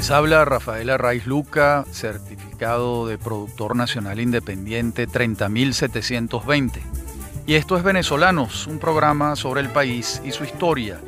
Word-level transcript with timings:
Les 0.00 0.10
habla 0.10 0.46
Rafaela 0.46 0.96
Raiz 0.96 1.26
Luca, 1.26 1.84
certificado 1.90 3.06
de 3.06 3.18
productor 3.18 3.76
nacional 3.76 4.18
independiente 4.18 5.06
30720. 5.06 6.80
Y 7.44 7.56
esto 7.56 7.76
es 7.76 7.82
Venezolanos, 7.82 8.66
un 8.66 8.78
programa 8.78 9.36
sobre 9.36 9.60
el 9.60 9.68
país 9.68 10.22
y 10.24 10.30
su 10.30 10.44
historia. 10.44 10.98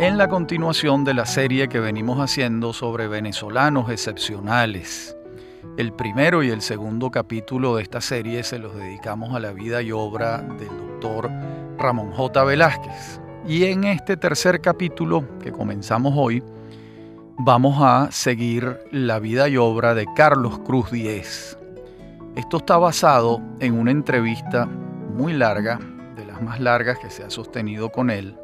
En 0.00 0.18
la 0.18 0.26
continuación 0.28 1.04
de 1.04 1.14
la 1.14 1.26
serie 1.26 1.68
que 1.68 1.78
venimos 1.78 2.18
haciendo 2.18 2.72
sobre 2.72 3.06
venezolanos 3.06 3.88
excepcionales. 3.88 5.16
El 5.76 5.92
primero 5.92 6.42
y 6.42 6.50
el 6.50 6.60
segundo 6.60 7.12
capítulo 7.12 7.76
de 7.76 7.84
esta 7.84 8.00
serie 8.00 8.42
se 8.42 8.58
los 8.58 8.74
dedicamos 8.74 9.32
a 9.36 9.38
la 9.38 9.52
vida 9.52 9.80
y 9.80 9.92
obra 9.92 10.38
del 10.38 10.76
doctor 10.76 11.30
Ramón 11.78 12.10
J. 12.10 12.42
Velázquez. 12.42 13.20
Y 13.46 13.64
en 13.64 13.84
este 13.84 14.16
tercer 14.16 14.60
capítulo 14.60 15.24
que 15.40 15.50
comenzamos 15.50 16.14
hoy, 16.16 16.42
vamos 17.38 17.78
a 17.80 18.12
seguir 18.12 18.78
la 18.92 19.18
vida 19.18 19.48
y 19.48 19.56
obra 19.56 19.94
de 19.94 20.06
Carlos 20.14 20.58
Cruz 20.60 20.90
Diez. 20.90 21.58
Esto 22.36 22.58
está 22.58 22.76
basado 22.76 23.40
en 23.58 23.78
una 23.78 23.90
entrevista 23.90 24.66
muy 24.66 25.32
larga, 25.32 25.80
de 26.16 26.26
las 26.26 26.40
más 26.42 26.60
largas 26.60 26.98
que 26.98 27.10
se 27.10 27.24
ha 27.24 27.30
sostenido 27.30 27.90
con 27.90 28.10
él, 28.10 28.36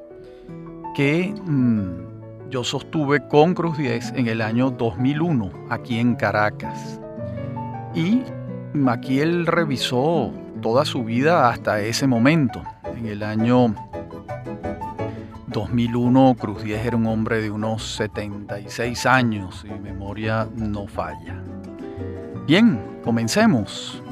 que 0.95 1.33
mmm, 1.45 2.51
yo 2.51 2.65
sostuve 2.65 3.29
con 3.29 3.55
Cruz 3.55 3.77
Diez 3.77 4.13
en 4.17 4.29
el 4.29 4.41
año 4.41 4.71
2001, 4.71 5.51
aquí 5.69 5.99
en 5.99 6.17
Caracas. 6.17 7.01
Y 7.95 8.23
aquí 8.89 9.21
él 9.21 9.47
revisó 9.47 10.33
toda 10.63 10.85
su 10.85 11.05
vida 11.05 11.51
hasta 11.51 11.81
ese 11.81 12.07
momento. 12.07 12.63
En 12.97 13.07
el 13.07 13.23
año 13.23 13.75
2001 15.57 16.37
Cruz 16.39 16.63
Diez 16.63 16.85
era 16.85 16.99
un 16.99 17.07
hombre 17.07 17.41
de 17.41 17.51
unos 17.51 17.83
76 17.97 19.07
años, 19.07 19.65
y 19.65 19.71
memoria 19.81 20.47
no 20.55 20.87
falla. 20.87 21.43
Bien, 22.47 22.79
comencemos. 23.03 24.03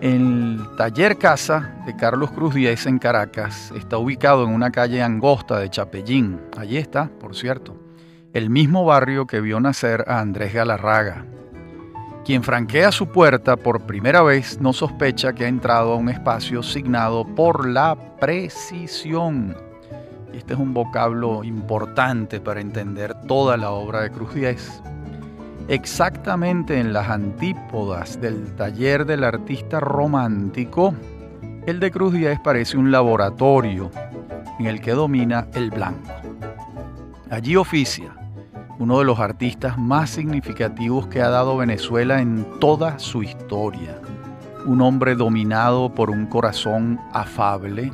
El 0.00 0.60
taller 0.76 1.18
casa 1.18 1.74
de 1.86 1.96
Carlos 1.96 2.30
Cruz 2.30 2.54
Diez 2.54 2.86
en 2.86 3.00
Caracas 3.00 3.72
está 3.74 3.98
ubicado 3.98 4.44
en 4.44 4.50
una 4.50 4.70
calle 4.70 5.02
angosta 5.02 5.58
de 5.58 5.70
Chapellín. 5.70 6.40
Allí 6.56 6.76
está, 6.76 7.10
por 7.18 7.34
cierto, 7.34 7.76
el 8.32 8.48
mismo 8.48 8.84
barrio 8.84 9.26
que 9.26 9.40
vio 9.40 9.58
nacer 9.58 10.04
a 10.06 10.20
Andrés 10.20 10.54
Galarraga, 10.54 11.24
quien 12.24 12.44
franquea 12.44 12.92
su 12.92 13.08
puerta 13.08 13.56
por 13.56 13.86
primera 13.86 14.22
vez 14.22 14.60
no 14.60 14.72
sospecha 14.72 15.32
que 15.32 15.46
ha 15.46 15.48
entrado 15.48 15.94
a 15.94 15.96
un 15.96 16.10
espacio 16.10 16.62
signado 16.62 17.26
por 17.26 17.68
la 17.68 17.96
precisión. 18.20 19.69
Este 20.32 20.54
es 20.54 20.60
un 20.60 20.72
vocablo 20.72 21.42
importante 21.44 22.40
para 22.40 22.60
entender 22.60 23.14
toda 23.26 23.56
la 23.56 23.70
obra 23.70 24.02
de 24.02 24.10
Cruz 24.10 24.34
Diez. 24.34 24.82
Exactamente 25.68 26.78
en 26.78 26.92
las 26.92 27.08
antípodas 27.08 28.20
del 28.20 28.54
taller 28.56 29.06
del 29.06 29.24
artista 29.24 29.80
romántico, 29.80 30.94
el 31.66 31.80
de 31.80 31.90
Cruz 31.90 32.12
Diez 32.12 32.38
parece 32.40 32.76
un 32.76 32.90
laboratorio 32.90 33.90
en 34.58 34.66
el 34.66 34.80
que 34.80 34.92
domina 34.92 35.46
el 35.54 35.70
blanco. 35.70 36.10
Allí 37.30 37.56
oficia 37.56 38.14
uno 38.80 38.98
de 38.98 39.04
los 39.04 39.20
artistas 39.20 39.76
más 39.76 40.10
significativos 40.10 41.06
que 41.08 41.20
ha 41.20 41.28
dado 41.28 41.58
Venezuela 41.58 42.20
en 42.20 42.46
toda 42.60 42.98
su 42.98 43.22
historia. 43.22 44.00
Un 44.64 44.80
hombre 44.80 45.14
dominado 45.14 45.94
por 45.94 46.08
un 46.08 46.26
corazón 46.26 46.98
afable, 47.12 47.92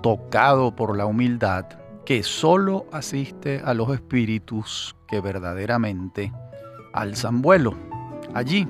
tocado 0.00 0.74
por 0.74 0.96
la 0.96 1.06
humildad, 1.06 1.66
que 2.04 2.22
solo 2.22 2.86
asiste 2.92 3.60
a 3.64 3.74
los 3.74 3.90
espíritus 3.90 4.96
que 5.06 5.20
verdaderamente 5.20 6.32
alzan 6.92 7.42
vuelo. 7.42 7.74
Allí, 8.34 8.66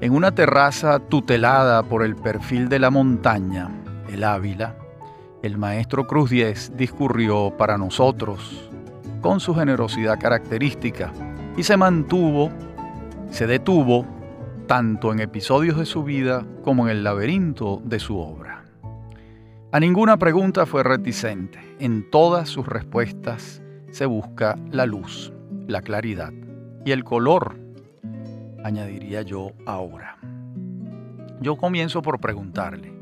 en 0.00 0.12
una 0.12 0.34
terraza 0.34 0.98
tutelada 0.98 1.82
por 1.82 2.02
el 2.02 2.16
perfil 2.16 2.68
de 2.68 2.78
la 2.78 2.90
montaña, 2.90 3.70
el 4.08 4.24
Ávila, 4.24 4.76
el 5.42 5.58
maestro 5.58 6.06
Cruz 6.06 6.30
Diez 6.30 6.72
discurrió 6.76 7.54
para 7.56 7.76
nosotros 7.76 8.70
con 9.20 9.40
su 9.40 9.54
generosidad 9.54 10.18
característica 10.18 11.12
y 11.56 11.62
se 11.62 11.76
mantuvo, 11.76 12.50
se 13.30 13.46
detuvo 13.46 14.06
tanto 14.66 15.12
en 15.12 15.20
episodios 15.20 15.78
de 15.78 15.86
su 15.86 16.04
vida 16.04 16.44
como 16.62 16.84
en 16.84 16.90
el 16.90 17.04
laberinto 17.04 17.80
de 17.84 17.98
su 18.00 18.18
obra. 18.18 18.43
A 19.74 19.80
ninguna 19.80 20.16
pregunta 20.16 20.66
fue 20.66 20.84
reticente. 20.84 21.58
En 21.80 22.08
todas 22.08 22.48
sus 22.48 22.64
respuestas 22.64 23.60
se 23.90 24.06
busca 24.06 24.56
la 24.70 24.86
luz, 24.86 25.32
la 25.66 25.82
claridad 25.82 26.32
y 26.84 26.92
el 26.92 27.02
color, 27.02 27.58
añadiría 28.62 29.22
yo 29.22 29.50
ahora. 29.66 30.16
Yo 31.40 31.56
comienzo 31.56 32.02
por 32.02 32.20
preguntarle, 32.20 32.94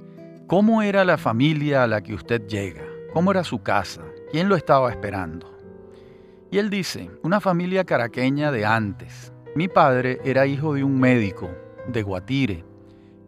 ¿cómo 0.46 0.80
era 0.80 1.04
la 1.04 1.18
familia 1.18 1.82
a 1.82 1.86
la 1.86 2.00
que 2.00 2.14
usted 2.14 2.46
llega? 2.46 2.84
¿Cómo 3.12 3.32
era 3.32 3.44
su 3.44 3.62
casa? 3.62 4.00
¿Quién 4.30 4.48
lo 4.48 4.56
estaba 4.56 4.90
esperando? 4.90 5.54
Y 6.50 6.56
él 6.56 6.70
dice, 6.70 7.10
una 7.22 7.40
familia 7.40 7.84
caraqueña 7.84 8.50
de 8.50 8.64
antes. 8.64 9.30
Mi 9.54 9.68
padre 9.68 10.20
era 10.24 10.46
hijo 10.46 10.72
de 10.72 10.84
un 10.84 10.98
médico 10.98 11.50
de 11.86 12.02
Guatire, 12.02 12.64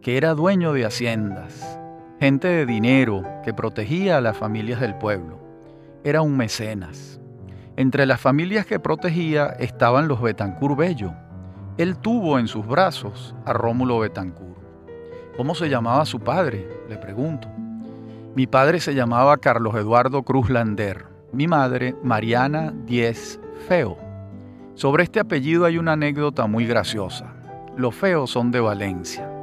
que 0.01 0.17
era 0.17 0.33
dueño 0.33 0.73
de 0.73 0.85
haciendas, 0.85 1.79
gente 2.19 2.47
de 2.47 2.65
dinero 2.65 3.23
que 3.43 3.53
protegía 3.53 4.17
a 4.17 4.21
las 4.21 4.37
familias 4.37 4.79
del 4.79 4.95
pueblo. 4.95 5.39
Era 6.03 6.21
un 6.21 6.37
mecenas. 6.37 7.19
Entre 7.77 8.05
las 8.05 8.21
familias 8.21 8.65
que 8.65 8.79
protegía 8.79 9.47
estaban 9.59 10.07
los 10.07 10.21
Betancur 10.21 10.75
Bello. 10.75 11.13
Él 11.77 11.97
tuvo 11.97 12.39
en 12.39 12.47
sus 12.47 12.65
brazos 12.65 13.35
a 13.45 13.53
Rómulo 13.53 13.99
Betancur. 13.99 14.55
¿Cómo 15.35 15.55
se 15.55 15.69
llamaba 15.69 16.05
su 16.05 16.19
padre? 16.19 16.67
Le 16.89 16.97
pregunto. 16.97 17.49
Mi 18.35 18.47
padre 18.47 18.79
se 18.79 18.95
llamaba 18.95 19.37
Carlos 19.37 19.75
Eduardo 19.75 20.23
Cruz 20.23 20.49
Lander 20.49 21.15
mi 21.35 21.47
madre, 21.47 21.95
Mariana 22.01 22.73
Diez 22.85 23.39
Feo. 23.67 23.97
Sobre 24.73 25.03
este 25.03 25.19
apellido 25.19 25.65
hay 25.65 25.77
una 25.77 25.91
anécdota 25.93 26.47
muy 26.47 26.65
graciosa. 26.65 27.33
Los 27.75 27.93
feos 27.93 28.31
son 28.31 28.51
de 28.51 28.61
Valencia. 28.61 29.34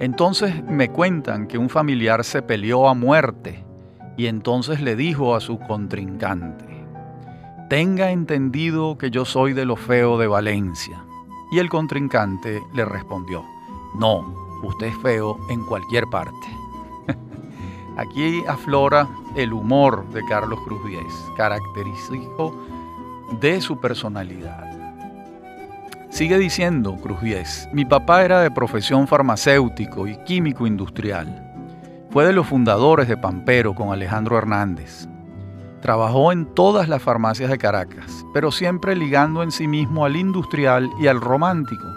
Entonces 0.00 0.62
me 0.64 0.90
cuentan 0.90 1.46
que 1.46 1.58
un 1.58 1.68
familiar 1.68 2.24
se 2.24 2.42
peleó 2.42 2.88
a 2.88 2.94
muerte 2.94 3.64
y 4.16 4.26
entonces 4.26 4.80
le 4.80 4.96
dijo 4.96 5.34
a 5.34 5.40
su 5.40 5.58
contrincante, 5.58 6.66
tenga 7.68 8.10
entendido 8.10 8.98
que 8.98 9.10
yo 9.10 9.24
soy 9.24 9.52
de 9.52 9.64
los 9.64 9.80
feos 9.80 10.18
de 10.18 10.26
Valencia. 10.26 11.04
Y 11.52 11.58
el 11.58 11.68
contrincante 11.68 12.60
le 12.74 12.84
respondió, 12.84 13.44
no, 13.98 14.60
usted 14.62 14.88
es 14.88 14.96
feo 14.98 15.38
en 15.48 15.64
cualquier 15.64 16.04
parte. 16.08 16.48
Aquí 17.96 18.42
aflora 18.48 19.08
el 19.36 19.52
humor 19.52 20.08
de 20.10 20.24
Carlos 20.24 20.58
Cruz 20.64 20.84
Diez, 20.86 21.14
característico 21.36 22.54
de 23.40 23.60
su 23.60 23.78
personalidad. 23.78 24.73
Sigue 26.14 26.38
diciendo 26.38 26.94
Cruz 26.94 27.20
Diez, 27.22 27.68
mi 27.72 27.84
papá 27.84 28.24
era 28.24 28.40
de 28.40 28.48
profesión 28.48 29.08
farmacéutico 29.08 30.06
y 30.06 30.16
químico 30.18 30.64
industrial. 30.64 31.52
Fue 32.10 32.24
de 32.24 32.32
los 32.32 32.46
fundadores 32.46 33.08
de 33.08 33.16
Pampero 33.16 33.74
con 33.74 33.92
Alejandro 33.92 34.38
Hernández. 34.38 35.08
Trabajó 35.82 36.30
en 36.30 36.46
todas 36.54 36.88
las 36.88 37.02
farmacias 37.02 37.50
de 37.50 37.58
Caracas, 37.58 38.24
pero 38.32 38.52
siempre 38.52 38.94
ligando 38.94 39.42
en 39.42 39.50
sí 39.50 39.66
mismo 39.66 40.04
al 40.04 40.14
industrial 40.14 40.88
y 41.00 41.08
al 41.08 41.20
romántico. 41.20 41.88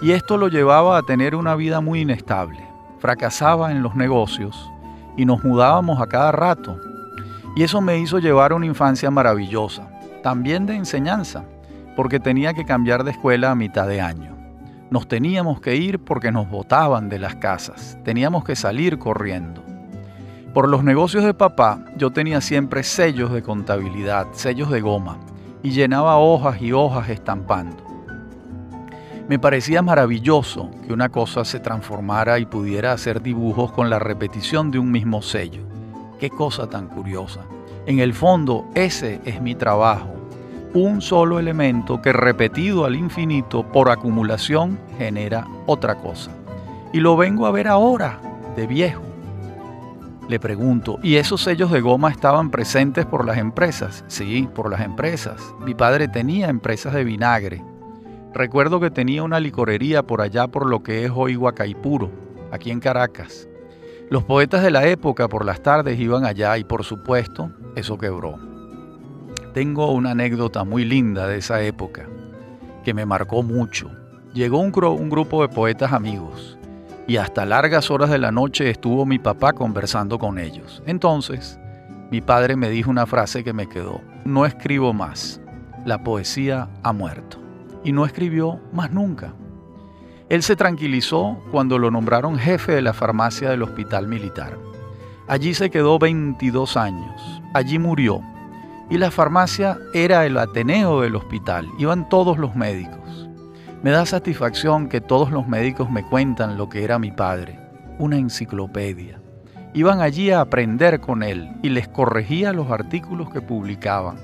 Y 0.00 0.12
esto 0.12 0.36
lo 0.36 0.46
llevaba 0.46 0.96
a 0.96 1.02
tener 1.02 1.34
una 1.34 1.56
vida 1.56 1.80
muy 1.80 2.02
inestable. 2.02 2.64
Fracasaba 3.00 3.72
en 3.72 3.82
los 3.82 3.96
negocios 3.96 4.70
y 5.16 5.24
nos 5.24 5.42
mudábamos 5.42 6.00
a 6.00 6.06
cada 6.06 6.30
rato. 6.30 6.78
Y 7.56 7.64
eso 7.64 7.80
me 7.80 7.98
hizo 7.98 8.20
llevar 8.20 8.52
una 8.52 8.66
infancia 8.66 9.10
maravillosa, 9.10 9.90
también 10.22 10.66
de 10.66 10.76
enseñanza, 10.76 11.42
porque 12.00 12.18
tenía 12.18 12.54
que 12.54 12.64
cambiar 12.64 13.04
de 13.04 13.10
escuela 13.10 13.50
a 13.50 13.54
mitad 13.54 13.86
de 13.86 14.00
año. 14.00 14.34
Nos 14.88 15.06
teníamos 15.06 15.60
que 15.60 15.76
ir 15.76 15.98
porque 15.98 16.32
nos 16.32 16.48
botaban 16.48 17.10
de 17.10 17.18
las 17.18 17.34
casas, 17.34 17.98
teníamos 18.04 18.42
que 18.42 18.56
salir 18.56 18.98
corriendo. 18.98 19.62
Por 20.54 20.66
los 20.66 20.82
negocios 20.82 21.24
de 21.24 21.34
papá 21.34 21.84
yo 21.98 22.10
tenía 22.10 22.40
siempre 22.40 22.84
sellos 22.84 23.30
de 23.30 23.42
contabilidad, 23.42 24.28
sellos 24.32 24.70
de 24.70 24.80
goma, 24.80 25.18
y 25.62 25.72
llenaba 25.72 26.16
hojas 26.16 26.62
y 26.62 26.72
hojas 26.72 27.10
estampando. 27.10 27.84
Me 29.28 29.38
parecía 29.38 29.82
maravilloso 29.82 30.70
que 30.86 30.94
una 30.94 31.10
cosa 31.10 31.44
se 31.44 31.60
transformara 31.60 32.38
y 32.38 32.46
pudiera 32.46 32.92
hacer 32.92 33.20
dibujos 33.20 33.72
con 33.72 33.90
la 33.90 33.98
repetición 33.98 34.70
de 34.70 34.78
un 34.78 34.90
mismo 34.90 35.20
sello. 35.20 35.64
Qué 36.18 36.30
cosa 36.30 36.66
tan 36.66 36.88
curiosa. 36.88 37.42
En 37.84 37.98
el 37.98 38.14
fondo, 38.14 38.70
ese 38.74 39.20
es 39.26 39.42
mi 39.42 39.54
trabajo. 39.54 40.19
Un 40.72 41.00
solo 41.00 41.40
elemento 41.40 42.00
que 42.00 42.12
repetido 42.12 42.84
al 42.84 42.94
infinito 42.94 43.64
por 43.64 43.90
acumulación 43.90 44.78
genera 44.98 45.44
otra 45.66 45.96
cosa. 45.96 46.30
Y 46.92 47.00
lo 47.00 47.16
vengo 47.16 47.46
a 47.46 47.50
ver 47.50 47.66
ahora, 47.66 48.20
de 48.54 48.68
viejo. 48.68 49.02
Le 50.28 50.38
pregunto, 50.38 51.00
¿y 51.02 51.16
esos 51.16 51.42
sellos 51.42 51.72
de 51.72 51.80
goma 51.80 52.08
estaban 52.08 52.52
presentes 52.52 53.04
por 53.04 53.26
las 53.26 53.38
empresas? 53.38 54.04
Sí, 54.06 54.48
por 54.54 54.70
las 54.70 54.82
empresas. 54.82 55.42
Mi 55.64 55.74
padre 55.74 56.06
tenía 56.06 56.48
empresas 56.48 56.94
de 56.94 57.02
vinagre. 57.02 57.64
Recuerdo 58.32 58.78
que 58.78 58.92
tenía 58.92 59.24
una 59.24 59.40
licorería 59.40 60.04
por 60.04 60.20
allá 60.20 60.46
por 60.46 60.70
lo 60.70 60.84
que 60.84 61.04
es 61.04 61.10
hoy 61.12 61.34
Huacaipuro, 61.34 62.12
aquí 62.52 62.70
en 62.70 62.78
Caracas. 62.78 63.48
Los 64.08 64.22
poetas 64.22 64.62
de 64.62 64.70
la 64.70 64.86
época 64.86 65.26
por 65.26 65.44
las 65.44 65.64
tardes 65.64 65.98
iban 65.98 66.24
allá 66.24 66.56
y 66.58 66.62
por 66.62 66.84
supuesto 66.84 67.50
eso 67.74 67.98
quebró. 67.98 68.49
Tengo 69.52 69.90
una 69.90 70.12
anécdota 70.12 70.62
muy 70.62 70.84
linda 70.84 71.26
de 71.26 71.38
esa 71.38 71.60
época 71.62 72.06
que 72.84 72.94
me 72.94 73.04
marcó 73.04 73.42
mucho. 73.42 73.90
Llegó 74.32 74.60
un, 74.60 74.70
grupo 74.70 75.42
de 75.42 75.48
poetas 75.48 75.92
amigos 75.92 76.56
y 77.08 77.16
hasta 77.16 77.44
largas 77.44 77.90
horas 77.90 78.10
de 78.10 78.18
la 78.18 78.30
noche 78.30 78.70
estuvo 78.70 79.04
mi 79.04 79.18
papá 79.18 79.52
conversando 79.52 80.20
con 80.20 80.38
ellos. 80.38 80.84
Entonces, 80.86 81.58
mi 82.12 82.20
padre 82.20 82.54
me 82.54 82.70
dijo 82.70 82.90
una 82.90 83.06
frase 83.06 83.42
que 83.42 83.52
me 83.52 83.68
quedó. 83.68 84.00
No 84.24 84.46
escribo 84.46 84.92
más. 84.92 85.40
La 85.84 86.04
poesía 86.04 86.68
ha 86.84 86.92
muerto. 86.92 87.38
Y 87.82 87.90
no 87.90 88.06
escribió 88.06 88.60
más 88.72 88.92
nunca. 88.92 89.34
Él 90.28 90.44
se 90.44 90.54
tranquilizó 90.54 91.42
cuando 91.50 91.76
lo 91.76 91.90
nombraron 91.90 92.38
jefe 92.38 92.70
de 92.70 92.82
la 92.82 92.92
farmacia 92.92 93.50
del 93.50 93.64
hospital 93.64 94.06
militar. 94.06 94.56
Allí 95.26 95.54
se 95.54 95.70
quedó 95.70 95.98
22 95.98 96.76
años. 96.76 97.42
Allí 97.52 97.80
murió. 97.80 98.22
Y 98.90 98.98
la 98.98 99.12
farmacia 99.12 99.78
era 99.94 100.26
el 100.26 100.36
ateneo 100.36 101.00
del 101.00 101.14
hospital. 101.14 101.68
Iban 101.78 102.08
todos 102.08 102.38
los 102.38 102.56
médicos. 102.56 103.28
Me 103.84 103.92
da 103.92 104.04
satisfacción 104.04 104.88
que 104.88 105.00
todos 105.00 105.30
los 105.30 105.46
médicos 105.46 105.88
me 105.90 106.04
cuentan 106.04 106.58
lo 106.58 106.68
que 106.68 106.82
era 106.82 106.98
mi 106.98 107.12
padre, 107.12 107.58
una 107.98 108.18
enciclopedia. 108.18 109.20
Iban 109.72 110.00
allí 110.00 110.32
a 110.32 110.40
aprender 110.40 111.00
con 111.00 111.22
él 111.22 111.52
y 111.62 111.68
les 111.68 111.86
corregía 111.86 112.52
los 112.52 112.70
artículos 112.70 113.30
que 113.30 113.40
publicaban. 113.40 114.16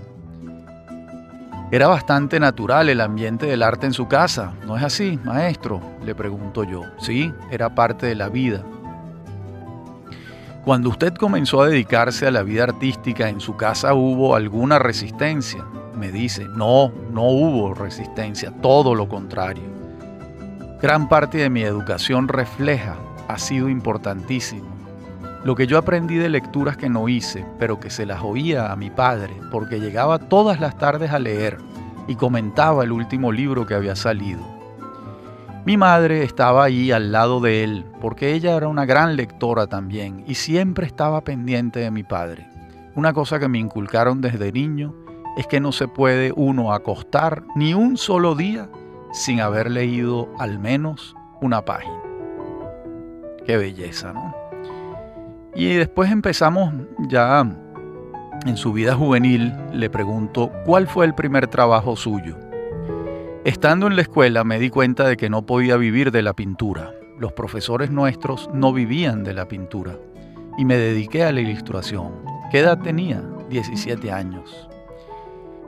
Era 1.70 1.86
bastante 1.86 2.40
natural 2.40 2.88
el 2.88 3.00
ambiente 3.00 3.46
del 3.46 3.62
arte 3.62 3.86
en 3.86 3.92
su 3.92 4.08
casa, 4.08 4.52
¿no 4.66 4.76
es 4.76 4.82
así, 4.82 5.18
maestro? 5.24 5.80
Le 6.04 6.14
pregunto 6.14 6.64
yo. 6.64 6.82
Sí, 6.98 7.32
era 7.50 7.74
parte 7.74 8.06
de 8.06 8.16
la 8.16 8.28
vida. 8.28 8.62
Cuando 10.66 10.88
usted 10.88 11.14
comenzó 11.14 11.62
a 11.62 11.68
dedicarse 11.68 12.26
a 12.26 12.32
la 12.32 12.42
vida 12.42 12.64
artística, 12.64 13.28
¿en 13.28 13.40
su 13.40 13.56
casa 13.56 13.94
hubo 13.94 14.34
alguna 14.34 14.80
resistencia? 14.80 15.64
me 15.94 16.10
dice, 16.10 16.48
no, 16.48 16.90
no 17.12 17.22
hubo 17.22 17.72
resistencia, 17.72 18.50
todo 18.50 18.96
lo 18.96 19.08
contrario. 19.08 19.62
Gran 20.82 21.08
parte 21.08 21.38
de 21.38 21.50
mi 21.50 21.62
educación 21.62 22.26
refleja, 22.26 22.96
ha 23.28 23.38
sido 23.38 23.68
importantísimo. 23.68 24.66
Lo 25.44 25.54
que 25.54 25.68
yo 25.68 25.78
aprendí 25.78 26.16
de 26.16 26.30
lecturas 26.30 26.76
que 26.76 26.88
no 26.88 27.08
hice, 27.08 27.46
pero 27.60 27.78
que 27.78 27.88
se 27.88 28.04
las 28.04 28.22
oía 28.22 28.72
a 28.72 28.74
mi 28.74 28.90
padre, 28.90 29.34
porque 29.52 29.78
llegaba 29.78 30.18
todas 30.18 30.58
las 30.58 30.76
tardes 30.76 31.12
a 31.12 31.20
leer 31.20 31.58
y 32.08 32.16
comentaba 32.16 32.82
el 32.82 32.90
último 32.90 33.30
libro 33.30 33.66
que 33.66 33.74
había 33.74 33.94
salido. 33.94 34.55
Mi 35.66 35.76
madre 35.76 36.22
estaba 36.22 36.62
ahí 36.62 36.92
al 36.92 37.10
lado 37.10 37.40
de 37.40 37.64
él, 37.64 37.84
porque 38.00 38.34
ella 38.34 38.54
era 38.54 38.68
una 38.68 38.86
gran 38.86 39.16
lectora 39.16 39.66
también 39.66 40.22
y 40.24 40.36
siempre 40.36 40.86
estaba 40.86 41.24
pendiente 41.24 41.80
de 41.80 41.90
mi 41.90 42.04
padre. 42.04 42.48
Una 42.94 43.12
cosa 43.12 43.40
que 43.40 43.48
me 43.48 43.58
inculcaron 43.58 44.20
desde 44.20 44.52
niño 44.52 44.94
es 45.36 45.48
que 45.48 45.58
no 45.58 45.72
se 45.72 45.88
puede 45.88 46.32
uno 46.36 46.72
acostar 46.72 47.42
ni 47.56 47.74
un 47.74 47.96
solo 47.96 48.36
día 48.36 48.68
sin 49.12 49.40
haber 49.40 49.68
leído 49.68 50.28
al 50.38 50.60
menos 50.60 51.16
una 51.40 51.64
página. 51.64 52.00
Qué 53.44 53.56
belleza, 53.56 54.12
¿no? 54.12 54.36
Y 55.52 55.74
después 55.74 56.12
empezamos 56.12 56.72
ya 57.08 57.44
en 58.46 58.56
su 58.56 58.72
vida 58.72 58.94
juvenil, 58.94 59.52
le 59.72 59.90
pregunto, 59.90 60.52
¿cuál 60.64 60.86
fue 60.86 61.06
el 61.06 61.14
primer 61.16 61.48
trabajo 61.48 61.96
suyo? 61.96 62.45
Estando 63.46 63.86
en 63.86 63.94
la 63.94 64.02
escuela 64.02 64.42
me 64.42 64.58
di 64.58 64.70
cuenta 64.70 65.06
de 65.06 65.16
que 65.16 65.30
no 65.30 65.46
podía 65.46 65.76
vivir 65.76 66.10
de 66.10 66.20
la 66.20 66.32
pintura. 66.32 66.92
Los 67.16 67.32
profesores 67.32 67.92
nuestros 67.92 68.50
no 68.52 68.72
vivían 68.72 69.22
de 69.22 69.34
la 69.34 69.46
pintura. 69.46 69.96
Y 70.58 70.64
me 70.64 70.76
dediqué 70.76 71.22
a 71.22 71.30
la 71.30 71.42
ilustración. 71.42 72.10
¿Qué 72.50 72.58
edad 72.58 72.80
tenía? 72.80 73.22
17 73.48 74.10
años. 74.10 74.68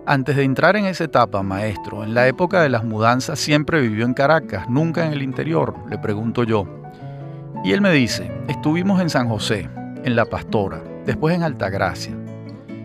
Antes 0.06 0.34
de 0.34 0.42
entrar 0.42 0.74
en 0.74 0.86
esa 0.86 1.04
etapa, 1.04 1.44
maestro, 1.44 2.02
en 2.02 2.14
la 2.14 2.26
época 2.26 2.62
de 2.62 2.68
las 2.68 2.82
mudanzas 2.82 3.38
siempre 3.38 3.80
vivió 3.80 4.06
en 4.06 4.14
Caracas, 4.14 4.68
nunca 4.68 5.06
en 5.06 5.12
el 5.12 5.22
interior, 5.22 5.76
le 5.88 5.98
pregunto 5.98 6.42
yo. 6.42 6.66
Y 7.62 7.74
él 7.74 7.80
me 7.80 7.92
dice, 7.92 8.28
estuvimos 8.48 9.00
en 9.00 9.08
San 9.08 9.28
José, 9.28 9.70
en 10.02 10.16
La 10.16 10.24
Pastora, 10.24 10.82
después 11.06 11.36
en 11.36 11.44
Altagracia. 11.44 12.16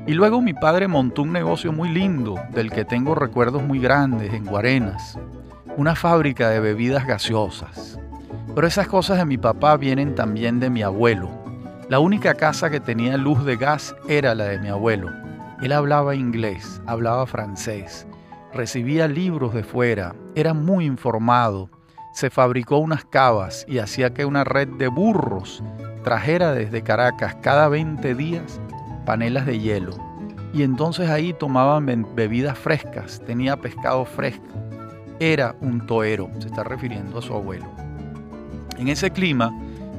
Y 0.05 0.13
luego 0.13 0.41
mi 0.41 0.53
padre 0.53 0.87
montó 0.87 1.21
un 1.21 1.31
negocio 1.31 1.71
muy 1.71 1.89
lindo, 1.89 2.35
del 2.51 2.71
que 2.71 2.85
tengo 2.85 3.15
recuerdos 3.15 3.63
muy 3.63 3.79
grandes, 3.79 4.33
en 4.33 4.45
Guarenas, 4.45 5.17
una 5.77 5.95
fábrica 5.95 6.49
de 6.49 6.59
bebidas 6.59 7.07
gaseosas. 7.07 7.99
Pero 8.53 8.67
esas 8.67 8.87
cosas 8.87 9.17
de 9.17 9.25
mi 9.25 9.37
papá 9.37 9.77
vienen 9.77 10.15
también 10.15 10.59
de 10.59 10.69
mi 10.69 10.83
abuelo. 10.83 11.29
La 11.89 11.99
única 11.99 12.33
casa 12.33 12.69
que 12.69 12.79
tenía 12.79 13.17
luz 13.17 13.45
de 13.45 13.55
gas 13.55 13.95
era 14.07 14.35
la 14.35 14.45
de 14.45 14.59
mi 14.59 14.67
abuelo 14.67 15.23
él 15.63 15.71
hablaba 15.71 16.13
inglés, 16.13 16.81
hablaba 16.87 17.25
francés, 17.25 18.05
recibía 18.53 19.07
libros 19.07 19.53
de 19.53 19.63
fuera, 19.63 20.13
era 20.35 20.53
muy 20.53 20.85
informado, 20.85 21.69
se 22.13 22.29
fabricó 22.29 22.79
unas 22.79 23.05
cavas 23.05 23.65
y 23.69 23.79
hacía 23.79 24.13
que 24.13 24.25
una 24.25 24.43
red 24.43 24.67
de 24.67 24.89
burros 24.89 25.63
trajera 26.03 26.51
desde 26.51 26.83
Caracas 26.83 27.35
cada 27.35 27.69
20 27.69 28.13
días 28.13 28.59
panelas 29.05 29.45
de 29.45 29.59
hielo. 29.59 29.91
Y 30.53 30.63
entonces 30.63 31.09
ahí 31.09 31.33
tomaban 31.33 32.07
bebidas 32.15 32.57
frescas, 32.57 33.21
tenía 33.25 33.57
pescado 33.57 34.05
fresco. 34.05 34.45
Era 35.19 35.55
un 35.61 35.85
toero, 35.85 36.29
se 36.39 36.47
está 36.47 36.63
refiriendo 36.63 37.19
a 37.19 37.21
su 37.21 37.33
abuelo. 37.33 37.65
En 38.77 38.87
ese 38.87 39.11
clima, 39.11 39.51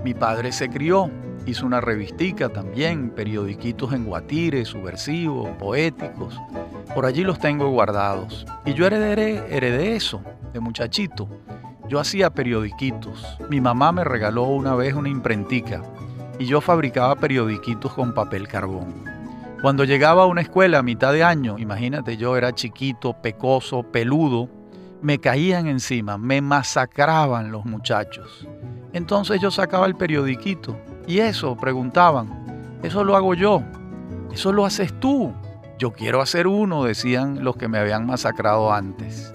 mi 0.05 0.15
padre 0.15 0.53
se 0.53 0.69
crió 0.69 1.11
Hizo 1.47 1.67
una 1.67 1.83
revistica 1.83 2.49
también, 2.49 3.11
periodiquitos 3.11 3.93
en 3.93 4.07
guatire, 4.07 4.65
subversivos, 4.65 5.51
poéticos. 5.59 6.41
Por 6.95 7.05
allí 7.05 7.23
los 7.23 7.39
tengo 7.39 7.69
guardados. 7.69 8.47
Y 8.65 8.73
yo 8.73 8.87
heredé, 8.87 9.45
heredé 9.55 9.95
eso, 9.95 10.23
de 10.55 10.61
muchachito. 10.61 11.29
Yo 11.87 12.01
hacía 12.01 12.31
periodiquitos. 12.31 13.37
Mi 13.51 13.61
mamá 13.61 13.93
me 13.93 14.05
regaló 14.05 14.45
una 14.45 14.75
vez 14.75 14.95
una 14.95 15.11
imprentica 15.11 15.83
y 16.39 16.47
yo 16.47 16.61
fabricaba 16.61 17.17
periodiquitos 17.17 17.93
con 17.95 18.13
papel 18.13 18.49
carbón. 18.49 19.05
Cuando 19.61 19.85
llegaba 19.85 20.25
a 20.25 20.27
una 20.27 20.43
escuela 20.43 20.79
a 20.79 20.83
mitad 20.83 21.13
de 21.13 21.25
año, 21.25 21.59
imagínate, 21.59 22.17
yo 22.17 22.37
era 22.37 22.53
chiquito, 22.53 23.15
pecoso, 23.15 23.83
peludo, 23.83 24.49
me 25.01 25.19
caían 25.19 25.67
encima, 25.67 26.19
me 26.19 26.41
masacraban 26.41 27.51
los 27.51 27.65
muchachos. 27.65 28.47
Entonces 28.93 29.41
yo 29.41 29.51
sacaba 29.51 29.87
el 29.87 29.97
periodiquito 29.97 30.77
y 31.07 31.19
eso, 31.19 31.57
preguntaban, 31.57 32.79
eso 32.83 33.05
lo 33.05 33.17
hago 33.17 33.35
yo, 33.35 33.63
eso 34.33 34.53
lo 34.53 34.67
haces 34.67 34.93
tú. 35.01 35.33
Yo 35.79 35.93
quiero 35.93 36.21
hacer 36.21 36.47
uno, 36.47 36.85
decían 36.85 37.43
los 37.43 37.57
que 37.57 37.69
me 37.69 37.79
habían 37.79 38.07
masacrado 38.07 38.73
antes. 38.73 39.33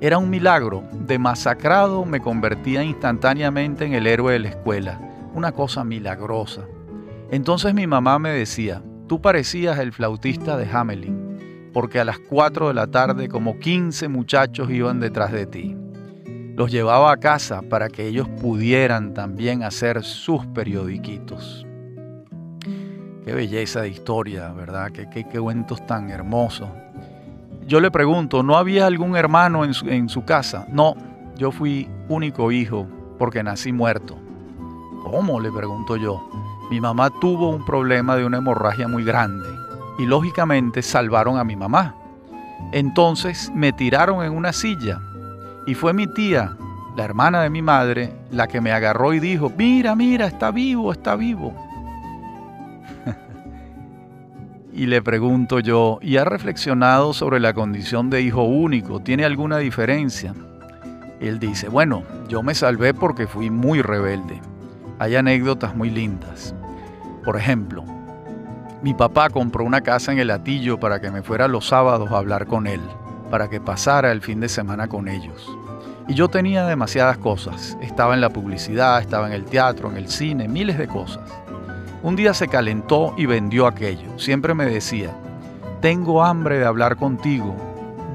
Era 0.00 0.18
un 0.18 0.30
milagro, 0.30 0.84
de 0.92 1.18
masacrado 1.18 2.04
me 2.04 2.20
convertía 2.20 2.82
instantáneamente 2.82 3.84
en 3.84 3.94
el 3.94 4.06
héroe 4.06 4.34
de 4.34 4.38
la 4.38 4.48
escuela, 4.48 5.00
una 5.34 5.52
cosa 5.52 5.84
milagrosa. 5.84 6.62
Entonces 7.30 7.74
mi 7.74 7.86
mamá 7.86 8.18
me 8.18 8.30
decía, 8.30 8.82
tú 9.06 9.20
parecías 9.20 9.78
el 9.78 9.92
flautista 9.92 10.56
de 10.56 10.68
Hamelin, 10.70 11.70
porque 11.72 12.00
a 12.00 12.04
las 12.04 12.18
4 12.18 12.68
de 12.68 12.74
la 12.74 12.86
tarde 12.88 13.28
como 13.28 13.58
15 13.58 14.08
muchachos 14.08 14.70
iban 14.70 15.00
detrás 15.00 15.32
de 15.32 15.46
ti 15.46 15.76
los 16.60 16.70
llevaba 16.70 17.10
a 17.10 17.16
casa 17.16 17.62
para 17.62 17.88
que 17.88 18.06
ellos 18.06 18.28
pudieran 18.28 19.14
también 19.14 19.62
hacer 19.62 20.02
sus 20.02 20.44
periodiquitos. 20.44 21.66
Qué 23.24 23.32
belleza 23.32 23.80
de 23.80 23.88
historia, 23.88 24.52
¿verdad? 24.52 24.90
Qué, 24.90 25.08
qué, 25.08 25.24
cuentos 25.24 25.86
tan 25.86 26.10
hermosos. 26.10 26.68
Yo 27.66 27.80
le 27.80 27.90
pregunto, 27.90 28.42
¿no 28.42 28.58
había 28.58 28.86
algún 28.86 29.16
hermano 29.16 29.64
en 29.64 29.72
su, 29.72 29.88
en 29.88 30.10
su 30.10 30.26
casa? 30.26 30.66
No, 30.70 30.96
yo 31.34 31.50
fui 31.50 31.88
único 32.10 32.52
hijo 32.52 32.86
porque 33.18 33.42
nací 33.42 33.72
muerto. 33.72 34.18
¿Cómo? 35.02 35.40
Le 35.40 35.50
pregunto 35.50 35.96
yo. 35.96 36.28
Mi 36.70 36.80
mamá 36.80 37.10
tuvo 37.10 37.50
un 37.50 37.64
problema 37.64 38.16
de 38.16 38.24
una 38.24 38.38
hemorragia 38.38 38.86
muy 38.86 39.04
grande 39.04 39.48
y 39.98 40.06
lógicamente 40.06 40.82
salvaron 40.82 41.38
a 41.38 41.44
mi 41.44 41.56
mamá. 41.56 41.94
Entonces 42.72 43.50
me 43.54 43.72
tiraron 43.72 44.24
en 44.24 44.32
una 44.32 44.52
silla 44.52 45.00
y 45.66 45.74
fue 45.74 45.92
mi 45.92 46.06
tía, 46.06 46.56
la 46.96 47.04
hermana 47.04 47.42
de 47.42 47.50
mi 47.50 47.62
madre, 47.62 48.14
la 48.30 48.46
que 48.46 48.60
me 48.60 48.72
agarró 48.72 49.12
y 49.12 49.20
dijo, 49.20 49.50
mira, 49.56 49.96
mira, 49.96 50.26
está 50.26 50.50
vivo, 50.50 50.92
está 50.92 51.16
vivo. 51.16 51.54
y 54.72 54.86
le 54.86 55.02
pregunto 55.02 55.58
yo, 55.58 55.98
¿y 56.02 56.18
ha 56.18 56.24
reflexionado 56.24 57.12
sobre 57.12 57.40
la 57.40 57.52
condición 57.52 58.10
de 58.10 58.22
hijo 58.22 58.42
único? 58.44 59.00
¿Tiene 59.00 59.24
alguna 59.24 59.58
diferencia? 59.58 60.34
él 61.20 61.38
dice, 61.38 61.68
bueno, 61.68 62.02
yo 62.28 62.42
me 62.42 62.54
salvé 62.54 62.94
porque 62.94 63.26
fui 63.26 63.50
muy 63.50 63.82
rebelde. 63.82 64.40
Hay 65.00 65.16
anécdotas 65.16 65.74
muy 65.74 65.88
lindas. 65.88 66.54
Por 67.24 67.38
ejemplo, 67.38 67.82
mi 68.82 68.92
papá 68.92 69.30
compró 69.30 69.64
una 69.64 69.80
casa 69.80 70.12
en 70.12 70.18
el 70.18 70.30
Atillo 70.30 70.78
para 70.78 71.00
que 71.00 71.10
me 71.10 71.22
fuera 71.22 71.48
los 71.48 71.68
sábados 71.68 72.12
a 72.12 72.18
hablar 72.18 72.46
con 72.46 72.66
él, 72.66 72.82
para 73.30 73.48
que 73.48 73.62
pasara 73.62 74.12
el 74.12 74.20
fin 74.20 74.40
de 74.40 74.50
semana 74.50 74.88
con 74.88 75.08
ellos. 75.08 75.50
Y 76.06 76.12
yo 76.12 76.28
tenía 76.28 76.66
demasiadas 76.66 77.16
cosas. 77.16 77.78
Estaba 77.80 78.12
en 78.12 78.20
la 78.20 78.28
publicidad, 78.28 79.00
estaba 79.00 79.26
en 79.28 79.32
el 79.32 79.46
teatro, 79.46 79.90
en 79.90 79.96
el 79.96 80.10
cine, 80.10 80.48
miles 80.48 80.76
de 80.76 80.86
cosas. 80.86 81.24
Un 82.02 82.14
día 82.14 82.34
se 82.34 82.48
calentó 82.48 83.14
y 83.16 83.24
vendió 83.24 83.66
aquello. 83.66 84.18
Siempre 84.18 84.52
me 84.52 84.66
decía, 84.66 85.12
tengo 85.80 86.22
hambre 86.22 86.58
de 86.58 86.66
hablar 86.66 86.96
contigo, 86.96 87.56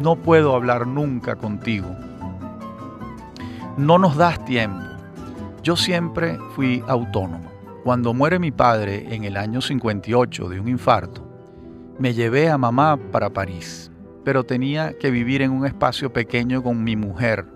no 0.03 0.17
puedo 0.17 0.55
hablar 0.55 0.85
nunca 0.85 1.35
contigo. 1.35 1.89
No 3.75 3.97
nos 3.97 4.15
das 4.17 4.45
tiempo. 4.45 4.84
Yo 5.65 5.75
siempre 5.75 6.37
fui 6.51 6.83
autónomo. 6.87 7.51
Cuando 7.83 8.13
muere 8.13 8.37
mi 8.37 8.51
padre 8.51 9.15
en 9.15 9.23
el 9.23 9.35
año 9.35 9.61
58 9.61 10.47
de 10.47 10.59
un 10.59 10.67
infarto, 10.67 11.27
me 11.97 12.13
llevé 12.13 12.51
a 12.51 12.57
mamá 12.59 12.99
para 13.11 13.31
París, 13.31 13.89
pero 14.23 14.43
tenía 14.43 14.95
que 14.99 15.09
vivir 15.09 15.41
en 15.41 15.49
un 15.49 15.65
espacio 15.65 16.13
pequeño 16.13 16.61
con 16.61 16.83
mi 16.83 16.95
mujer 16.95 17.47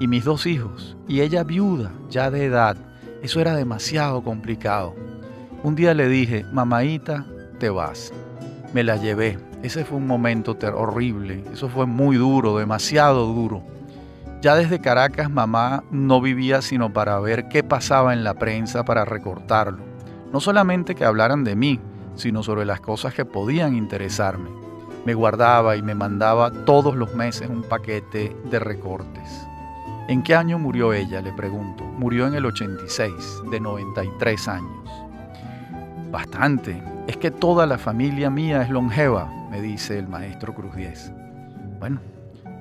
y 0.00 0.08
mis 0.08 0.24
dos 0.24 0.46
hijos, 0.46 0.96
y 1.06 1.20
ella 1.20 1.44
viuda, 1.44 1.92
ya 2.10 2.28
de 2.28 2.46
edad. 2.46 2.76
Eso 3.22 3.40
era 3.40 3.54
demasiado 3.54 4.24
complicado. 4.24 4.96
Un 5.62 5.76
día 5.76 5.94
le 5.94 6.08
dije, 6.08 6.44
mamaita, 6.52 7.24
te 7.60 7.70
vas. 7.70 8.12
Me 8.72 8.82
la 8.82 8.96
llevé. 8.96 9.38
Ese 9.62 9.84
fue 9.84 9.98
un 9.98 10.08
momento 10.08 10.58
horrible. 10.74 11.44
Eso 11.52 11.68
fue 11.68 11.86
muy 11.86 12.16
duro, 12.16 12.58
demasiado 12.58 13.26
duro. 13.26 13.62
Ya 14.44 14.56
desde 14.56 14.78
Caracas 14.78 15.30
mamá 15.30 15.84
no 15.90 16.20
vivía 16.20 16.60
sino 16.60 16.92
para 16.92 17.18
ver 17.18 17.48
qué 17.48 17.64
pasaba 17.64 18.12
en 18.12 18.24
la 18.24 18.34
prensa 18.34 18.84
para 18.84 19.06
recortarlo. 19.06 19.82
No 20.34 20.38
solamente 20.38 20.94
que 20.94 21.06
hablaran 21.06 21.44
de 21.44 21.56
mí, 21.56 21.80
sino 22.14 22.42
sobre 22.42 22.66
las 22.66 22.82
cosas 22.82 23.14
que 23.14 23.24
podían 23.24 23.74
interesarme. 23.74 24.50
Me 25.06 25.14
guardaba 25.14 25.76
y 25.76 25.82
me 25.82 25.94
mandaba 25.94 26.50
todos 26.50 26.94
los 26.94 27.14
meses 27.14 27.48
un 27.48 27.62
paquete 27.62 28.36
de 28.50 28.58
recortes. 28.58 29.46
¿En 30.08 30.22
qué 30.22 30.34
año 30.34 30.58
murió 30.58 30.92
ella? 30.92 31.22
Le 31.22 31.32
pregunto. 31.32 31.82
Murió 31.82 32.26
en 32.26 32.34
el 32.34 32.44
86, 32.44 33.14
de 33.50 33.60
93 33.60 34.48
años. 34.48 34.90
Bastante. 36.10 36.82
Es 37.06 37.16
que 37.16 37.30
toda 37.30 37.64
la 37.64 37.78
familia 37.78 38.28
mía 38.28 38.60
es 38.60 38.68
longeva, 38.68 39.26
me 39.50 39.62
dice 39.62 39.98
el 39.98 40.06
maestro 40.06 40.54
Cruz 40.54 40.76
Diez. 40.76 41.10
Bueno, 41.80 41.98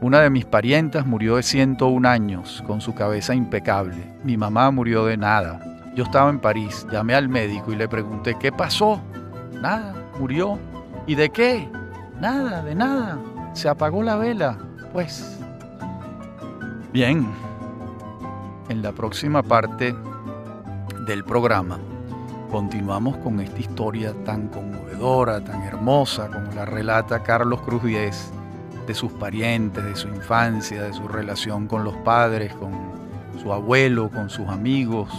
una 0.01 0.21
de 0.21 0.29
mis 0.29 0.45
parientas 0.45 1.05
murió 1.05 1.38
de 1.38 1.43
101 1.43 2.07
años, 2.07 2.63
con 2.67 2.81
su 2.81 2.93
cabeza 2.93 3.33
impecable. 3.33 4.13
Mi 4.23 4.38
mamá 4.38 4.69
murió 4.71 5.05
de 5.05 5.17
nada. 5.17 5.59
Yo 5.95 6.03
estaba 6.03 6.29
en 6.29 6.39
París, 6.39 6.85
llamé 6.91 7.15
al 7.15 7.29
médico 7.29 7.71
y 7.71 7.75
le 7.75 7.88
pregunté, 7.88 8.35
¿qué 8.39 8.51
pasó? 8.51 9.01
Nada, 9.62 9.93
murió. 10.19 10.59
¿Y 11.07 11.15
de 11.15 11.29
qué? 11.29 11.69
Nada, 12.19 12.63
de 12.63 12.75
nada. 12.75 13.17
Se 13.53 13.69
apagó 13.69 14.03
la 14.03 14.15
vela. 14.15 14.57
Pues 14.91 15.39
Bien, 16.93 17.25
en 18.69 18.83
la 18.83 18.91
próxima 18.91 19.41
parte 19.41 19.95
del 21.07 21.23
programa 21.23 21.79
continuamos 22.51 23.17
con 23.17 23.39
esta 23.39 23.59
historia 23.59 24.13
tan 24.23 24.47
conmovedora, 24.50 25.43
tan 25.43 25.63
hermosa 25.63 26.27
como 26.27 26.51
la 26.51 26.65
relata 26.65 27.23
Carlos 27.23 27.62
Cruz 27.62 27.81
Diez, 27.81 28.31
de 28.86 28.94
sus 28.94 29.12
parientes, 29.12 29.84
de 29.84 29.96
su 29.96 30.08
infancia, 30.08 30.84
de 30.84 30.94
su 30.94 31.08
relación 31.08 31.68
con 31.68 31.84
los 31.84 31.96
padres, 31.98 32.54
con 32.56 32.72
su 33.42 33.52
abuelo, 33.52 34.10
con 34.10 34.30
sus 34.30 34.48
amigos. 34.48 35.10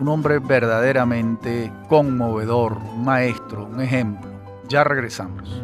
Un 0.00 0.08
hombre 0.08 0.38
verdaderamente 0.38 1.72
conmovedor, 1.88 2.78
un 2.94 3.04
maestro, 3.04 3.66
un 3.66 3.80
ejemplo. 3.80 4.30
Ya 4.68 4.84
regresamos. 4.84 5.62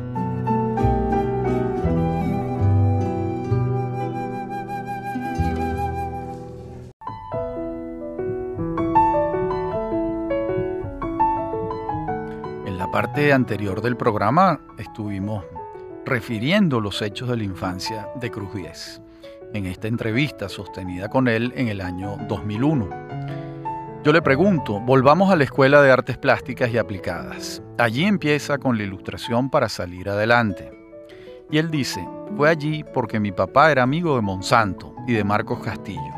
parte 12.94 13.32
anterior 13.32 13.82
del 13.82 13.96
programa 13.96 14.60
estuvimos 14.78 15.44
refiriendo 16.04 16.80
los 16.80 17.00
hechos 17.02 17.28
de 17.28 17.36
la 17.36 17.44
infancia 17.44 18.08
de 18.20 18.30
Cruz 18.30 18.54
Diez 18.54 19.00
en 19.54 19.66
esta 19.66 19.88
entrevista 19.88 20.48
sostenida 20.48 21.08
con 21.08 21.28
él 21.28 21.52
en 21.56 21.68
el 21.68 21.80
año 21.80 22.16
2001. 22.28 22.88
Yo 24.02 24.12
le 24.12 24.20
pregunto, 24.20 24.80
volvamos 24.80 25.30
a 25.32 25.36
la 25.36 25.44
Escuela 25.44 25.80
de 25.80 25.90
Artes 25.90 26.18
Plásticas 26.18 26.70
y 26.70 26.76
Aplicadas. 26.76 27.62
Allí 27.78 28.04
empieza 28.04 28.58
con 28.58 28.76
la 28.76 28.82
ilustración 28.82 29.48
para 29.48 29.68
salir 29.68 30.10
adelante. 30.10 30.70
Y 31.50 31.58
él 31.58 31.70
dice, 31.70 32.06
fue 32.36 32.50
allí 32.50 32.84
porque 32.92 33.20
mi 33.20 33.32
papá 33.32 33.70
era 33.70 33.84
amigo 33.84 34.16
de 34.16 34.22
Monsanto 34.22 34.94
y 35.06 35.12
de 35.14 35.24
Marcos 35.24 35.60
Castillo. 35.60 36.12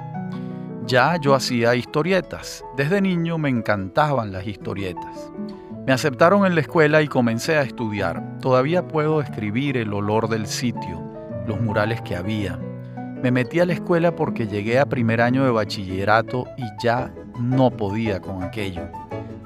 Ya 0.87 1.17
yo 1.17 1.35
hacía 1.35 1.75
historietas. 1.75 2.65
Desde 2.77 3.01
niño 3.01 3.39
me 3.39 3.51
encantaban 3.51 4.33
las 4.33 4.47
historietas. 4.47 5.31
Me 5.87 5.93
aceptaron 5.93 6.45
en 6.45 6.57
la 6.57 6.63
escuela 6.63 7.01
y 7.01 7.07
comencé 7.07 7.57
a 7.57 7.63
estudiar. 7.63 8.41
Todavía 8.41 8.89
puedo 8.89 9.21
escribir 9.21 9.77
el 9.77 9.93
olor 9.93 10.29
del 10.29 10.49
sitio, 10.49 11.01
los 11.47 11.61
murales 11.61 12.03
que 12.03 12.17
había. 12.17 12.59
Me 13.23 13.31
metí 13.31 13.61
a 13.61 13.67
la 13.67 13.75
escuela 13.75 14.17
porque 14.17 14.49
llegué 14.49 14.81
a 14.81 14.87
primer 14.87 15.21
año 15.21 15.45
de 15.45 15.53
bachillerato 15.53 16.49
y 16.57 16.65
ya 16.83 17.15
no 17.39 17.71
podía 17.71 18.21
con 18.21 18.43
aquello. 18.43 18.83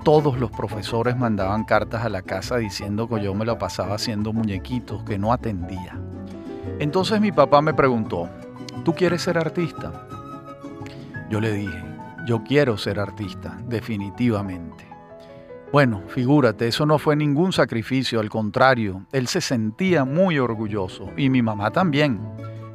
Todos 0.02 0.40
los 0.40 0.50
profesores 0.50 1.14
mandaban 1.14 1.64
cartas 1.64 2.06
a 2.06 2.08
la 2.08 2.22
casa 2.22 2.56
diciendo 2.56 3.06
que 3.06 3.22
yo 3.22 3.34
me 3.34 3.44
la 3.44 3.58
pasaba 3.58 3.96
haciendo 3.96 4.32
muñequitos, 4.32 5.04
que 5.04 5.18
no 5.18 5.34
atendía. 5.34 6.00
Entonces 6.78 7.20
mi 7.20 7.32
papá 7.32 7.60
me 7.60 7.74
preguntó, 7.74 8.30
¿tú 8.82 8.94
quieres 8.94 9.20
ser 9.20 9.36
artista? 9.36 9.92
Yo 11.28 11.38
le 11.38 11.52
dije, 11.52 11.84
yo 12.26 12.42
quiero 12.44 12.78
ser 12.78 12.98
artista, 12.98 13.58
definitivamente. 13.68 14.89
Bueno, 15.72 16.02
figúrate, 16.08 16.66
eso 16.66 16.84
no 16.84 16.98
fue 16.98 17.14
ningún 17.14 17.52
sacrificio, 17.52 18.18
al 18.18 18.28
contrario, 18.28 19.06
él 19.12 19.28
se 19.28 19.40
sentía 19.40 20.04
muy 20.04 20.36
orgulloso 20.36 21.10
y 21.16 21.30
mi 21.30 21.42
mamá 21.42 21.70
también. 21.70 22.18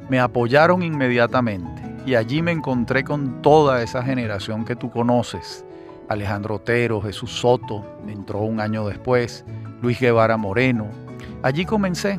Me 0.08 0.18
apoyaron 0.18 0.82
inmediatamente 0.82 1.82
y 2.06 2.14
allí 2.14 2.40
me 2.40 2.52
encontré 2.52 3.04
con 3.04 3.42
toda 3.42 3.82
esa 3.82 4.02
generación 4.02 4.64
que 4.64 4.76
tú 4.76 4.90
conoces. 4.90 5.62
Alejandro 6.08 6.54
Otero, 6.54 7.02
Jesús 7.02 7.32
Soto, 7.32 7.84
entró 8.08 8.40
un 8.40 8.60
año 8.60 8.86
después, 8.86 9.44
Luis 9.82 10.00
Guevara 10.00 10.38
Moreno. 10.38 10.86
Allí 11.42 11.66
comencé, 11.66 12.18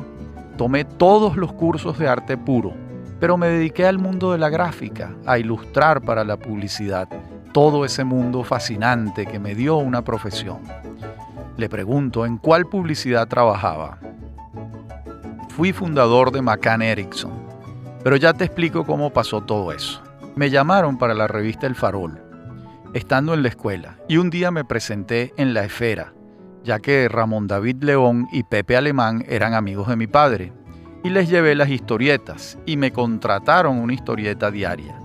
tomé 0.56 0.84
todos 0.84 1.36
los 1.36 1.52
cursos 1.54 1.98
de 1.98 2.06
arte 2.06 2.36
puro, 2.36 2.72
pero 3.18 3.36
me 3.36 3.48
dediqué 3.48 3.84
al 3.84 3.98
mundo 3.98 4.30
de 4.30 4.38
la 4.38 4.48
gráfica, 4.48 5.12
a 5.26 5.40
ilustrar 5.40 6.02
para 6.02 6.22
la 6.22 6.36
publicidad 6.36 7.08
todo 7.60 7.84
ese 7.84 8.04
mundo 8.04 8.44
fascinante 8.44 9.26
que 9.26 9.40
me 9.40 9.56
dio 9.56 9.78
una 9.78 10.02
profesión. 10.02 10.58
Le 11.56 11.68
pregunto 11.68 12.24
en 12.24 12.38
cuál 12.38 12.66
publicidad 12.66 13.26
trabajaba. 13.26 13.98
Fui 15.48 15.72
fundador 15.72 16.30
de 16.30 16.40
McCann 16.40 16.82
Erickson, 16.82 17.32
pero 18.04 18.14
ya 18.14 18.32
te 18.32 18.44
explico 18.44 18.86
cómo 18.86 19.12
pasó 19.12 19.40
todo 19.40 19.72
eso. 19.72 20.00
Me 20.36 20.50
llamaron 20.50 20.98
para 20.98 21.14
la 21.14 21.26
revista 21.26 21.66
El 21.66 21.74
Farol, 21.74 22.22
estando 22.94 23.34
en 23.34 23.42
la 23.42 23.48
escuela, 23.48 23.98
y 24.06 24.18
un 24.18 24.30
día 24.30 24.52
me 24.52 24.64
presenté 24.64 25.34
en 25.36 25.52
La 25.52 25.64
Esfera, 25.64 26.12
ya 26.62 26.78
que 26.78 27.08
Ramón 27.08 27.48
David 27.48 27.82
León 27.82 28.28
y 28.30 28.44
Pepe 28.44 28.76
Alemán 28.76 29.24
eran 29.28 29.54
amigos 29.54 29.88
de 29.88 29.96
mi 29.96 30.06
padre, 30.06 30.52
y 31.02 31.08
les 31.08 31.28
llevé 31.28 31.56
las 31.56 31.70
historietas, 31.70 32.56
y 32.66 32.76
me 32.76 32.92
contrataron 32.92 33.80
una 33.80 33.94
historieta 33.94 34.52
diaria. 34.52 34.97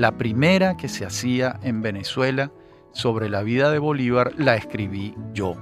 La 0.00 0.12
primera 0.12 0.78
que 0.78 0.88
se 0.88 1.04
hacía 1.04 1.60
en 1.62 1.82
Venezuela 1.82 2.50
sobre 2.92 3.28
la 3.28 3.42
vida 3.42 3.70
de 3.70 3.78
Bolívar 3.78 4.32
la 4.38 4.56
escribí 4.56 5.14
yo. 5.34 5.56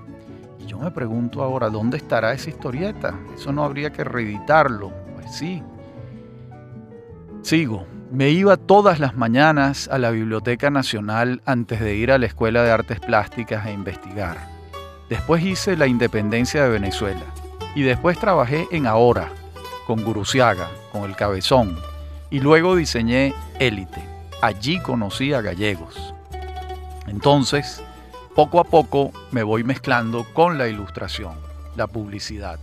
Y 0.60 0.66
yo 0.66 0.78
me 0.78 0.92
pregunto 0.92 1.42
ahora, 1.42 1.70
¿dónde 1.70 1.96
estará 1.96 2.32
esa 2.32 2.50
historieta? 2.50 3.18
Eso 3.34 3.50
no 3.50 3.64
habría 3.64 3.90
que 3.90 4.04
reeditarlo. 4.04 4.92
Pues 5.16 5.34
sí. 5.34 5.60
Sigo. 7.42 7.84
Me 8.12 8.30
iba 8.30 8.56
todas 8.56 9.00
las 9.00 9.16
mañanas 9.16 9.88
a 9.88 9.98
la 9.98 10.12
Biblioteca 10.12 10.70
Nacional 10.70 11.42
antes 11.44 11.80
de 11.80 11.96
ir 11.96 12.12
a 12.12 12.18
la 12.18 12.26
Escuela 12.26 12.62
de 12.62 12.70
Artes 12.70 13.00
Plásticas 13.00 13.66
a 13.66 13.72
investigar. 13.72 14.36
Después 15.10 15.42
hice 15.42 15.76
la 15.76 15.88
independencia 15.88 16.62
de 16.62 16.68
Venezuela. 16.68 17.24
Y 17.74 17.82
después 17.82 18.16
trabajé 18.20 18.68
en 18.70 18.86
Ahora, 18.86 19.30
con 19.84 20.04
Guruciaga, 20.04 20.68
con 20.92 21.10
El 21.10 21.16
Cabezón. 21.16 21.76
Y 22.30 22.38
luego 22.38 22.76
diseñé 22.76 23.34
Élite. 23.58 24.07
Allí 24.40 24.78
conocí 24.80 25.32
a 25.32 25.40
gallegos. 25.40 26.14
Entonces, 27.08 27.82
poco 28.36 28.60
a 28.60 28.64
poco 28.64 29.10
me 29.32 29.42
voy 29.42 29.64
mezclando 29.64 30.24
con 30.32 30.58
la 30.58 30.68
ilustración, 30.68 31.34
la 31.74 31.88
publicidad. 31.88 32.60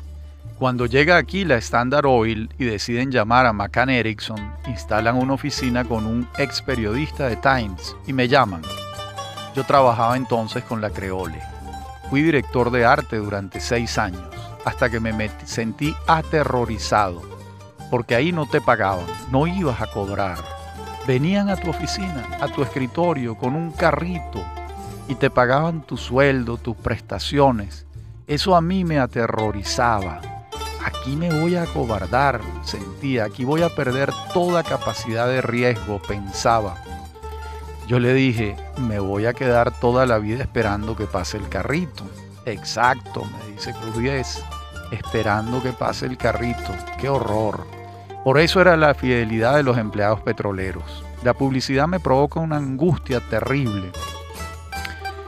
Cuando 0.57 0.85
llega 0.85 1.17
aquí 1.17 1.43
la 1.43 1.57
Standard 1.57 2.05
Oil 2.05 2.49
y 2.57 2.63
deciden 2.63 3.11
llamar 3.11 3.45
a 3.45 3.51
McCann 3.51 3.89
Erickson, 3.89 4.53
instalan 4.67 5.17
una 5.17 5.33
oficina 5.33 5.83
con 5.83 6.05
un 6.05 6.29
ex 6.37 6.61
periodista 6.61 7.27
de 7.27 7.35
Times 7.35 7.93
y 8.07 8.13
me 8.13 8.29
llaman. 8.29 8.61
Yo 9.53 9.65
trabajaba 9.65 10.15
entonces 10.15 10.63
con 10.63 10.79
la 10.79 10.91
Creole. 10.91 11.41
Fui 12.09 12.21
director 12.21 12.71
de 12.71 12.85
arte 12.85 13.17
durante 13.17 13.59
seis 13.59 13.97
años, 13.97 14.23
hasta 14.63 14.89
que 14.89 15.01
me 15.01 15.29
sentí 15.43 15.93
aterrorizado, 16.07 17.21
porque 17.91 18.15
ahí 18.15 18.31
no 18.31 18.45
te 18.45 18.61
pagaban, 18.61 19.05
no 19.31 19.47
ibas 19.47 19.81
a 19.81 19.87
cobrar. 19.87 20.54
Venían 21.07 21.49
a 21.49 21.55
tu 21.55 21.69
oficina, 21.69 22.27
a 22.41 22.47
tu 22.47 22.63
escritorio, 22.63 23.35
con 23.35 23.55
un 23.55 23.71
carrito 23.71 24.43
y 25.07 25.15
te 25.15 25.29
pagaban 25.29 25.81
tu 25.81 25.97
sueldo, 25.97 26.57
tus 26.57 26.75
prestaciones. 26.75 27.85
Eso 28.27 28.55
a 28.55 28.61
mí 28.61 28.83
me 28.83 28.97
aterrorizaba. 28.97 30.19
Aquí 30.83 31.15
me 31.15 31.41
voy 31.41 31.55
a 31.55 31.63
acobardar, 31.63 32.41
sentía, 32.63 33.25
aquí 33.25 33.45
voy 33.45 33.61
a 33.61 33.69
perder 33.69 34.11
toda 34.33 34.63
capacidad 34.63 35.27
de 35.27 35.41
riesgo, 35.41 36.01
pensaba. 36.01 36.75
Yo 37.87 37.99
le 37.99 38.13
dije, 38.15 38.55
me 38.79 38.99
voy 38.99 39.27
a 39.27 39.33
quedar 39.33 39.79
toda 39.79 40.07
la 40.07 40.17
vida 40.17 40.41
esperando 40.41 40.95
que 40.95 41.05
pase 41.05 41.37
el 41.37 41.47
carrito. 41.49 42.03
Exacto, 42.45 43.23
me 43.25 43.53
dice 43.53 43.73
Cruz 43.73 43.97
10, 43.97 44.43
esperando 44.91 45.61
que 45.61 45.71
pase 45.71 46.07
el 46.07 46.17
carrito. 46.17 46.73
Qué 46.99 47.09
horror. 47.09 47.74
Por 48.25 48.39
eso 48.39 48.59
era 48.59 48.75
la 48.75 48.95
fidelidad 48.95 49.55
de 49.55 49.61
los 49.61 49.77
empleados 49.77 50.19
petroleros. 50.19 51.03
La 51.21 51.35
publicidad 51.35 51.87
me 51.87 51.99
provoca 51.99 52.39
una 52.39 52.57
angustia 52.57 53.19
terrible. 53.19 53.91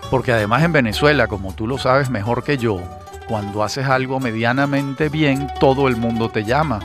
Porque 0.09 0.31
además 0.31 0.63
en 0.63 0.71
Venezuela, 0.71 1.27
como 1.27 1.53
tú 1.53 1.67
lo 1.67 1.77
sabes 1.77 2.09
mejor 2.09 2.43
que 2.43 2.57
yo, 2.57 2.81
cuando 3.27 3.61
haces 3.61 3.85
algo 3.85 4.19
medianamente 4.19 5.09
bien, 5.09 5.47
todo 5.59 5.89
el 5.89 5.95
mundo 5.95 6.29
te 6.29 6.43
llama. 6.43 6.79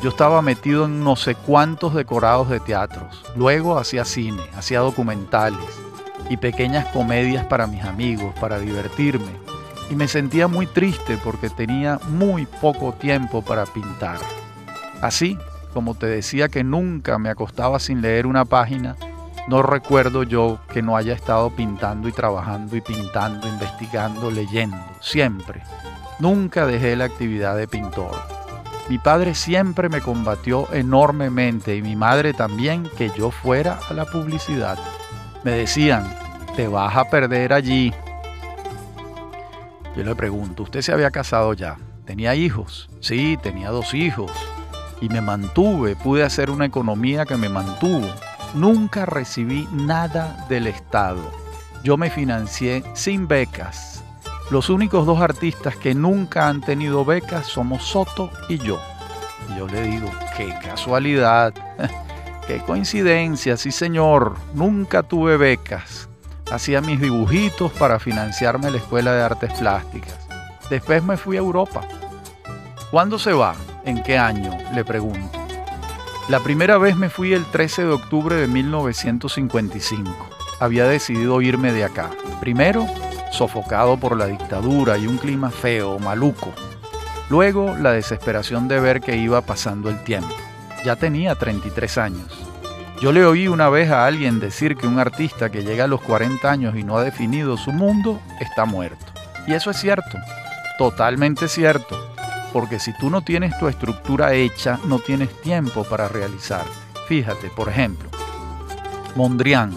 Yo 0.00 0.10
estaba 0.10 0.42
metido 0.42 0.84
en 0.84 1.02
no 1.02 1.16
sé 1.16 1.34
cuántos 1.34 1.92
decorados 1.92 2.48
de 2.48 2.60
teatros. 2.60 3.24
Luego 3.34 3.76
hacía 3.76 4.04
cine, 4.04 4.44
hacía 4.56 4.78
documentales 4.78 5.58
y 6.30 6.36
pequeñas 6.36 6.86
comedias 6.92 7.44
para 7.46 7.66
mis 7.66 7.82
amigos, 7.82 8.32
para 8.38 8.60
divertirme. 8.60 9.32
Y 9.90 9.96
me 9.96 10.06
sentía 10.06 10.46
muy 10.46 10.68
triste 10.68 11.18
porque 11.24 11.50
tenía 11.50 11.98
muy 12.10 12.46
poco 12.46 12.92
tiempo 12.92 13.42
para 13.42 13.66
pintar. 13.66 14.20
Así, 15.02 15.36
como 15.74 15.94
te 15.96 16.06
decía 16.06 16.48
que 16.48 16.62
nunca 16.62 17.18
me 17.18 17.28
acostaba 17.28 17.80
sin 17.80 18.00
leer 18.00 18.26
una 18.26 18.44
página, 18.44 18.96
no 19.48 19.62
recuerdo 19.62 20.22
yo 20.22 20.60
que 20.72 20.80
no 20.80 20.96
haya 20.96 21.12
estado 21.12 21.50
pintando 21.50 22.08
y 22.08 22.12
trabajando 22.12 22.76
y 22.76 22.80
pintando, 22.80 23.48
investigando, 23.48 24.30
leyendo, 24.30 24.78
siempre. 25.00 25.62
Nunca 26.20 26.66
dejé 26.66 26.94
la 26.94 27.06
actividad 27.06 27.56
de 27.56 27.66
pintor. 27.66 28.12
Mi 28.88 28.98
padre 28.98 29.34
siempre 29.34 29.88
me 29.88 30.00
combatió 30.00 30.72
enormemente 30.72 31.74
y 31.74 31.82
mi 31.82 31.96
madre 31.96 32.32
también 32.32 32.88
que 32.96 33.10
yo 33.10 33.32
fuera 33.32 33.80
a 33.90 33.94
la 33.94 34.04
publicidad. 34.04 34.78
Me 35.42 35.50
decían, 35.50 36.04
te 36.54 36.68
vas 36.68 36.96
a 36.96 37.10
perder 37.10 37.52
allí. 37.52 37.92
Yo 39.96 40.04
le 40.04 40.14
pregunto, 40.14 40.62
¿usted 40.62 40.80
se 40.80 40.92
había 40.92 41.10
casado 41.10 41.54
ya? 41.54 41.76
¿Tenía 42.04 42.36
hijos? 42.36 42.88
Sí, 43.00 43.36
tenía 43.42 43.70
dos 43.70 43.94
hijos. 43.94 44.30
Y 45.02 45.10
me 45.10 45.20
mantuve, 45.20 45.96
pude 45.96 46.22
hacer 46.22 46.50
una 46.50 46.64
economía 46.64 47.26
que 47.26 47.36
me 47.36 47.50
mantuvo. 47.50 48.08
Nunca 48.54 49.04
recibí 49.04 49.68
nada 49.70 50.46
del 50.48 50.66
Estado. 50.66 51.20
Yo 51.84 51.98
me 51.98 52.08
financié 52.08 52.82
sin 52.94 53.28
becas 53.28 53.92
los 54.52 54.68
únicos 54.68 55.06
dos 55.06 55.18
artistas 55.18 55.76
que 55.76 55.94
nunca 55.94 56.46
han 56.46 56.60
tenido 56.60 57.06
becas 57.06 57.46
somos 57.46 57.84
Soto 57.84 58.30
y 58.50 58.58
yo. 58.58 58.78
Y 59.48 59.58
yo 59.58 59.66
le 59.66 59.80
digo, 59.80 60.10
qué 60.36 60.54
casualidad, 60.62 61.54
qué 62.46 62.58
coincidencia, 62.58 63.56
sí 63.56 63.72
señor, 63.72 64.34
nunca 64.52 65.02
tuve 65.04 65.38
becas. 65.38 66.06
Hacía 66.50 66.82
mis 66.82 67.00
dibujitos 67.00 67.72
para 67.72 67.98
financiarme 67.98 68.70
la 68.70 68.76
Escuela 68.76 69.14
de 69.14 69.22
Artes 69.22 69.52
Plásticas. 69.54 70.18
Después 70.68 71.02
me 71.02 71.16
fui 71.16 71.36
a 71.36 71.40
Europa. 71.40 71.80
¿Cuándo 72.90 73.18
se 73.18 73.32
va? 73.32 73.54
¿En 73.84 74.02
qué 74.02 74.18
año? 74.18 74.56
Le 74.74 74.84
pregunto. 74.84 75.38
La 76.28 76.40
primera 76.40 76.78
vez 76.78 76.96
me 76.96 77.10
fui 77.10 77.32
el 77.32 77.44
13 77.44 77.84
de 77.84 77.92
octubre 77.92 78.36
de 78.36 78.46
1955. 78.46 80.28
Había 80.60 80.86
decidido 80.86 81.40
irme 81.42 81.72
de 81.72 81.84
acá. 81.84 82.10
Primero 82.40 82.86
sofocado 83.32 83.96
por 83.96 84.16
la 84.16 84.26
dictadura 84.26 84.98
y 84.98 85.06
un 85.06 85.16
clima 85.16 85.50
feo, 85.50 85.98
maluco. 85.98 86.52
Luego 87.30 87.74
la 87.76 87.92
desesperación 87.92 88.68
de 88.68 88.78
ver 88.78 89.00
que 89.00 89.16
iba 89.16 89.40
pasando 89.40 89.88
el 89.88 90.04
tiempo. 90.04 90.34
Ya 90.84 90.96
tenía 90.96 91.34
33 91.34 91.98
años. 91.98 92.46
Yo 93.00 93.10
le 93.10 93.24
oí 93.24 93.48
una 93.48 93.68
vez 93.68 93.90
a 93.90 94.06
alguien 94.06 94.38
decir 94.38 94.76
que 94.76 94.86
un 94.86 94.98
artista 94.98 95.50
que 95.50 95.64
llega 95.64 95.84
a 95.84 95.88
los 95.88 96.02
40 96.02 96.48
años 96.48 96.76
y 96.76 96.84
no 96.84 96.98
ha 96.98 97.02
definido 97.02 97.56
su 97.56 97.72
mundo 97.72 98.20
está 98.38 98.64
muerto. 98.64 99.06
Y 99.46 99.54
eso 99.54 99.70
es 99.70 99.78
cierto, 99.78 100.18
totalmente 100.78 101.48
cierto, 101.48 102.11
porque 102.52 102.78
si 102.78 102.92
tú 102.92 103.10
no 103.10 103.22
tienes 103.22 103.58
tu 103.58 103.68
estructura 103.68 104.34
hecha, 104.34 104.78
no 104.86 104.98
tienes 104.98 105.40
tiempo 105.40 105.84
para 105.84 106.08
realizar. 106.08 106.64
Fíjate, 107.08 107.48
por 107.48 107.68
ejemplo, 107.68 108.08
Mondrian 109.16 109.72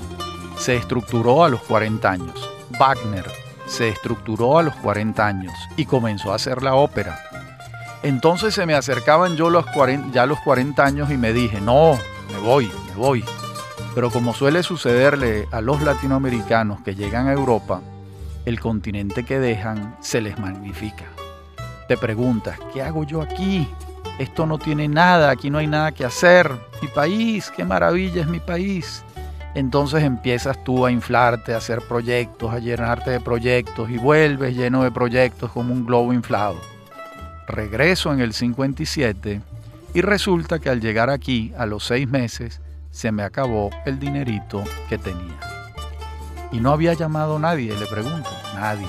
se 0.58 0.76
estructuró 0.76 1.44
a 1.44 1.50
los 1.50 1.62
40 1.62 2.10
años. 2.10 2.50
Wagner 2.80 3.26
se 3.66 3.90
estructuró 3.90 4.58
a 4.58 4.64
los 4.64 4.76
40 4.76 5.26
años 5.26 5.54
y 5.76 5.86
comenzó 5.86 6.32
a 6.32 6.36
hacer 6.36 6.62
la 6.62 6.76
ópera. 6.76 7.20
Entonces 8.04 8.54
se 8.54 8.66
me 8.66 8.76
acercaban 8.76 9.36
yo 9.36 9.50
los 9.50 9.66
40, 9.68 10.14
ya 10.14 10.26
los 10.26 10.40
40 10.42 10.84
años 10.84 11.12
y 11.12 11.18
me 11.18 11.34
dije, 11.34 11.60
no, 11.60 11.98
me 12.32 12.40
voy, 12.40 12.72
me 12.90 12.96
voy. 12.96 13.26
Pero 13.96 14.12
como 14.12 14.34
suele 14.34 14.62
sucederle 14.62 15.48
a 15.52 15.62
los 15.62 15.82
latinoamericanos 15.82 16.82
que 16.82 16.96
llegan 16.96 17.28
a 17.28 17.34
Europa, 17.34 17.82
el 18.46 18.60
continente 18.60 19.24
que 19.24 19.40
dejan 19.40 19.96
se 20.02 20.22
les 20.22 20.38
magnifica. 20.38 21.06
Te 21.88 21.98
preguntas, 21.98 22.58
¿qué 22.74 22.82
hago 22.82 23.04
yo 23.04 23.22
aquí? 23.22 23.68
Esto 24.20 24.46
no 24.46 24.58
tiene 24.58 24.88
nada, 24.88 25.30
aquí 25.30 25.50
no 25.50 25.58
hay 25.58 25.68
nada 25.68 25.92
que 25.92 26.06
hacer. 26.06 26.50
Mi 26.82 26.88
país, 26.88 27.52
qué 27.56 27.64
maravilla 27.64 28.22
es 28.22 28.28
mi 28.28 28.40
país 28.40 29.04
entonces 29.56 30.04
empiezas 30.04 30.62
tú 30.66 30.86
a 30.86 30.92
inflarte, 30.92 31.54
a 31.54 31.58
hacer 31.58 31.82
proyectos, 31.82 32.54
a 32.54 32.60
llenarte 32.60 33.10
de 33.10 33.22
proyectos 33.22 33.90
y 33.90 33.98
vuelves 33.98 34.54
lleno 34.54 34.84
de 34.84 34.92
proyectos 34.92 35.50
como 35.52 35.74
un 35.74 35.86
globo 35.86 36.12
inflado. 36.12 36.60
Regreso 37.48 38.12
en 38.12 38.20
el 38.20 38.34
57 38.34 39.42
y 39.94 40.02
resulta 40.02 40.60
que 40.60 40.70
al 40.70 40.82
llegar 40.82 41.10
aquí 41.10 41.54
a 41.58 41.66
los 41.66 41.86
seis 41.86 42.06
meses 42.08 42.60
se 42.92 43.14
me 43.14 43.24
acabó 43.24 43.70
el 43.86 43.98
dinerito 43.98 44.62
que 44.90 44.98
tenía. 44.98 45.40
Y 46.52 46.60
no 46.60 46.72
había 46.72 46.94
llamado 46.94 47.38
a 47.38 47.40
nadie, 47.40 47.74
le 47.80 47.86
pregunto, 47.86 48.30
nadie. 48.56 48.88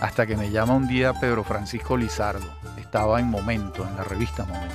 Hasta 0.00 0.26
que 0.26 0.36
me 0.36 0.50
llama 0.50 0.74
un 0.74 0.88
día 0.88 1.12
Pedro 1.12 1.44
Francisco 1.44 1.96
Lizardo. 1.96 2.46
Estaba 2.78 3.20
en 3.20 3.28
Momento, 3.28 3.86
en 3.86 3.96
la 3.96 4.04
revista 4.04 4.44
Momento. 4.44 4.74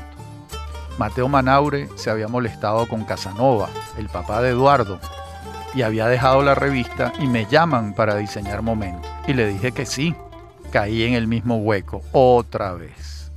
Mateo 0.97 1.27
Manaure 1.27 1.89
se 1.95 2.09
había 2.09 2.27
molestado 2.27 2.88
con 2.88 3.03
Casanova, 3.03 3.69
el 3.97 4.07
papá 4.07 4.41
de 4.41 4.51
Eduardo, 4.51 4.99
y 5.73 5.81
había 5.81 6.07
dejado 6.07 6.41
la 6.41 6.55
revista 6.55 7.11
y 7.19 7.27
me 7.27 7.45
llaman 7.47 7.93
para 7.93 8.15
diseñar 8.15 8.61
Momento. 8.61 9.07
Y 9.27 9.33
le 9.33 9.47
dije 9.47 9.71
que 9.71 9.85
sí, 9.85 10.15
caí 10.71 11.03
en 11.03 11.15
el 11.15 11.27
mismo 11.27 11.57
hueco, 11.57 12.01
otra 12.11 12.73
vez. 12.73 13.31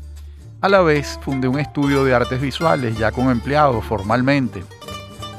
A 0.61 0.68
la 0.68 0.83
vez 0.83 1.18
fundé 1.22 1.48
un 1.48 1.59
estudio 1.59 2.05
de 2.05 2.14
artes 2.14 2.40
visuales 2.40 2.98
ya 2.98 3.12
con 3.12 3.31
empleados 3.31 3.85
formalmente, 3.85 4.62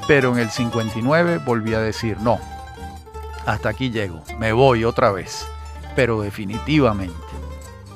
pero 0.07 0.33
en 0.33 0.39
el 0.39 0.49
59 0.49 1.39
volví 1.45 1.73
a 1.73 1.79
decir 1.79 2.17
no, 2.21 2.39
hasta 3.45 3.69
aquí 3.69 3.91
llego, 3.91 4.23
me 4.39 4.53
voy 4.53 4.83
otra 4.85 5.11
vez, 5.11 5.45
pero 5.95 6.21
definitivamente. 6.21 7.15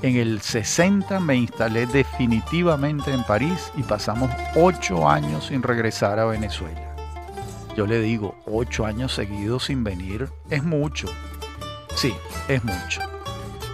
En 0.01 0.17
el 0.17 0.41
60 0.41 1.19
me 1.19 1.35
instalé 1.35 1.85
definitivamente 1.85 3.11
en 3.11 3.23
París 3.23 3.71
y 3.77 3.83
pasamos 3.83 4.29
ocho 4.55 5.07
años 5.07 5.47
sin 5.47 5.63
regresar 5.63 6.19
a 6.19 6.25
Venezuela. 6.25 6.95
Yo 7.75 7.87
le 7.87 8.01
digo, 8.01 8.35
ocho 8.45 8.85
años 8.85 9.13
seguidos 9.13 9.65
sin 9.65 9.83
venir 9.83 10.27
es 10.49 10.63
mucho. 10.63 11.07
Sí, 11.95 12.13
es 12.47 12.63
mucho. 12.63 13.01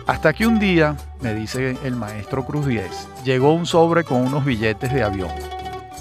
Hasta 0.05 0.33
que 0.33 0.45
un 0.47 0.59
día, 0.59 0.95
me 1.21 1.33
dice 1.33 1.77
el 1.83 1.95
maestro 1.95 2.45
Cruz 2.45 2.67
10, 2.67 3.23
llegó 3.25 3.53
un 3.53 3.65
sobre 3.65 4.03
con 4.03 4.21
unos 4.21 4.45
billetes 4.45 4.93
de 4.93 5.03
avión. 5.03 5.31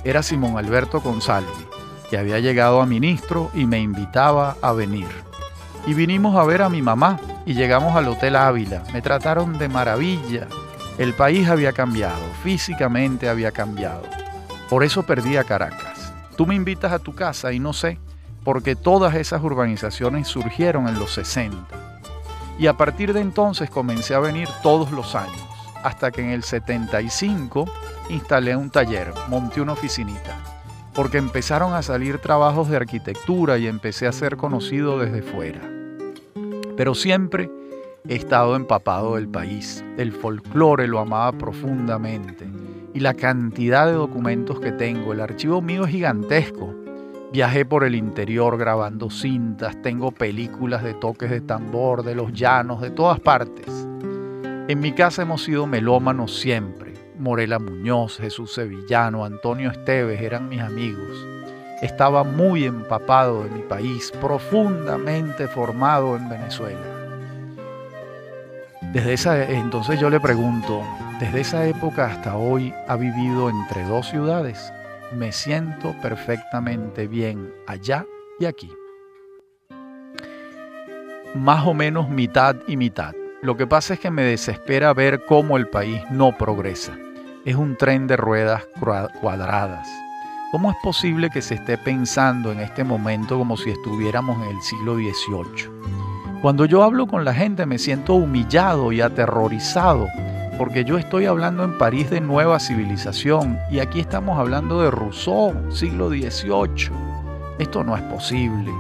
Era 0.04 0.22
Simón 0.22 0.58
Alberto 0.58 1.00
González, 1.00 1.50
que 2.10 2.18
había 2.18 2.38
llegado 2.38 2.80
a 2.80 2.86
ministro 2.86 3.50
y 3.54 3.66
me 3.66 3.80
invitaba 3.80 4.56
a 4.62 4.72
venir 4.72 5.28
y 5.88 5.94
vinimos 5.94 6.36
a 6.36 6.44
ver 6.44 6.60
a 6.60 6.68
mi 6.68 6.82
mamá 6.82 7.18
y 7.48 7.54
llegamos 7.54 7.96
al 7.96 8.06
Hotel 8.08 8.36
Ávila. 8.36 8.82
Me 8.92 9.00
trataron 9.00 9.56
de 9.56 9.70
maravilla. 9.70 10.46
El 10.98 11.14
país 11.14 11.48
había 11.48 11.72
cambiado, 11.72 12.20
físicamente 12.42 13.26
había 13.26 13.52
cambiado. 13.52 14.02
Por 14.68 14.84
eso 14.84 15.04
perdí 15.04 15.38
a 15.38 15.44
Caracas. 15.44 16.12
Tú 16.36 16.44
me 16.44 16.54
invitas 16.54 16.92
a 16.92 16.98
tu 16.98 17.14
casa 17.14 17.54
y 17.54 17.58
no 17.58 17.72
sé, 17.72 17.98
porque 18.44 18.76
todas 18.76 19.14
esas 19.14 19.42
urbanizaciones 19.42 20.28
surgieron 20.28 20.88
en 20.88 20.98
los 20.98 21.14
60. 21.14 21.74
Y 22.58 22.66
a 22.66 22.74
partir 22.74 23.14
de 23.14 23.22
entonces 23.22 23.70
comencé 23.70 24.14
a 24.14 24.20
venir 24.20 24.46
todos 24.62 24.92
los 24.92 25.14
años, 25.14 25.42
hasta 25.82 26.10
que 26.10 26.20
en 26.20 26.28
el 26.28 26.42
75 26.42 27.64
instalé 28.10 28.56
un 28.56 28.68
taller, 28.68 29.14
monté 29.28 29.62
una 29.62 29.72
oficinita, 29.72 30.36
porque 30.92 31.16
empezaron 31.16 31.72
a 31.72 31.80
salir 31.80 32.18
trabajos 32.18 32.68
de 32.68 32.76
arquitectura 32.76 33.56
y 33.56 33.68
empecé 33.68 34.06
a 34.06 34.12
ser 34.12 34.36
conocido 34.36 34.98
desde 34.98 35.22
fuera 35.22 35.77
pero 36.78 36.94
siempre 36.94 37.50
he 38.08 38.14
estado 38.14 38.54
empapado 38.54 39.16
del 39.16 39.28
país. 39.28 39.84
El 39.96 40.12
folclore 40.12 40.86
lo 40.86 41.00
amaba 41.00 41.32
profundamente. 41.32 42.48
Y 42.94 43.00
la 43.00 43.14
cantidad 43.14 43.86
de 43.86 43.94
documentos 43.94 44.60
que 44.60 44.70
tengo, 44.70 45.12
el 45.12 45.20
archivo 45.20 45.60
mío 45.60 45.86
es 45.86 45.90
gigantesco. 45.90 46.72
Viajé 47.32 47.64
por 47.64 47.82
el 47.82 47.96
interior 47.96 48.56
grabando 48.56 49.10
cintas, 49.10 49.82
tengo 49.82 50.12
películas 50.12 50.84
de 50.84 50.94
toques 50.94 51.30
de 51.30 51.40
tambor, 51.40 52.04
de 52.04 52.14
los 52.14 52.32
llanos, 52.32 52.80
de 52.80 52.90
todas 52.90 53.18
partes. 53.18 53.66
En 54.68 54.78
mi 54.78 54.92
casa 54.92 55.22
hemos 55.22 55.42
sido 55.42 55.66
melómanos 55.66 56.38
siempre. 56.38 56.94
Morela 57.18 57.58
Muñoz, 57.58 58.18
Jesús 58.18 58.52
Sevillano, 58.52 59.24
Antonio 59.24 59.72
Esteves 59.72 60.22
eran 60.22 60.48
mis 60.48 60.60
amigos. 60.60 61.37
Estaba 61.82 62.24
muy 62.24 62.64
empapado 62.64 63.44
de 63.44 63.50
mi 63.50 63.62
país, 63.62 64.12
profundamente 64.20 65.48
formado 65.48 66.16
en 66.16 66.28
Venezuela. 66.28 66.80
Desde 68.92 69.12
esa 69.12 69.44
entonces 69.44 70.00
yo 70.00 70.10
le 70.10 70.18
pregunto, 70.18 70.82
desde 71.20 71.40
esa 71.40 71.66
época 71.66 72.06
hasta 72.06 72.36
hoy 72.36 72.74
ha 72.88 72.96
vivido 72.96 73.50
entre 73.50 73.84
dos 73.84 74.08
ciudades. 74.08 74.72
Me 75.14 75.32
siento 75.32 75.94
perfectamente 76.02 77.06
bien 77.06 77.52
allá 77.66 78.06
y 78.38 78.46
aquí. 78.46 78.72
Más 81.34 81.66
o 81.66 81.74
menos 81.74 82.08
mitad 82.08 82.56
y 82.66 82.76
mitad. 82.76 83.14
Lo 83.42 83.56
que 83.56 83.66
pasa 83.66 83.94
es 83.94 84.00
que 84.00 84.10
me 84.10 84.22
desespera 84.22 84.92
ver 84.94 85.24
cómo 85.26 85.56
el 85.56 85.68
país 85.68 86.02
no 86.10 86.36
progresa 86.36 86.96
es 87.48 87.56
un 87.56 87.76
tren 87.76 88.06
de 88.06 88.16
ruedas 88.18 88.68
cuadradas. 89.22 89.88
¿Cómo 90.50 90.70
es 90.70 90.78
posible 90.82 91.28
que 91.28 91.42
se 91.42 91.56
esté 91.56 91.76
pensando 91.76 92.52
en 92.52 92.60
este 92.60 92.82
momento 92.82 93.36
como 93.36 93.58
si 93.58 93.68
estuviéramos 93.68 94.42
en 94.42 94.56
el 94.56 94.62
siglo 94.62 94.94
XVIII? 94.94 95.70
Cuando 96.40 96.64
yo 96.64 96.82
hablo 96.82 97.06
con 97.06 97.22
la 97.26 97.34
gente 97.34 97.66
me 97.66 97.78
siento 97.78 98.14
humillado 98.14 98.90
y 98.90 99.02
aterrorizado 99.02 100.06
porque 100.56 100.86
yo 100.86 100.96
estoy 100.96 101.26
hablando 101.26 101.64
en 101.64 101.76
París 101.76 102.08
de 102.08 102.22
nueva 102.22 102.60
civilización 102.60 103.58
y 103.70 103.80
aquí 103.80 104.00
estamos 104.00 104.38
hablando 104.38 104.80
de 104.80 104.90
Rousseau, 104.90 105.52
siglo 105.70 106.08
XVIII. 106.08 106.92
Esto 107.58 107.84
no 107.84 107.94
es 107.94 108.02
posible. 108.04 108.72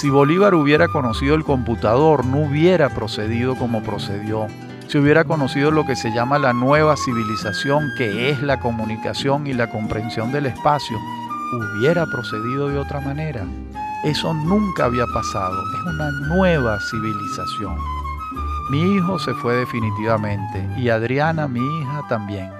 Si 0.00 0.10
Bolívar 0.10 0.56
hubiera 0.56 0.88
conocido 0.88 1.36
el 1.36 1.44
computador, 1.44 2.24
no 2.24 2.38
hubiera 2.38 2.88
procedido 2.88 3.54
como 3.54 3.84
procedió 3.84 4.48
si 4.88 4.98
hubiera 4.98 5.24
conocido 5.24 5.70
lo 5.70 5.84
que 5.86 5.96
se 5.96 6.12
llama 6.12 6.38
la 6.38 6.52
nueva 6.52 6.96
civilización, 6.96 7.90
que 7.96 8.30
es 8.30 8.42
la 8.42 8.60
comunicación 8.60 9.46
y 9.46 9.54
la 9.54 9.70
comprensión 9.70 10.32
del 10.32 10.46
espacio, 10.46 10.98
hubiera 11.52 12.06
procedido 12.06 12.68
de 12.68 12.78
otra 12.78 13.00
manera. 13.00 13.44
Eso 14.04 14.34
nunca 14.34 14.84
había 14.84 15.06
pasado, 15.12 15.56
es 15.74 15.94
una 15.94 16.10
nueva 16.28 16.78
civilización. 16.90 17.76
Mi 18.70 18.94
hijo 18.94 19.18
se 19.18 19.34
fue 19.34 19.56
definitivamente 19.56 20.68
y 20.76 20.88
Adriana, 20.88 21.48
mi 21.48 21.60
hija, 21.60 22.02
también. 22.08 22.50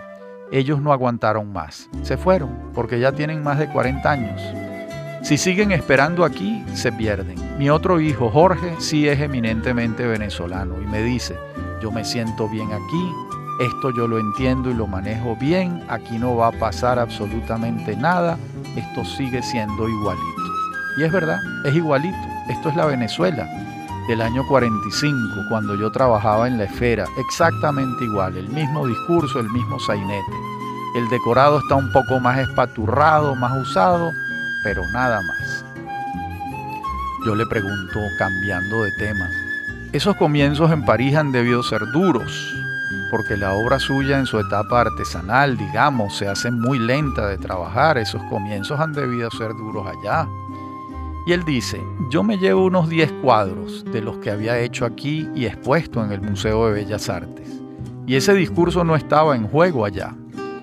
Ellos 0.52 0.80
no 0.80 0.92
aguantaron 0.92 1.52
más, 1.52 1.88
se 2.02 2.16
fueron 2.16 2.50
porque 2.74 3.00
ya 3.00 3.12
tienen 3.12 3.42
más 3.42 3.58
de 3.58 3.68
40 3.68 4.10
años. 4.10 4.40
Si 5.22 5.38
siguen 5.38 5.72
esperando 5.72 6.24
aquí, 6.24 6.62
se 6.74 6.92
pierden. 6.92 7.36
Mi 7.58 7.70
otro 7.70 7.98
hijo, 8.00 8.30
Jorge, 8.30 8.74
sí 8.78 9.08
es 9.08 9.20
eminentemente 9.20 10.06
venezolano 10.06 10.80
y 10.82 10.86
me 10.86 11.02
dice, 11.02 11.36
yo 11.80 11.90
me 11.90 12.04
siento 12.04 12.48
bien 12.48 12.72
aquí, 12.72 13.12
esto 13.60 13.90
yo 13.90 14.08
lo 14.08 14.18
entiendo 14.18 14.70
y 14.70 14.74
lo 14.74 14.86
manejo 14.86 15.36
bien, 15.36 15.84
aquí 15.88 16.18
no 16.18 16.36
va 16.36 16.48
a 16.48 16.58
pasar 16.58 16.98
absolutamente 16.98 17.96
nada, 17.96 18.38
esto 18.76 19.04
sigue 19.04 19.42
siendo 19.42 19.88
igualito. 19.88 20.42
Y 20.98 21.04
es 21.04 21.12
verdad, 21.12 21.38
es 21.64 21.74
igualito, 21.74 22.16
esto 22.48 22.68
es 22.68 22.76
la 22.76 22.86
Venezuela 22.86 23.46
del 24.08 24.20
año 24.20 24.46
45, 24.46 25.46
cuando 25.48 25.74
yo 25.76 25.90
trabajaba 25.90 26.46
en 26.46 26.58
la 26.58 26.64
esfera, 26.64 27.06
exactamente 27.16 28.04
igual, 28.04 28.36
el 28.36 28.48
mismo 28.48 28.86
discurso, 28.86 29.40
el 29.40 29.48
mismo 29.50 29.78
sainete. 29.80 30.32
El 30.96 31.08
decorado 31.08 31.58
está 31.58 31.74
un 31.74 31.90
poco 31.90 32.20
más 32.20 32.38
espaturrado, 32.38 33.34
más 33.34 33.52
usado, 33.56 34.12
pero 34.62 34.82
nada 34.92 35.20
más. 35.22 35.64
Yo 37.24 37.34
le 37.34 37.46
pregunto, 37.46 37.98
cambiando 38.18 38.82
de 38.82 38.92
tema, 38.92 39.28
esos 39.94 40.16
comienzos 40.16 40.72
en 40.72 40.84
París 40.84 41.14
han 41.14 41.30
debido 41.30 41.62
ser 41.62 41.80
duros, 41.92 42.52
porque 43.12 43.36
la 43.36 43.52
obra 43.52 43.78
suya 43.78 44.18
en 44.18 44.26
su 44.26 44.40
etapa 44.40 44.80
artesanal, 44.80 45.56
digamos, 45.56 46.16
se 46.16 46.26
hace 46.26 46.50
muy 46.50 46.80
lenta 46.80 47.28
de 47.28 47.38
trabajar. 47.38 47.96
Esos 47.96 48.20
comienzos 48.24 48.80
han 48.80 48.92
debido 48.92 49.30
ser 49.30 49.50
duros 49.50 49.86
allá. 49.86 50.26
Y 51.28 51.32
él 51.32 51.44
dice, 51.44 51.80
yo 52.10 52.24
me 52.24 52.38
llevo 52.38 52.64
unos 52.64 52.88
10 52.88 53.12
cuadros 53.22 53.84
de 53.84 54.00
los 54.00 54.16
que 54.18 54.32
había 54.32 54.58
hecho 54.58 54.84
aquí 54.84 55.28
y 55.32 55.46
expuesto 55.46 56.04
en 56.04 56.10
el 56.10 56.20
Museo 56.22 56.66
de 56.66 56.72
Bellas 56.72 57.08
Artes. 57.08 57.48
Y 58.04 58.16
ese 58.16 58.34
discurso 58.34 58.82
no 58.82 58.96
estaba 58.96 59.36
en 59.36 59.46
juego 59.46 59.84
allá. 59.84 60.12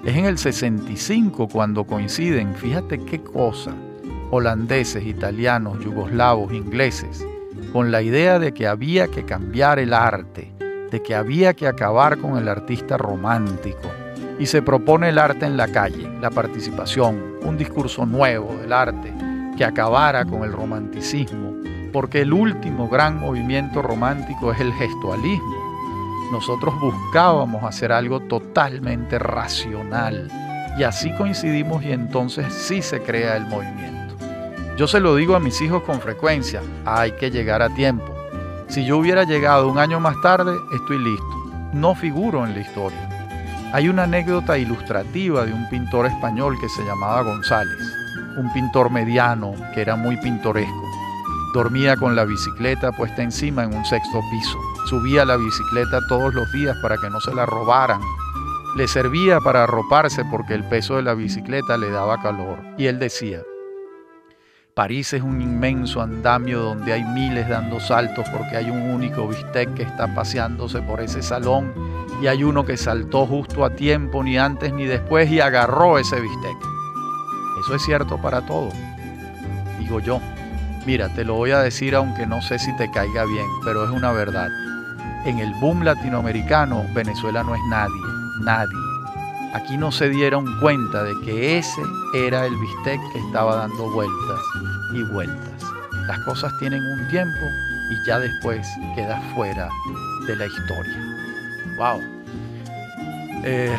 Es 0.03 0.17
en 0.17 0.25
el 0.25 0.37
65 0.37 1.47
cuando 1.47 1.85
coinciden, 1.85 2.53
fíjate 2.53 2.99
qué 2.99 3.23
cosa, 3.23 3.71
holandeses, 4.29 5.05
italianos, 5.05 5.79
yugoslavos, 5.79 6.51
ingleses, 6.51 7.25
con 7.71 7.91
la 7.91 8.01
idea 8.01 8.39
de 8.39 8.53
que 8.53 8.67
había 8.67 9.07
que 9.07 9.23
cambiar 9.23 9.79
el 9.79 9.93
arte, 9.93 10.51
de 10.91 11.01
que 11.01 11.15
había 11.15 11.53
que 11.53 11.67
acabar 11.67 12.17
con 12.17 12.37
el 12.37 12.47
artista 12.47 12.97
romántico. 12.97 13.89
Y 14.39 14.47
se 14.47 14.61
propone 14.61 15.09
el 15.09 15.19
arte 15.19 15.45
en 15.45 15.55
la 15.55 15.67
calle, 15.67 16.09
la 16.19 16.29
participación, 16.29 17.35
un 17.43 17.57
discurso 17.57 18.05
nuevo 18.05 18.55
del 18.57 18.73
arte 18.73 19.13
que 19.57 19.63
acabara 19.63 20.25
con 20.25 20.43
el 20.43 20.51
romanticismo, 20.51 21.53
porque 21.93 22.21
el 22.21 22.33
último 22.33 22.89
gran 22.89 23.19
movimiento 23.19 23.81
romántico 23.81 24.51
es 24.51 24.59
el 24.59 24.73
gestualismo. 24.73 25.71
Nosotros 26.31 26.73
buscábamos 26.79 27.63
hacer 27.63 27.91
algo 27.91 28.21
totalmente 28.21 29.19
racional 29.19 30.29
y 30.77 30.83
así 30.83 31.13
coincidimos 31.15 31.83
y 31.83 31.91
entonces 31.91 32.53
sí 32.53 32.81
se 32.81 33.01
crea 33.01 33.35
el 33.35 33.45
movimiento. 33.45 34.00
Yo 34.81 34.87
se 34.87 34.99
lo 34.99 35.15
digo 35.15 35.35
a 35.35 35.39
mis 35.39 35.61
hijos 35.61 35.83
con 35.83 36.01
frecuencia, 36.01 36.59
hay 36.85 37.11
que 37.11 37.29
llegar 37.29 37.61
a 37.61 37.69
tiempo. 37.69 38.15
Si 38.67 38.83
yo 38.83 38.97
hubiera 38.97 39.25
llegado 39.25 39.67
un 39.67 39.77
año 39.77 39.99
más 39.99 40.19
tarde, 40.23 40.57
estoy 40.73 40.97
listo. 40.97 41.69
No 41.71 41.93
figuro 41.93 42.47
en 42.47 42.55
la 42.55 42.61
historia. 42.61 43.69
Hay 43.73 43.89
una 43.89 44.05
anécdota 44.05 44.57
ilustrativa 44.57 45.45
de 45.45 45.53
un 45.53 45.69
pintor 45.69 46.07
español 46.07 46.57
que 46.59 46.67
se 46.67 46.83
llamaba 46.83 47.21
González, 47.21 47.77
un 48.37 48.51
pintor 48.53 48.89
mediano 48.89 49.53
que 49.75 49.81
era 49.81 49.95
muy 49.95 50.17
pintoresco. 50.17 50.89
Dormía 51.53 51.95
con 51.95 52.15
la 52.15 52.25
bicicleta 52.25 52.91
puesta 52.91 53.21
encima 53.21 53.63
en 53.65 53.75
un 53.75 53.85
sexto 53.85 54.19
piso. 54.31 54.57
Subía 54.87 55.25
la 55.25 55.37
bicicleta 55.37 55.99
todos 56.09 56.33
los 56.33 56.51
días 56.53 56.75
para 56.81 56.97
que 56.97 57.11
no 57.11 57.21
se 57.21 57.35
la 57.35 57.45
robaran. 57.45 58.01
Le 58.75 58.87
servía 58.87 59.41
para 59.41 59.65
arroparse 59.65 60.25
porque 60.25 60.55
el 60.55 60.63
peso 60.63 60.95
de 60.95 61.03
la 61.03 61.13
bicicleta 61.13 61.77
le 61.77 61.91
daba 61.91 62.19
calor. 62.19 62.57
Y 62.79 62.87
él 62.87 62.97
decía, 62.97 63.41
París 64.73 65.11
es 65.11 65.21
un 65.21 65.41
inmenso 65.41 66.01
andamio 66.01 66.61
donde 66.61 66.93
hay 66.93 67.03
miles 67.03 67.49
dando 67.49 67.81
saltos 67.81 68.25
porque 68.29 68.55
hay 68.55 68.69
un 68.69 68.81
único 68.81 69.27
bistec 69.27 69.73
que 69.73 69.83
está 69.83 70.15
paseándose 70.15 70.81
por 70.81 71.01
ese 71.01 71.21
salón 71.21 71.73
y 72.21 72.27
hay 72.27 72.45
uno 72.45 72.63
que 72.63 72.77
saltó 72.77 73.25
justo 73.25 73.65
a 73.65 73.71
tiempo, 73.71 74.23
ni 74.23 74.37
antes 74.37 74.71
ni 74.71 74.85
después, 74.85 75.29
y 75.29 75.41
agarró 75.41 75.97
ese 75.97 76.21
bistec. 76.21 76.55
Eso 77.59 77.75
es 77.75 77.81
cierto 77.83 78.21
para 78.21 78.45
todo, 78.45 78.69
digo 79.79 79.99
yo. 79.99 80.21
Mira, 80.85 81.09
te 81.09 81.25
lo 81.25 81.35
voy 81.35 81.51
a 81.51 81.59
decir 81.59 81.93
aunque 81.93 82.25
no 82.25 82.41
sé 82.41 82.57
si 82.57 82.73
te 82.77 82.89
caiga 82.91 83.25
bien, 83.25 83.47
pero 83.65 83.83
es 83.83 83.89
una 83.89 84.13
verdad. 84.13 84.47
En 85.25 85.39
el 85.39 85.53
boom 85.55 85.83
latinoamericano, 85.83 86.85
Venezuela 86.93 87.43
no 87.43 87.55
es 87.55 87.61
nadie, 87.69 88.01
nadie. 88.41 88.90
Aquí 89.53 89.77
no 89.77 89.91
se 89.91 90.09
dieron 90.09 90.45
cuenta 90.59 91.03
de 91.03 91.13
que 91.25 91.57
ese 91.57 91.81
era 92.15 92.45
el 92.45 92.55
bistec 92.55 93.01
que 93.11 93.19
estaba 93.19 93.55
dando 93.55 93.89
vueltas 93.91 94.39
y 94.93 95.03
vueltas. 95.03 95.63
Las 96.07 96.19
cosas 96.19 96.57
tienen 96.59 96.81
un 96.83 97.07
tiempo 97.09 97.45
y 97.91 98.07
ya 98.07 98.19
después 98.19 98.65
queda 98.95 99.19
fuera 99.35 99.67
de 100.27 100.35
la 100.37 100.45
historia. 100.45 101.17
¡Wow! 101.77 102.01
Eh, 103.43 103.77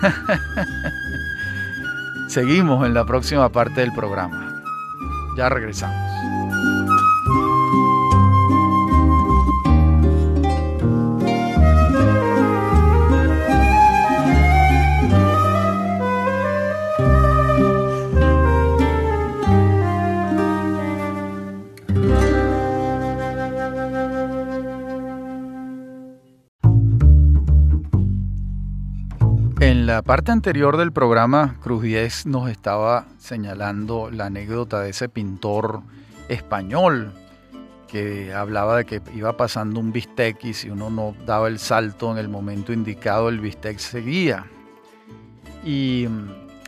seguimos 2.28 2.86
en 2.86 2.94
la 2.94 3.04
próxima 3.04 3.50
parte 3.50 3.80
del 3.80 3.92
programa. 3.92 4.62
Ya 5.36 5.48
regresamos. 5.48 6.07
La 29.98 30.02
parte 30.02 30.30
anterior 30.30 30.76
del 30.76 30.92
programa, 30.92 31.56
Cruz 31.60 31.82
Diez 31.82 32.24
nos 32.24 32.48
estaba 32.48 33.08
señalando 33.18 34.12
la 34.12 34.26
anécdota 34.26 34.80
de 34.80 34.90
ese 34.90 35.08
pintor 35.08 35.82
español 36.28 37.12
que 37.88 38.32
hablaba 38.32 38.76
de 38.76 38.84
que 38.84 39.02
iba 39.16 39.36
pasando 39.36 39.80
un 39.80 39.90
bistec 39.90 40.44
y 40.44 40.54
si 40.54 40.70
uno 40.70 40.88
no 40.88 41.16
daba 41.26 41.48
el 41.48 41.58
salto 41.58 42.12
en 42.12 42.18
el 42.18 42.28
momento 42.28 42.72
indicado, 42.72 43.28
el 43.28 43.40
bistec 43.40 43.78
seguía. 43.78 44.46
Y 45.64 46.06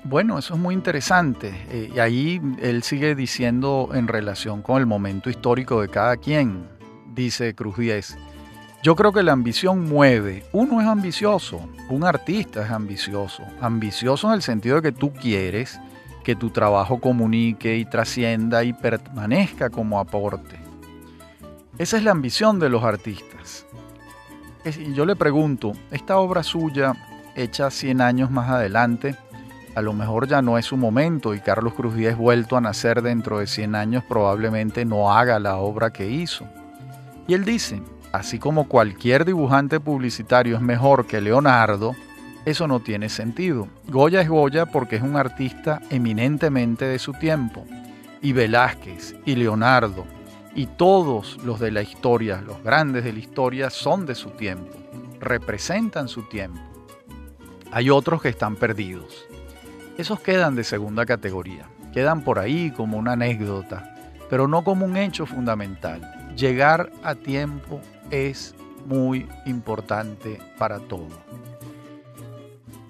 bueno, 0.02 0.36
eso 0.36 0.54
es 0.54 0.60
muy 0.60 0.74
interesante. 0.74 1.52
Eh, 1.70 1.92
y 1.94 2.00
ahí 2.00 2.42
él 2.60 2.82
sigue 2.82 3.14
diciendo 3.14 3.90
en 3.94 4.08
relación 4.08 4.60
con 4.60 4.78
el 4.78 4.86
momento 4.86 5.30
histórico 5.30 5.80
de 5.80 5.88
cada 5.88 6.16
quien, 6.16 6.66
dice 7.14 7.54
Cruz 7.54 7.76
Díez. 7.76 8.18
Yo 8.82 8.96
creo 8.96 9.12
que 9.12 9.22
la 9.22 9.32
ambición 9.32 9.84
mueve. 9.90 10.42
Uno 10.52 10.80
es 10.80 10.86
ambicioso, 10.86 11.68
un 11.90 12.02
artista 12.02 12.64
es 12.64 12.70
ambicioso. 12.70 13.42
Ambicioso 13.60 14.28
en 14.28 14.34
el 14.34 14.42
sentido 14.42 14.76
de 14.76 14.82
que 14.82 14.92
tú 14.92 15.12
quieres 15.12 15.78
que 16.24 16.34
tu 16.34 16.48
trabajo 16.48 16.98
comunique 16.98 17.76
y 17.76 17.84
trascienda 17.84 18.64
y 18.64 18.72
permanezca 18.72 19.68
como 19.68 20.00
aporte. 20.00 20.56
Esa 21.76 21.98
es 21.98 22.04
la 22.04 22.12
ambición 22.12 22.58
de 22.58 22.70
los 22.70 22.82
artistas. 22.82 23.66
Y 24.64 24.94
yo 24.94 25.04
le 25.04 25.16
pregunto, 25.16 25.72
esta 25.90 26.18
obra 26.18 26.42
suya, 26.42 26.94
hecha 27.34 27.70
100 27.70 28.00
años 28.00 28.30
más 28.30 28.48
adelante, 28.48 29.14
a 29.74 29.82
lo 29.82 29.92
mejor 29.92 30.26
ya 30.26 30.40
no 30.40 30.56
es 30.56 30.64
su 30.66 30.78
momento 30.78 31.34
y 31.34 31.40
Carlos 31.40 31.74
Cruz 31.74 31.94
Díaz 31.94 32.16
vuelto 32.16 32.56
a 32.56 32.60
nacer 32.62 33.02
dentro 33.02 33.40
de 33.40 33.46
100 33.46 33.74
años 33.74 34.04
probablemente 34.04 34.86
no 34.86 35.12
haga 35.12 35.38
la 35.38 35.56
obra 35.56 35.90
que 35.90 36.10
hizo. 36.10 36.46
Y 37.26 37.34
él 37.34 37.44
dice, 37.44 37.80
así 38.12 38.38
como 38.38 38.68
cualquier 38.68 39.24
dibujante 39.24 39.80
publicitario 39.80 40.56
es 40.56 40.62
mejor 40.62 41.06
que 41.06 41.20
Leonardo, 41.20 41.94
eso 42.44 42.66
no 42.66 42.80
tiene 42.80 43.08
sentido. 43.08 43.68
Goya 43.88 44.22
es 44.22 44.28
Goya 44.28 44.66
porque 44.66 44.96
es 44.96 45.02
un 45.02 45.16
artista 45.16 45.80
eminentemente 45.90 46.86
de 46.86 46.98
su 46.98 47.12
tiempo. 47.12 47.66
Y 48.22 48.32
Velázquez 48.32 49.14
y 49.24 49.36
Leonardo 49.36 50.04
y 50.54 50.66
todos 50.66 51.38
los 51.44 51.60
de 51.60 51.70
la 51.70 51.82
historia, 51.82 52.42
los 52.42 52.62
grandes 52.62 53.04
de 53.04 53.12
la 53.12 53.18
historia, 53.18 53.70
son 53.70 54.06
de 54.06 54.14
su 54.14 54.30
tiempo, 54.30 54.76
representan 55.20 56.08
su 56.08 56.22
tiempo. 56.24 56.60
Hay 57.70 57.88
otros 57.90 58.20
que 58.20 58.30
están 58.30 58.56
perdidos. 58.56 59.26
Esos 59.96 60.20
quedan 60.20 60.56
de 60.56 60.64
segunda 60.64 61.06
categoría, 61.06 61.66
quedan 61.92 62.22
por 62.22 62.38
ahí 62.38 62.72
como 62.72 62.98
una 62.98 63.12
anécdota, 63.12 63.94
pero 64.28 64.48
no 64.48 64.64
como 64.64 64.86
un 64.86 64.96
hecho 64.96 65.24
fundamental. 65.26 66.00
Llegar 66.36 66.90
a 67.02 67.14
tiempo 67.14 67.80
es 68.10 68.54
muy 68.86 69.28
importante 69.46 70.38
para 70.58 70.78
todo. 70.80 71.08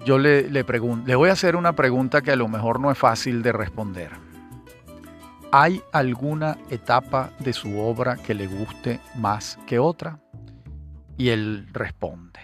Yo 0.05 0.17
le, 0.17 0.49
le, 0.49 0.63
le 0.63 1.15
voy 1.15 1.29
a 1.29 1.33
hacer 1.33 1.55
una 1.55 1.73
pregunta 1.73 2.21
que 2.21 2.31
a 2.31 2.35
lo 2.35 2.47
mejor 2.47 2.79
no 2.79 2.91
es 2.91 2.97
fácil 2.97 3.43
de 3.43 3.51
responder. 3.51 4.11
¿Hay 5.51 5.81
alguna 5.91 6.57
etapa 6.69 7.31
de 7.39 7.53
su 7.53 7.77
obra 7.77 8.15
que 8.15 8.33
le 8.33 8.47
guste 8.47 8.99
más 9.15 9.59
que 9.67 9.79
otra? 9.79 10.19
Y 11.17 11.29
él 11.29 11.67
responde. 11.73 12.39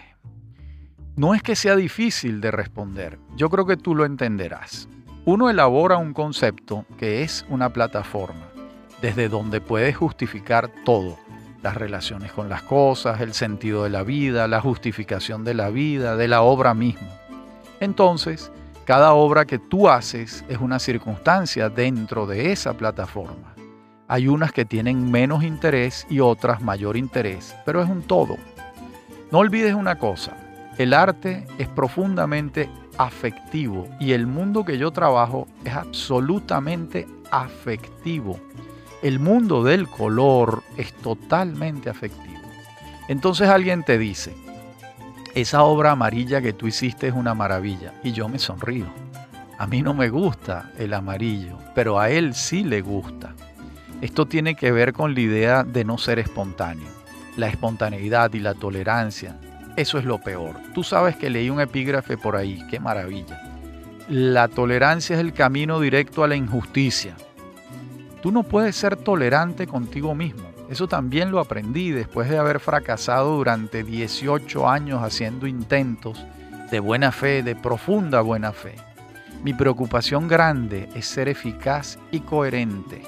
No 1.16 1.34
es 1.34 1.42
que 1.42 1.56
sea 1.56 1.74
difícil 1.74 2.40
de 2.40 2.52
responder, 2.52 3.18
yo 3.34 3.50
creo 3.50 3.66
que 3.66 3.76
tú 3.76 3.96
lo 3.96 4.04
entenderás. 4.04 4.88
Uno 5.24 5.50
elabora 5.50 5.96
un 5.96 6.12
concepto 6.12 6.86
que 6.96 7.22
es 7.22 7.44
una 7.48 7.72
plataforma, 7.72 8.46
desde 9.02 9.28
donde 9.28 9.60
puedes 9.60 9.96
justificar 9.96 10.70
todo, 10.84 11.18
las 11.62 11.76
relaciones 11.76 12.32
con 12.32 12.48
las 12.48 12.62
cosas, 12.62 13.20
el 13.20 13.34
sentido 13.34 13.84
de 13.84 13.90
la 13.90 14.02
vida, 14.02 14.48
la 14.48 14.60
justificación 14.60 15.44
de 15.44 15.54
la 15.54 15.70
vida, 15.70 16.16
de 16.16 16.28
la 16.28 16.42
obra 16.42 16.74
misma. 16.74 17.08
Entonces, 17.80 18.50
cada 18.84 19.12
obra 19.12 19.44
que 19.44 19.58
tú 19.58 19.88
haces 19.88 20.44
es 20.48 20.58
una 20.58 20.78
circunstancia 20.78 21.68
dentro 21.68 22.26
de 22.26 22.52
esa 22.52 22.72
plataforma. 22.74 23.54
Hay 24.06 24.28
unas 24.28 24.52
que 24.52 24.64
tienen 24.64 25.10
menos 25.10 25.42
interés 25.42 26.06
y 26.08 26.20
otras 26.20 26.62
mayor 26.62 26.96
interés, 26.96 27.54
pero 27.66 27.82
es 27.82 27.90
un 27.90 28.02
todo. 28.02 28.36
No 29.30 29.38
olvides 29.38 29.74
una 29.74 29.98
cosa, 29.98 30.34
el 30.78 30.94
arte 30.94 31.46
es 31.58 31.68
profundamente 31.68 32.70
afectivo 32.96 33.88
y 34.00 34.12
el 34.12 34.26
mundo 34.26 34.64
que 34.64 34.78
yo 34.78 34.90
trabajo 34.90 35.46
es 35.64 35.74
absolutamente 35.74 37.06
afectivo. 37.30 38.38
El 39.00 39.20
mundo 39.20 39.62
del 39.62 39.88
color 39.88 40.64
es 40.76 40.92
totalmente 40.92 41.88
afectivo. 41.88 42.42
Entonces 43.08 43.48
alguien 43.48 43.84
te 43.84 43.96
dice, 43.96 44.34
esa 45.34 45.62
obra 45.62 45.92
amarilla 45.92 46.42
que 46.42 46.52
tú 46.52 46.66
hiciste 46.66 47.06
es 47.06 47.14
una 47.14 47.32
maravilla. 47.34 47.94
Y 48.02 48.10
yo 48.10 48.28
me 48.28 48.40
sonrío. 48.40 48.86
A 49.56 49.66
mí 49.68 49.82
no 49.82 49.94
me 49.94 50.08
gusta 50.08 50.72
el 50.78 50.94
amarillo, 50.94 51.58
pero 51.74 52.00
a 52.00 52.10
él 52.10 52.34
sí 52.34 52.64
le 52.64 52.80
gusta. 52.80 53.34
Esto 54.00 54.26
tiene 54.26 54.56
que 54.56 54.72
ver 54.72 54.92
con 54.92 55.14
la 55.14 55.20
idea 55.20 55.64
de 55.64 55.84
no 55.84 55.96
ser 55.98 56.18
espontáneo. 56.18 56.88
La 57.36 57.48
espontaneidad 57.48 58.32
y 58.34 58.40
la 58.40 58.54
tolerancia, 58.54 59.36
eso 59.76 59.98
es 59.98 60.04
lo 60.04 60.18
peor. 60.18 60.56
Tú 60.74 60.82
sabes 60.82 61.14
que 61.14 61.30
leí 61.30 61.50
un 61.50 61.60
epígrafe 61.60 62.16
por 62.16 62.34
ahí, 62.34 62.64
qué 62.68 62.80
maravilla. 62.80 63.40
La 64.08 64.48
tolerancia 64.48 65.14
es 65.14 65.20
el 65.20 65.32
camino 65.32 65.78
directo 65.78 66.24
a 66.24 66.28
la 66.28 66.34
injusticia. 66.34 67.14
Tú 68.28 68.32
no 68.32 68.42
puedes 68.42 68.76
ser 68.76 68.94
tolerante 68.96 69.66
contigo 69.66 70.14
mismo. 70.14 70.50
Eso 70.68 70.86
también 70.86 71.30
lo 71.30 71.40
aprendí 71.40 71.92
después 71.92 72.28
de 72.28 72.36
haber 72.36 72.60
fracasado 72.60 73.34
durante 73.34 73.82
18 73.82 74.68
años 74.68 75.02
haciendo 75.02 75.46
intentos 75.46 76.22
de 76.70 76.78
buena 76.78 77.10
fe, 77.10 77.42
de 77.42 77.56
profunda 77.56 78.20
buena 78.20 78.52
fe. 78.52 78.74
Mi 79.42 79.54
preocupación 79.54 80.28
grande 80.28 80.90
es 80.94 81.06
ser 81.06 81.30
eficaz 81.30 81.98
y 82.10 82.20
coherente, 82.20 83.00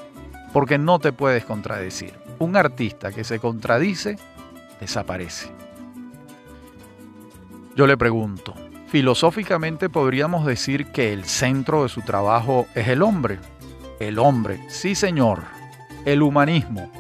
porque 0.55 0.79
no 0.79 0.99
te 0.99 1.13
puedes 1.13 1.45
contradecir. 1.45 2.15
Un 2.39 2.57
artista 2.57 3.13
que 3.13 3.23
se 3.23 3.39
contradice, 3.39 4.17
desaparece. 4.81 5.51
Yo 7.77 7.87
le 7.87 7.99
pregunto, 7.99 8.55
filosóficamente 8.87 9.91
podríamos 9.91 10.47
decir 10.47 10.87
que 10.87 11.13
el 11.13 11.27
centro 11.27 11.83
de 11.83 11.91
su 11.91 12.01
trabajo 12.01 12.67
es 12.75 12.89
el 12.89 13.03
hombre. 13.03 13.39
El 14.01 14.19
hombre, 14.19 14.59
sí 14.69 14.95
señor, 14.95 15.43
el 16.07 16.23
humanismo, 16.23 16.91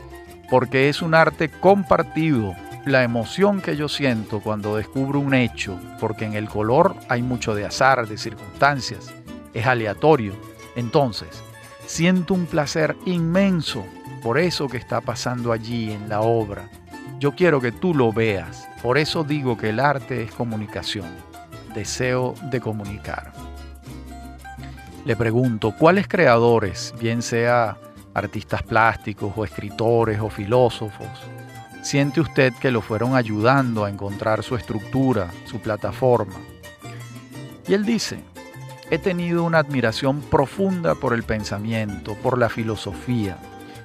porque 0.50 0.90
es 0.90 1.00
un 1.00 1.14
arte 1.14 1.48
compartido. 1.48 2.54
La 2.84 3.02
emoción 3.02 3.62
que 3.62 3.74
yo 3.74 3.88
siento 3.88 4.40
cuando 4.40 4.76
descubro 4.76 5.18
un 5.18 5.32
hecho, 5.32 5.80
porque 5.98 6.26
en 6.26 6.34
el 6.34 6.46
color 6.46 6.94
hay 7.08 7.22
mucho 7.22 7.54
de 7.54 7.64
azar, 7.64 8.06
de 8.06 8.18
circunstancias, 8.18 9.14
es 9.54 9.66
aleatorio. 9.66 10.34
Entonces, 10.76 11.42
siento 11.86 12.34
un 12.34 12.44
placer 12.44 12.94
inmenso 13.06 13.82
por 14.22 14.38
eso 14.38 14.68
que 14.68 14.76
está 14.76 15.00
pasando 15.00 15.52
allí 15.52 15.92
en 15.92 16.06
la 16.10 16.20
obra. 16.20 16.68
Yo 17.18 17.32
quiero 17.32 17.62
que 17.62 17.72
tú 17.72 17.94
lo 17.94 18.12
veas. 18.12 18.68
Por 18.82 18.98
eso 18.98 19.24
digo 19.24 19.56
que 19.56 19.70
el 19.70 19.80
arte 19.80 20.24
es 20.24 20.32
comunicación, 20.32 21.08
deseo 21.74 22.34
de 22.50 22.60
comunicar. 22.60 23.32
Le 25.04 25.16
pregunto, 25.16 25.74
¿cuáles 25.78 26.06
creadores, 26.06 26.94
bien 26.98 27.22
sea 27.22 27.78
artistas 28.14 28.62
plásticos 28.62 29.32
o 29.36 29.44
escritores 29.44 30.20
o 30.20 30.28
filósofos, 30.28 31.08
siente 31.82 32.20
usted 32.20 32.52
que 32.54 32.70
lo 32.70 32.80
fueron 32.80 33.14
ayudando 33.14 33.84
a 33.84 33.90
encontrar 33.90 34.42
su 34.42 34.56
estructura, 34.56 35.30
su 35.46 35.60
plataforma. 35.60 36.36
Y 37.66 37.74
él 37.74 37.84
dice, 37.84 38.20
he 38.90 38.98
tenido 38.98 39.44
una 39.44 39.58
admiración 39.58 40.20
profunda 40.20 40.94
por 40.94 41.14
el 41.14 41.22
pensamiento, 41.22 42.14
por 42.16 42.38
la 42.38 42.48
filosofía. 42.48 43.38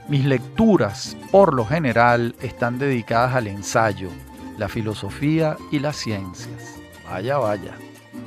Mis 0.07 0.25
lecturas, 0.25 1.15
por 1.31 1.53
lo 1.53 1.65
general, 1.65 2.35
están 2.41 2.77
dedicadas 2.77 3.35
al 3.35 3.47
ensayo, 3.47 4.09
la 4.57 4.69
filosofía 4.69 5.57
y 5.71 5.79
las 5.79 5.97
ciencias. 5.97 6.75
Vaya, 7.09 7.37
vaya. 7.37 7.73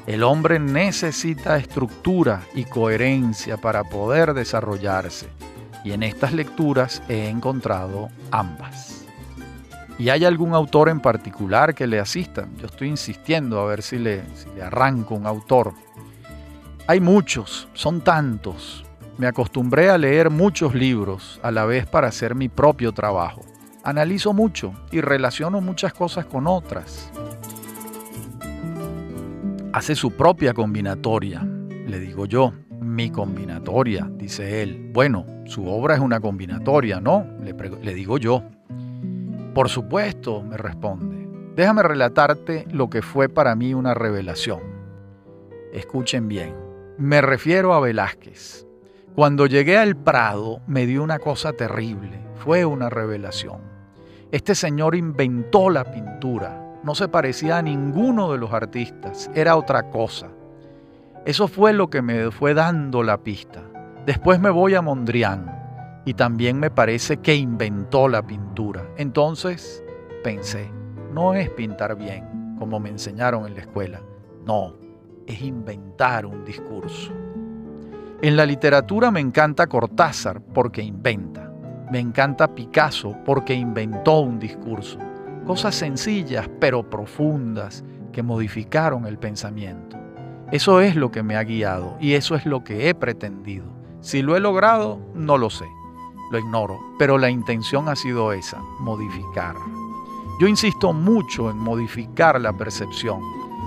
El 0.07 0.23
hombre 0.23 0.59
necesita 0.59 1.59
estructura 1.59 2.43
y 2.55 2.65
coherencia 2.65 3.57
para 3.57 3.85
poder 3.85 4.33
desarrollarse 4.35 5.29
y 5.85 5.93
en 5.93 6.03
estas 6.03 6.33
lecturas 6.33 7.03
he 7.09 7.29
encontrado 7.29 8.09
ambas. 8.31 9.05
¿Y 9.99 10.11
hay 10.11 10.25
algún 10.25 10.55
autor 10.55 10.89
en 10.89 11.01
particular 11.01 11.75
que 11.75 11.87
le 11.87 11.99
asista? 11.99 12.47
Yo 12.59 12.67
estoy 12.67 12.89
insistiendo 12.89 13.61
a 13.61 13.67
ver 13.67 13.83
si 13.83 13.99
le, 13.99 14.23
le 14.55 14.63
arranco 14.63 15.15
un 15.15 15.27
autor. 15.27 15.73
Hay 16.87 17.01
muchos, 17.01 17.69
son 17.75 18.01
tantos. 18.01 18.85
Me 19.19 19.27
acostumbré 19.27 19.91
a 19.91 19.99
leer 19.99 20.31
muchos 20.31 20.75
libros 20.75 21.41
a 21.43 21.51
la 21.51 21.65
vez 21.65 21.87
para 21.87 22.09
hacer 22.09 22.35
mi 22.35 22.49
propio 22.49 22.93
trabajo. 22.93 23.41
Analizo 23.83 24.33
mucho 24.33 24.73
y 24.93 25.01
relaciono 25.01 25.61
muchas 25.61 25.93
cosas 25.93 26.27
con 26.27 26.47
otras. 26.47 27.11
Hace 29.79 29.95
su 29.95 30.11
propia 30.11 30.55
combinatoria, 30.55 31.41
le 31.87 32.01
digo 32.01 32.27
yo 32.27 32.53
mi 32.81 33.11
combinatoria, 33.11 34.11
dice 34.13 34.61
él. 34.61 34.91
Bueno, 34.93 35.25
su 35.45 35.69
obra 35.69 35.95
es 35.95 36.01
una 36.01 36.19
combinatoria, 36.19 37.01
¿no? 37.01 37.25
Le, 37.41 37.95
digo 37.95 38.19
yo. 38.19 38.43
Por 39.55 39.69
supuesto, 39.69 40.43
me 40.43 40.57
responde. 40.57 41.29
Déjame 41.55 41.85
relatarte 41.85 42.67
lo 42.73 42.91
que 42.91 43.03
fue 43.03 43.29
para 43.29 43.55
mí 43.55 43.73
una 43.73 43.95
revelación. 43.95 44.59
Escuchen 45.73 46.27
bien. 46.27 46.57
Me 46.99 47.21
refiero 47.21 47.73
a 47.73 47.79
Velázquez. 47.79 48.67
Cuando 49.15 49.47
llegué 49.47 49.79
al 49.79 49.95
Prado 49.95 50.61
me 50.67 50.87
dio 50.87 51.05
una 51.05 51.21
cosa 51.21 51.53
terrible. 51.53 52.19
fue 52.35 52.65
una 52.65 52.91
revelación. 52.91 53.61
Este 54.33 54.57
señor 54.57 54.97
inventó 54.97 55.71
la 55.71 55.85
pintura, 55.85 56.68
no 56.89 56.95
se 56.95 57.07
parecía 57.07 57.59
a 57.59 57.63
ninguno 57.63 58.33
de 58.33 58.39
los 58.39 58.51
artistas, 58.51 59.31
era 59.35 59.57
otra 59.57 59.91
cosa. 59.91 60.29
Eso 61.27 61.47
fue 61.47 61.75
lo 61.75 61.91
que 61.91 62.01
me 62.01 62.31
fue 62.31 62.55
dando 62.55 63.03
la 63.03 63.19
pista. 63.19 63.61
Después 64.07 64.41
me 64.41 64.49
voy 64.49 64.75
a 64.75 64.81
Mondrian 64.81 66.01
y 66.07 66.15
también 66.15 66.59
me 66.59 66.71
parece 66.71 67.19
que 67.19 67.37
inventó 67.37 68.09
la 68.09 68.23
pintura. 68.23 68.87
Entonces 68.97 69.85
pensé, 70.25 70.71
no 71.13 71.35
es 71.35 71.51
pintar 71.51 71.95
bien, 71.95 72.57
como 72.59 72.81
me 72.81 72.89
enseñaron 72.89 73.47
en 73.47 73.57
la 73.57 73.61
escuela, 73.61 74.01
no, 74.47 74.73
es 75.27 75.43
inventar 75.43 76.25
un 76.25 76.43
discurso. 76.43 77.13
En 78.23 78.35
la 78.35 78.47
literatura 78.47 79.11
me 79.11 79.21
encanta 79.21 79.67
Cortázar 79.67 80.41
porque 80.41 80.81
inventa. 80.81 81.53
Me 81.93 81.99
encanta 81.99 82.55
Picasso 82.55 83.15
porque 83.27 83.53
inventó 83.53 84.21
un 84.21 84.39
discurso. 84.39 84.99
Cosas 85.49 85.77
sencillas 85.77 86.47
pero 86.61 86.91
profundas 86.91 87.83
que 88.13 88.23
modificaron 88.23 89.07
el 89.07 89.17
pensamiento. 89.17 89.97
Eso 90.53 90.83
es 90.83 90.95
lo 90.95 91.11
que 91.11 91.23
me 91.23 91.37
ha 91.37 91.43
guiado 91.43 91.97
y 92.01 92.13
eso 92.13 92.35
es 92.35 92.45
lo 92.45 92.65
que 92.65 92.91
he 92.91 92.95
pretendido. 92.95 93.65
Si 94.03 94.21
lo 94.21 94.37
he 94.37 94.41
logrado, 94.41 95.01
no 95.15 95.39
lo 95.39 95.49
sé, 95.49 95.65
lo 96.31 96.39
ignoro, 96.39 96.79
pero 96.99 97.17
la 97.17 97.31
intención 97.31 97.89
ha 97.89 97.97
sido 97.97 98.35
esa, 98.35 98.61
modificar. 98.81 99.57
Yo 100.39 100.49
insisto 100.49 100.93
mucho 100.93 101.51
en 101.51 101.57
modificar 101.57 102.39
la 102.39 102.53
percepción, 102.53 103.23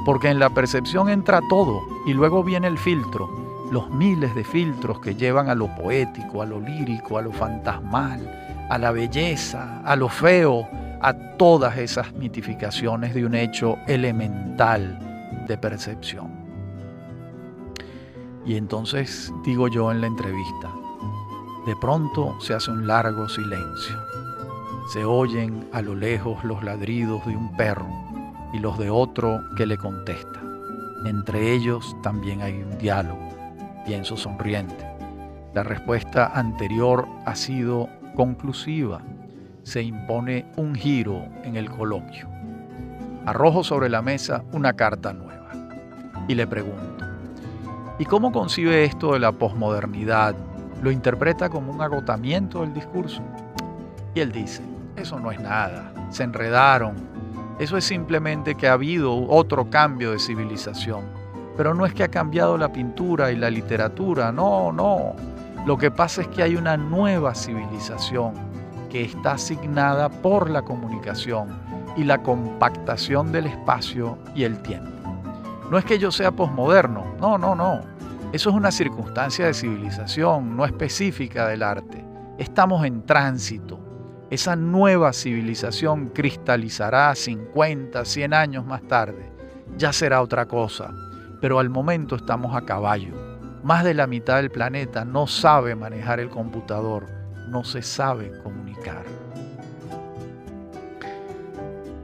porque 0.06 0.30
en 0.30 0.38
la 0.38 0.52
percepción 0.52 1.10
entra 1.10 1.41
todo 1.50 1.82
y 2.06 2.13
luego 2.13 2.44
viene 2.44 2.67
el 2.67 2.78
filtro, 2.78 3.28
los 3.72 3.89
miles 3.89 4.36
de 4.36 4.44
filtros 4.44 5.00
que 5.00 5.15
llevan 5.15 5.50
a 5.50 5.56
lo 5.56 5.76
poético, 5.76 6.44
a 6.44 6.46
lo 6.46 6.60
lírico, 6.60 7.17
a 7.17 7.24
lo 7.24 7.32
fantasmal, 7.32 8.67
a 8.70 8.78
la 8.78 8.91
belleza, 8.91 9.82
a 9.84 9.96
lo 9.96 10.10
feo, 10.10 10.70
a 11.01 11.13
todas 11.37 11.77
esas 11.77 12.13
mitificaciones 12.13 13.13
de 13.13 13.25
un 13.25 13.35
hecho 13.35 13.77
elemental 13.87 14.97
de 15.47 15.57
percepción. 15.57 16.31
Y 18.45 18.55
entonces 18.55 19.31
digo 19.43 19.67
yo 19.67 19.91
en 19.91 20.01
la 20.01 20.07
entrevista, 20.07 20.69
de 21.65 21.75
pronto 21.75 22.35
se 22.39 22.53
hace 22.53 22.71
un 22.71 22.87
largo 22.87 23.29
silencio. 23.29 23.99
Se 24.91 25.05
oyen 25.05 25.69
a 25.71 25.81
lo 25.81 25.95
lejos 25.95 26.43
los 26.43 26.63
ladridos 26.63 27.25
de 27.25 27.35
un 27.35 27.55
perro 27.55 27.87
y 28.53 28.59
los 28.59 28.77
de 28.77 28.89
otro 28.89 29.41
que 29.55 29.65
le 29.65 29.77
contesta. 29.77 30.41
Entre 31.05 31.53
ellos 31.53 31.95
también 32.01 32.41
hay 32.41 32.61
un 32.61 32.77
diálogo, 32.77 33.29
pienso 33.85 34.17
sonriente. 34.17 34.87
La 35.53 35.63
respuesta 35.63 36.31
anterior 36.33 37.07
ha 37.25 37.35
sido 37.35 37.89
conclusiva. 38.15 39.01
Se 39.63 39.82
impone 39.84 40.45
un 40.58 40.74
giro 40.74 41.26
en 41.43 41.56
el 41.56 41.69
coloquio. 41.69 42.28
Arrojo 43.26 43.63
sobre 43.63 43.89
la 43.89 44.02
mesa 44.02 44.43
una 44.52 44.74
carta 44.74 45.13
nueva 45.13 45.50
y 46.28 46.34
le 46.34 46.47
pregunto, 46.47 47.06
¿y 48.00 48.06
cómo 48.06 48.32
concibe 48.32 48.84
esto 48.84 49.13
de 49.13 49.19
la 49.19 49.32
posmodernidad? 49.32 50.36
¿Lo 50.82 50.89
interpreta 50.89 51.50
como 51.50 51.71
un 51.71 51.82
agotamiento 51.82 52.62
del 52.62 52.74
discurso? 52.74 53.21
Y 54.15 54.21
él 54.21 54.32
dice, 54.32 54.63
eso 54.95 55.19
no 55.19 55.32
es 55.32 55.39
nada, 55.39 55.93
se 56.10 56.24
enredaron, 56.24 56.95
eso 57.60 57.78
es 57.78 57.86
simplemente 57.86 58.56
que 58.56 58.67
ha 58.67 58.74
habido 58.74 59.28
otro 59.28 59.69
cambio 59.69 60.12
de 60.12 60.19
civilización. 60.19 61.04
Pero 61.56 61.76
no 61.76 61.86
es 61.86 61.93
que 61.93 62.04
ha 62.04 62.08
cambiado 62.08 62.58
la 62.58 62.74
pintura 62.74 63.32
y 63.32 63.36
la 63.36 63.52
literatura, 63.52 64.32
no, 64.32 64.71
no. 64.71 65.15
Lo 65.67 65.78
que 65.78 65.91
pasa 65.91 66.21
es 66.21 66.28
que 66.30 66.41
hay 66.41 66.56
una 66.56 66.78
nueva 66.78 67.36
civilización 67.36 68.50
que 68.91 69.04
está 69.04 69.34
asignada 69.34 70.10
por 70.10 70.49
la 70.49 70.62
comunicación 70.62 71.49
y 71.97 72.04
la 72.04 72.21
compactación 72.21 73.32
del 73.32 73.47
espacio 73.47 74.17
y 74.36 74.43
el 74.43 74.62
tiempo. 74.62 74.91
No 75.69 75.77
es 75.77 75.86
que 75.86 75.97
yo 75.97 76.12
sea 76.12 76.32
posmoderno, 76.32 77.15
no, 77.19 77.38
no, 77.38 77.56
no. 77.56 77.82
Eso 78.34 78.49
es 78.49 78.56
una 78.56 78.71
circunstancia 78.71 79.45
de 79.45 79.54
civilización, 79.54 80.56
no 80.56 80.65
específica 80.65 81.47
del 81.47 81.63
arte. 81.63 82.06
Estamos 82.38 82.86
en 82.86 83.06
tránsito 83.06 83.91
esa 84.32 84.56
nueva 84.56 85.12
civilización 85.12 86.08
cristalizará 86.08 87.13
50, 87.13 88.06
100 88.06 88.34
años 88.34 88.65
más 88.65 88.82
tarde. 88.84 89.30
Ya 89.77 89.91
será 89.91 90.21
otra 90.21 90.45
cosa, 90.45 90.95
pero 91.41 91.60
al 91.60 91.69
momento 91.69 92.15
estamos 92.15 92.56
a 92.56 92.62
caballo. 92.62 93.13
Más 93.62 93.84
de 93.84 93.93
la 93.93 94.08
mitad 94.08 94.38
del 94.38 94.49
planeta 94.49 95.04
no 95.04 95.27
sabe 95.27 95.75
manejar 95.75 96.21
el 96.21 96.30
computador, 96.30 97.08
no 97.49 97.63
se 97.63 97.82
sabe 97.82 98.32
comunicar. 98.43 99.04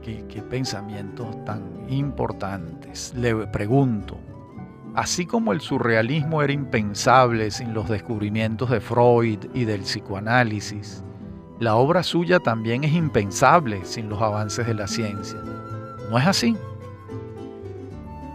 ¿Qué, 0.02 0.42
pensamientos 0.48 1.44
tan 1.44 1.62
importantes? 1.88 3.12
Le 3.14 3.46
pregunto, 3.48 4.18
así 4.94 5.26
como 5.26 5.52
el 5.52 5.60
surrealismo 5.60 6.42
era 6.42 6.52
impensable 6.52 7.50
sin 7.50 7.74
los 7.74 7.88
descubrimientos 7.88 8.70
de 8.70 8.80
Freud 8.80 9.40
y 9.52 9.64
del 9.64 9.82
psicoanálisis, 9.82 11.04
la 11.60 11.74
obra 11.74 12.02
suya 12.02 12.38
también 12.38 12.84
es 12.84 12.92
impensable 12.92 13.84
sin 13.84 14.08
los 14.08 14.22
avances 14.22 14.66
de 14.66 14.74
la 14.74 14.86
ciencia. 14.86 15.38
¿No 16.10 16.18
es 16.18 16.26
así? 16.26 16.56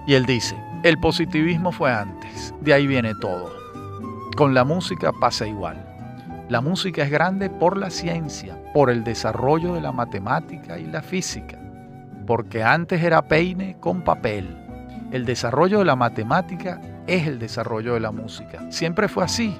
Y 0.05 0.13
él 0.13 0.25
dice, 0.25 0.55
el 0.83 0.99
positivismo 0.99 1.71
fue 1.71 1.91
antes, 1.91 2.53
de 2.61 2.73
ahí 2.73 2.85
viene 2.85 3.15
todo. 3.15 3.51
Con 4.35 4.53
la 4.53 4.63
música 4.65 5.11
pasa 5.13 5.47
igual. 5.47 5.92
La 6.53 6.61
música 6.61 7.01
es 7.01 7.09
grande 7.09 7.49
por 7.49 7.77
la 7.77 7.89
ciencia, 7.89 8.55
por 8.75 8.91
el 8.91 9.03
desarrollo 9.03 9.73
de 9.73 9.81
la 9.81 9.91
matemática 9.91 10.77
y 10.77 10.85
la 10.85 11.01
física, 11.01 11.57
porque 12.27 12.61
antes 12.61 13.01
era 13.01 13.23
peine 13.23 13.75
con 13.79 14.03
papel. 14.03 14.55
El 15.11 15.25
desarrollo 15.25 15.79
de 15.79 15.85
la 15.85 15.95
matemática 15.95 16.79
es 17.07 17.25
el 17.25 17.39
desarrollo 17.39 17.95
de 17.95 18.01
la 18.01 18.11
música. 18.11 18.69
Siempre 18.69 19.07
fue 19.07 19.23
así. 19.23 19.57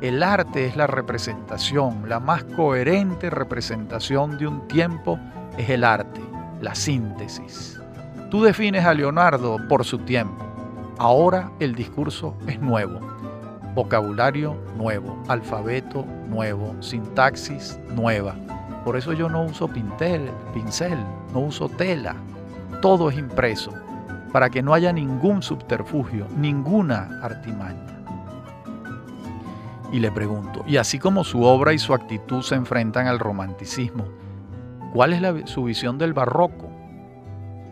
El 0.00 0.22
arte 0.22 0.64
es 0.64 0.74
la 0.74 0.86
representación, 0.86 2.08
la 2.08 2.18
más 2.18 2.44
coherente 2.44 3.28
representación 3.28 4.38
de 4.38 4.46
un 4.46 4.66
tiempo 4.68 5.20
es 5.58 5.68
el 5.68 5.84
arte, 5.84 6.22
la 6.62 6.74
síntesis. 6.74 7.78
Tú 8.30 8.42
defines 8.42 8.86
a 8.86 8.94
Leonardo 8.94 9.58
por 9.68 9.84
su 9.84 9.98
tiempo. 9.98 10.42
Ahora 10.96 11.50
el 11.60 11.74
discurso 11.74 12.34
es 12.46 12.58
nuevo. 12.58 13.00
Vocabulario 13.74 14.56
nuevo, 14.76 15.22
alfabeto 15.28 16.04
nuevo, 16.28 16.74
sintaxis 16.80 17.78
nueva. 17.94 18.34
Por 18.84 18.96
eso 18.96 19.12
yo 19.12 19.28
no 19.28 19.44
uso 19.44 19.68
pintel, 19.68 20.30
pincel, 20.52 20.98
no 21.32 21.40
uso 21.40 21.68
tela. 21.68 22.16
Todo 22.80 23.10
es 23.10 23.18
impreso, 23.18 23.72
para 24.32 24.50
que 24.50 24.62
no 24.62 24.74
haya 24.74 24.92
ningún 24.92 25.42
subterfugio, 25.42 26.26
ninguna 26.36 27.20
artimaña 27.22 27.92
y 29.92 30.00
le 30.00 30.10
pregunto, 30.10 30.64
y 30.66 30.78
así 30.78 30.98
como 30.98 31.22
su 31.22 31.42
obra 31.42 31.74
y 31.74 31.78
su 31.78 31.92
actitud 31.92 32.42
se 32.42 32.54
enfrentan 32.54 33.06
al 33.06 33.18
romanticismo, 33.18 34.06
¿cuál 34.92 35.12
es 35.12 35.50
su 35.50 35.64
visión 35.64 35.98
del 35.98 36.14
barroco? 36.14 36.70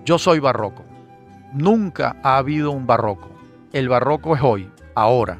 Yo 0.05 0.19
soy 0.19 0.39
barroco. 0.39 0.85
Nunca 1.55 2.17
ha 2.23 2.37
habido 2.37 2.71
un 2.71 2.87
barroco. 2.87 3.31
El 3.73 3.89
barroco 3.89 4.37
es 4.37 4.43
hoy, 4.43 4.71
ahora. 4.95 5.39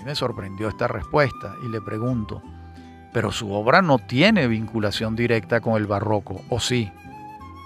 Mí 0.00 0.06
me 0.06 0.14
sorprendió 0.14 0.68
esta 0.68 0.88
respuesta 0.88 1.56
y 1.62 1.68
le 1.68 1.82
pregunto, 1.82 2.42
pero 3.12 3.30
su 3.32 3.52
obra 3.52 3.82
no 3.82 3.98
tiene 3.98 4.46
vinculación 4.46 5.14
directa 5.14 5.60
con 5.60 5.76
el 5.76 5.86
barroco, 5.86 6.40
¿o 6.48 6.58
sí? 6.58 6.90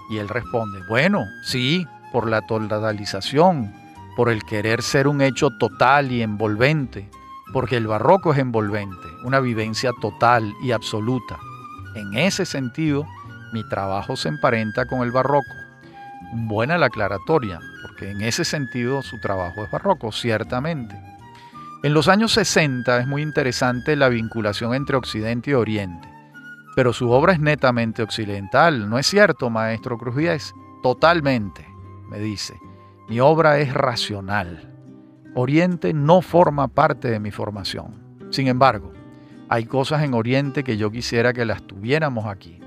Y 0.09 0.17
él 0.17 0.27
responde, 0.27 0.81
bueno, 0.89 1.25
sí, 1.43 1.87
por 2.11 2.29
la 2.29 2.41
totalización, 2.41 3.73
por 4.17 4.29
el 4.29 4.43
querer 4.43 4.81
ser 4.81 5.07
un 5.07 5.21
hecho 5.21 5.49
total 5.57 6.11
y 6.11 6.21
envolvente, 6.23 7.09
porque 7.53 7.77
el 7.77 7.87
barroco 7.87 8.33
es 8.33 8.39
envolvente, 8.39 9.07
una 9.23 9.39
vivencia 9.39 9.91
total 10.01 10.53
y 10.61 10.71
absoluta. 10.71 11.37
En 11.95 12.15
ese 12.15 12.45
sentido, 12.45 13.05
mi 13.53 13.63
trabajo 13.69 14.17
se 14.17 14.27
emparenta 14.27 14.85
con 14.85 15.03
el 15.03 15.11
barroco. 15.11 15.53
Buena 16.33 16.77
la 16.77 16.87
aclaratoria, 16.87 17.61
porque 17.81 18.11
en 18.11 18.21
ese 18.23 18.43
sentido 18.43 19.01
su 19.03 19.21
trabajo 19.21 19.63
es 19.63 19.71
barroco, 19.71 20.11
ciertamente. 20.11 21.14
En 21.85 21.93
los 21.93 22.07
años 22.07 22.31
60 22.31 23.01
es 23.01 23.05
muy 23.05 23.21
interesante 23.21 23.95
la 23.95 24.09
vinculación 24.09 24.73
entre 24.73 24.95
Occidente 24.95 25.51
y 25.51 25.53
Oriente, 25.53 26.09
pero 26.75 26.93
su 26.93 27.11
obra 27.11 27.33
es 27.33 27.39
netamente 27.39 28.01
occidental, 28.01 28.89
¿no 28.89 28.97
es 28.97 29.05
cierto, 29.05 29.51
maestro 29.51 29.95
Cruz 29.95 30.51
Totalmente, 30.81 31.63
me 32.09 32.17
dice. 32.17 32.59
Mi 33.07 33.19
obra 33.19 33.59
es 33.59 33.71
racional. 33.71 34.73
Oriente 35.35 35.93
no 35.93 36.23
forma 36.23 36.69
parte 36.69 37.11
de 37.11 37.19
mi 37.19 37.29
formación. 37.29 37.93
Sin 38.31 38.47
embargo, 38.47 38.91
hay 39.47 39.65
cosas 39.65 40.01
en 40.01 40.15
Oriente 40.15 40.63
que 40.63 40.77
yo 40.77 40.89
quisiera 40.89 41.33
que 41.33 41.45
las 41.45 41.61
tuviéramos 41.61 42.25
aquí. 42.25 42.59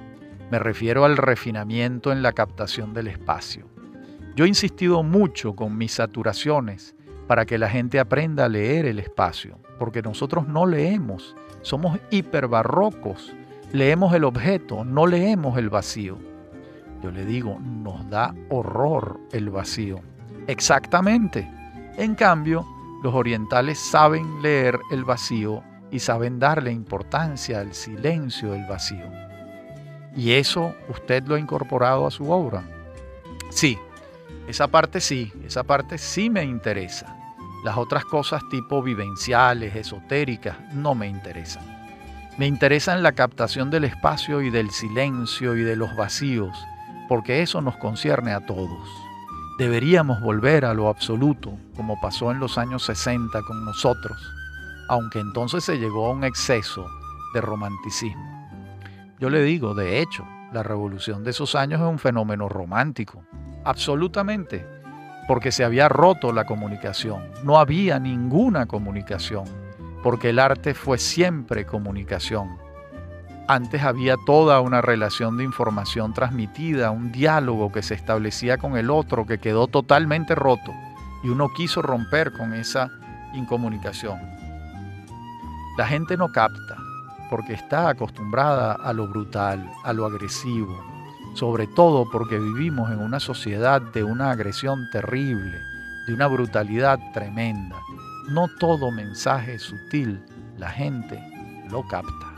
Me 0.53 0.61
refiero 0.61 1.05
al 1.05 1.17
refinamiento 1.17 2.13
en 2.13 2.23
la 2.23 2.35
captación 2.35 2.95
del 2.95 3.09
espacio. 3.09 3.67
Yo 4.37 4.45
he 4.45 4.49
insistido 4.49 5.03
mucho 5.03 5.57
con 5.57 5.77
mis 5.77 5.95
saturaciones 5.95 6.95
para 7.29 7.47
que 7.47 7.59
la 7.59 7.69
gente 7.69 8.01
aprenda 8.01 8.47
a 8.47 8.49
leer 8.49 8.87
el 8.87 8.99
espacio, 8.99 9.59
porque 9.79 10.03
nosotros 10.03 10.49
no 10.49 10.67
leemos, 10.67 11.37
Somos 11.63 11.99
hiperbarrocos. 12.11 13.35
Leemos 13.73 14.15
el 14.15 14.25
objeto, 14.25 14.85
no 14.85 15.07
leemos 15.07 15.59
el 15.59 15.69
vacío. 15.69 16.17
Yo 17.03 17.11
le 17.11 17.27
digo, 17.27 17.59
nos 17.61 18.09
da 18.09 18.35
horror 18.49 19.21
el 19.33 19.51
vacío. 19.51 20.01
Exactamente. 20.47 21.47
En 21.97 22.15
cambio, 22.15 22.65
los 23.03 23.13
orientales 23.13 23.79
saben 23.79 24.41
leer 24.41 24.79
el 24.91 25.05
vacío 25.05 25.63
y 25.91 25.99
saben 25.99 26.39
darle 26.39 26.71
importancia 26.71 27.61
al 27.61 27.75
silencio 27.75 28.53
del 28.53 28.65
vacío. 28.67 29.11
¿Y 30.17 30.33
eso 30.33 30.75
usted 30.89 31.25
lo 31.27 31.35
ha 31.35 31.41
incorporado 31.41 32.07
a 32.07 32.11
su 32.11 32.31
obra? 32.31 32.63
Sí, 33.51 33.79
esa 34.47 34.69
parte 34.69 35.01
sí, 35.01 35.31
esa 35.45 35.63
parte 35.63 35.99
sí 35.99 36.31
me 36.31 36.43
interesa. 36.43 37.18
Las 37.65 37.77
otras 37.77 38.05
cosas 38.05 38.49
tipo 38.49 38.83
vivenciales, 38.83 39.75
esotéricas, 39.75 40.57
no 40.73 40.95
me 40.95 41.09
interesan. 41.09 41.65
Me 42.39 42.47
interesan 42.47 43.03
la 43.03 43.13
captación 43.13 43.69
del 43.71 43.83
espacio 43.83 44.43
y 44.43 44.51
del 44.51 44.71
silencio 44.71 45.57
y 45.57 45.63
de 45.63 45.75
los 45.75 45.97
vacíos, 45.97 46.57
porque 47.09 47.43
eso 47.43 47.61
nos 47.61 47.77
concierne 47.77 48.33
a 48.33 48.47
todos. 48.47 48.89
Deberíamos 49.59 50.21
volver 50.21 50.65
a 50.65 50.73
lo 50.73 50.89
absoluto, 50.89 51.59
como 51.75 52.01
pasó 52.01 52.31
en 52.31 52.39
los 52.39 52.57
años 52.57 52.85
60 52.85 53.43
con 53.43 53.65
nosotros, 53.65 54.17
aunque 54.89 55.19
entonces 55.19 55.65
se 55.65 55.79
llegó 55.79 56.07
a 56.07 56.13
un 56.13 56.23
exceso 56.23 56.87
de 57.35 57.41
romanticismo. 57.41 58.49
Yo 59.19 59.31
le 59.31 59.43
digo, 59.43 59.75
de 59.75 60.01
hecho, 60.01 60.25
la 60.53 60.63
revolución 60.63 61.25
de 61.25 61.31
esos 61.31 61.57
años 61.57 61.81
es 61.81 61.87
un 61.89 61.99
fenómeno 61.99 62.49
romántico, 62.49 63.25
absolutamente, 63.65 64.65
porque 65.29 65.53
se 65.53 65.63
había 65.63 65.91
roto 65.91 66.33
la 66.33 66.47
comunicación, 66.47 67.23
no 67.45 67.59
había 67.59 68.01
ninguna 68.01 68.65
comunicación, 68.65 69.45
porque 70.03 70.31
el 70.31 70.39
arte 70.39 70.73
fue 70.73 70.97
siempre 70.97 71.67
comunicación. 71.67 72.57
Antes 73.47 73.83
había 73.83 74.17
toda 74.25 74.61
una 74.61 74.81
relación 74.81 75.37
de 75.37 75.45
información 75.45 76.15
transmitida, 76.15 76.91
un 76.91 77.13
diálogo 77.13 77.71
que 77.71 77.83
se 77.83 77.95
establecía 77.95 78.57
con 78.57 78.79
el 78.79 78.91
otro 78.91 79.27
que 79.27 79.39
quedó 79.39 79.67
totalmente 79.67 80.35
roto 80.35 80.73
y 81.23 81.29
uno 81.29 81.51
quiso 81.55 81.83
romper 81.83 82.33
con 82.33 82.55
esa 82.55 82.91
incomunicación. 83.35 84.19
La 85.77 85.87
gente 85.87 86.17
no 86.17 86.33
capta 86.33 86.77
porque 87.29 87.53
está 87.53 87.91
acostumbrada 87.91 88.73
a 88.73 88.95
lo 88.95 89.07
brutal, 89.07 89.71
a 89.85 89.93
lo 89.93 90.07
agresivo, 90.07 90.98
sobre 91.35 91.67
todo 91.67 92.09
porque 92.11 92.39
vivimos 92.39 92.91
en 92.91 93.01
una 93.01 93.21
sociedad 93.21 93.81
de 93.81 94.05
una 94.05 94.31
agresión 94.31 94.89
terrible, 94.91 95.61
de 96.07 96.15
una 96.15 96.27
brutalidad 96.27 96.99
tremenda. 97.13 97.77
No 98.31 98.49
todo 98.59 98.91
mensaje 98.91 99.59
sutil 99.59 100.23
la 100.57 100.71
gente 100.71 101.23
lo 101.71 101.87
capta. 101.87 102.35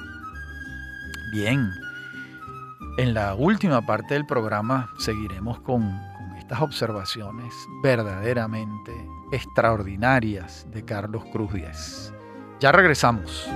Bien, 1.32 1.70
en 2.98 3.14
la 3.14 3.34
última 3.34 3.80
parte 3.86 4.14
del 4.14 4.26
programa 4.26 4.90
seguiremos 4.98 5.60
con, 5.60 5.82
con 6.16 6.36
estas 6.36 6.60
observaciones 6.60 7.54
verdaderamente 7.82 8.92
extraordinarias 9.32 10.66
de 10.72 10.84
Carlos 10.84 11.24
Cruz 11.32 11.52
Díez. 11.52 12.12
Ya 12.60 12.72
regresamos. 12.72 13.48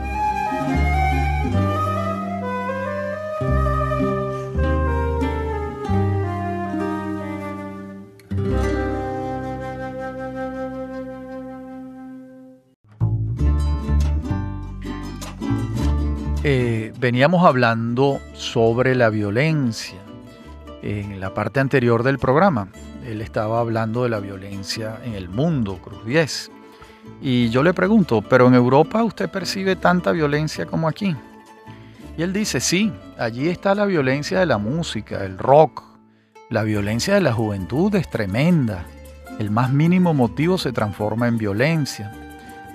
Veníamos 17.05 17.45
hablando 17.45 18.19
sobre 18.33 18.95
la 18.95 19.11
violencia 19.11 19.99
en 20.81 21.21
la 21.21 21.35
parte 21.35 21.61
anterior 21.61 22.03
del 22.03 22.19
programa. 22.19 22.69
Él 23.05 23.21
estaba 23.21 23.61
hablando 23.61 24.05
de 24.05 24.09
la 24.09 24.21
violencia 24.21 25.01
en 25.05 25.13
el 25.13 25.29
mundo, 25.29 25.79
Cruz 25.85 26.03
10. 26.07 26.51
Y 27.21 27.51
yo 27.51 27.63
le 27.63 27.75
pregunto, 27.75 28.23
¿pero 28.23 28.49
en 28.49 28.55
Europa 28.55 29.05
usted 29.05 29.29
percibe 29.29 29.77
tanta 29.77 30.13
violencia 30.13 30.65
como 30.65 30.89
aquí? 30.89 31.15
Y 32.17 32.23
él 32.23 32.33
dice, 32.33 32.59
sí, 32.59 32.91
allí 33.19 33.51
está 33.51 33.75
la 33.75 33.85
violencia 33.85 34.41
de 34.41 34.47
la 34.47 34.57
música, 34.57 35.27
el 35.27 35.37
rock. 35.37 35.83
La 36.49 36.63
violencia 36.63 37.13
de 37.13 37.21
la 37.21 37.35
juventud 37.35 37.95
es 37.97 38.09
tremenda. 38.09 38.87
El 39.39 39.51
más 39.51 39.71
mínimo 39.71 40.15
motivo 40.15 40.57
se 40.57 40.73
transforma 40.73 41.29
en 41.29 41.37
violencia. 41.37 42.24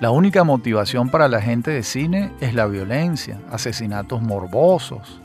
La 0.00 0.10
única 0.10 0.44
motivación 0.44 1.10
para 1.10 1.28
la 1.28 1.42
gente 1.42 1.70
de 1.70 1.82
cine 1.82 2.32
es 2.40 2.54
la 2.54 2.64
violencia, 2.64 3.38
asesinatos 3.50 4.22
morbosos, 4.22 5.20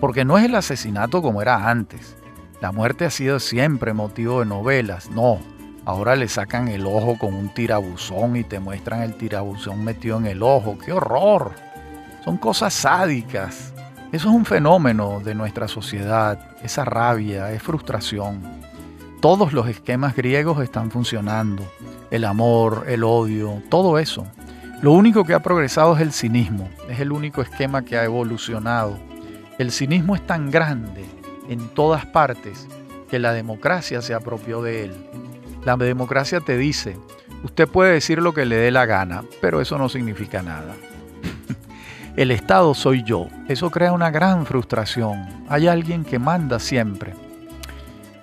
porque 0.00 0.24
no 0.24 0.38
es 0.38 0.44
el 0.44 0.54
asesinato 0.54 1.20
como 1.20 1.42
era 1.42 1.68
antes. 1.68 2.16
La 2.60 2.70
muerte 2.70 3.04
ha 3.04 3.10
sido 3.10 3.40
siempre 3.40 3.92
motivo 3.92 4.38
de 4.38 4.46
novelas, 4.46 5.10
no. 5.10 5.40
Ahora 5.84 6.14
le 6.14 6.28
sacan 6.28 6.68
el 6.68 6.86
ojo 6.86 7.18
con 7.18 7.34
un 7.34 7.52
tirabuzón 7.52 8.36
y 8.36 8.44
te 8.44 8.60
muestran 8.60 9.02
el 9.02 9.16
tirabuzón 9.16 9.82
metido 9.82 10.18
en 10.18 10.26
el 10.26 10.44
ojo. 10.44 10.78
¡Qué 10.78 10.92
horror! 10.92 11.50
Son 12.24 12.36
cosas 12.36 12.72
sádicas. 12.72 13.74
Eso 14.12 14.28
es 14.28 14.34
un 14.34 14.44
fenómeno 14.44 15.18
de 15.18 15.34
nuestra 15.34 15.66
sociedad. 15.66 16.38
Esa 16.62 16.84
rabia, 16.84 17.50
es 17.50 17.64
frustración. 17.64 18.42
Todos 19.20 19.52
los 19.52 19.66
esquemas 19.66 20.14
griegos 20.14 20.62
están 20.62 20.92
funcionando 20.92 21.64
el 22.10 22.24
amor, 22.24 22.84
el 22.88 23.04
odio, 23.04 23.62
todo 23.68 23.98
eso. 23.98 24.26
Lo 24.82 24.92
único 24.92 25.24
que 25.24 25.34
ha 25.34 25.40
progresado 25.40 25.94
es 25.94 26.00
el 26.00 26.12
cinismo, 26.12 26.68
es 26.88 27.00
el 27.00 27.12
único 27.12 27.42
esquema 27.42 27.84
que 27.84 27.98
ha 27.98 28.04
evolucionado. 28.04 28.98
El 29.58 29.72
cinismo 29.72 30.14
es 30.14 30.26
tan 30.26 30.50
grande 30.50 31.04
en 31.48 31.68
todas 31.68 32.06
partes 32.06 32.66
que 33.10 33.18
la 33.18 33.32
democracia 33.32 34.00
se 34.00 34.14
apropió 34.14 34.62
de 34.62 34.84
él. 34.84 34.92
La 35.64 35.76
democracia 35.76 36.40
te 36.40 36.56
dice, 36.56 36.96
usted 37.44 37.68
puede 37.68 37.92
decir 37.92 38.22
lo 38.22 38.32
que 38.32 38.46
le 38.46 38.56
dé 38.56 38.70
la 38.70 38.86
gana, 38.86 39.22
pero 39.42 39.60
eso 39.60 39.76
no 39.76 39.88
significa 39.88 40.42
nada. 40.42 40.74
el 42.16 42.30
Estado 42.30 42.72
soy 42.72 43.02
yo. 43.02 43.28
Eso 43.48 43.70
crea 43.70 43.92
una 43.92 44.10
gran 44.10 44.46
frustración. 44.46 45.26
Hay 45.48 45.68
alguien 45.68 46.04
que 46.04 46.18
manda 46.18 46.58
siempre. 46.58 47.12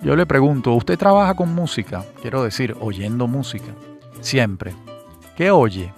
Yo 0.01 0.15
le 0.15 0.25
pregunto, 0.25 0.73
¿usted 0.73 0.97
trabaja 0.97 1.33
con 1.33 1.53
música? 1.53 2.05
Quiero 2.21 2.43
decir, 2.43 2.75
oyendo 2.79 3.27
música. 3.27 3.73
Siempre. 4.21 4.73
¿Qué 5.35 5.51
oye? 5.51 5.91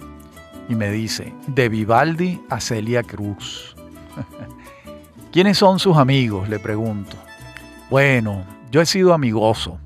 Y 0.68 0.74
me 0.74 0.90
dice, 0.90 1.34
de 1.46 1.68
Vivaldi 1.68 2.40
a 2.48 2.60
Celia 2.60 3.02
Cruz. 3.02 3.76
¿Quiénes 5.32 5.58
son 5.58 5.78
sus 5.78 5.96
amigos? 5.96 6.48
Le 6.48 6.58
pregunto. 6.58 7.16
Bueno, 7.90 8.44
yo 8.70 8.80
he 8.80 8.86
sido 8.86 9.12
amigoso, 9.12 9.78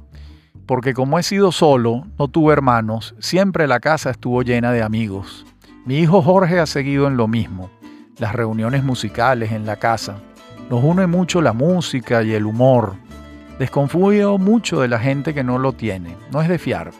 porque 0.66 0.94
como 0.94 1.18
he 1.18 1.22
sido 1.22 1.52
solo, 1.52 2.06
no 2.18 2.28
tuve 2.28 2.52
hermanos, 2.52 3.14
siempre 3.18 3.66
la 3.66 3.80
casa 3.80 4.10
estuvo 4.10 4.42
llena 4.42 4.72
de 4.72 4.82
amigos. 4.82 5.44
Mi 5.86 5.98
hijo 5.98 6.22
Jorge 6.22 6.60
ha 6.60 6.66
seguido 6.66 7.06
en 7.08 7.16
lo 7.16 7.28
mismo, 7.28 7.70
las 8.18 8.34
reuniones 8.34 8.84
musicales 8.84 9.52
en 9.52 9.66
la 9.66 9.76
casa. 9.76 10.16
Nos 10.70 10.82
une 10.82 11.06
mucho 11.06 11.42
la 11.42 11.52
música 11.52 12.22
y 12.22 12.32
el 12.32 12.46
humor. 12.46 12.94
Desconfío 13.58 14.36
mucho 14.36 14.80
de 14.80 14.88
la 14.88 14.98
gente 14.98 15.32
que 15.32 15.44
no 15.44 15.58
lo 15.58 15.72
tiene, 15.72 16.16
no 16.32 16.42
es 16.42 16.48
de 16.48 16.58
fiar. 16.58 16.90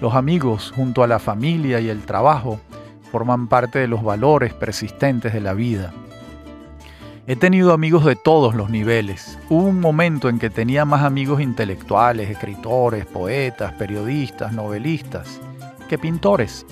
Los 0.00 0.14
amigos, 0.14 0.72
junto 0.74 1.02
a 1.02 1.06
la 1.06 1.18
familia 1.18 1.78
y 1.78 1.90
el 1.90 2.02
trabajo, 2.06 2.58
forman 3.12 3.48
parte 3.48 3.80
de 3.80 3.88
los 3.88 4.02
valores 4.02 4.54
persistentes 4.54 5.34
de 5.34 5.42
la 5.42 5.52
vida. 5.52 5.92
He 7.26 7.36
tenido 7.36 7.74
amigos 7.74 8.04
de 8.06 8.16
todos 8.16 8.54
los 8.54 8.70
niveles. 8.70 9.38
Hubo 9.50 9.64
un 9.64 9.80
momento 9.80 10.30
en 10.30 10.38
que 10.38 10.48
tenía 10.48 10.86
más 10.86 11.02
amigos 11.02 11.42
intelectuales, 11.42 12.30
escritores, 12.30 13.04
poetas, 13.04 13.72
periodistas, 13.74 14.54
novelistas, 14.54 15.38
que 15.88 15.98
pintores, 15.98 16.64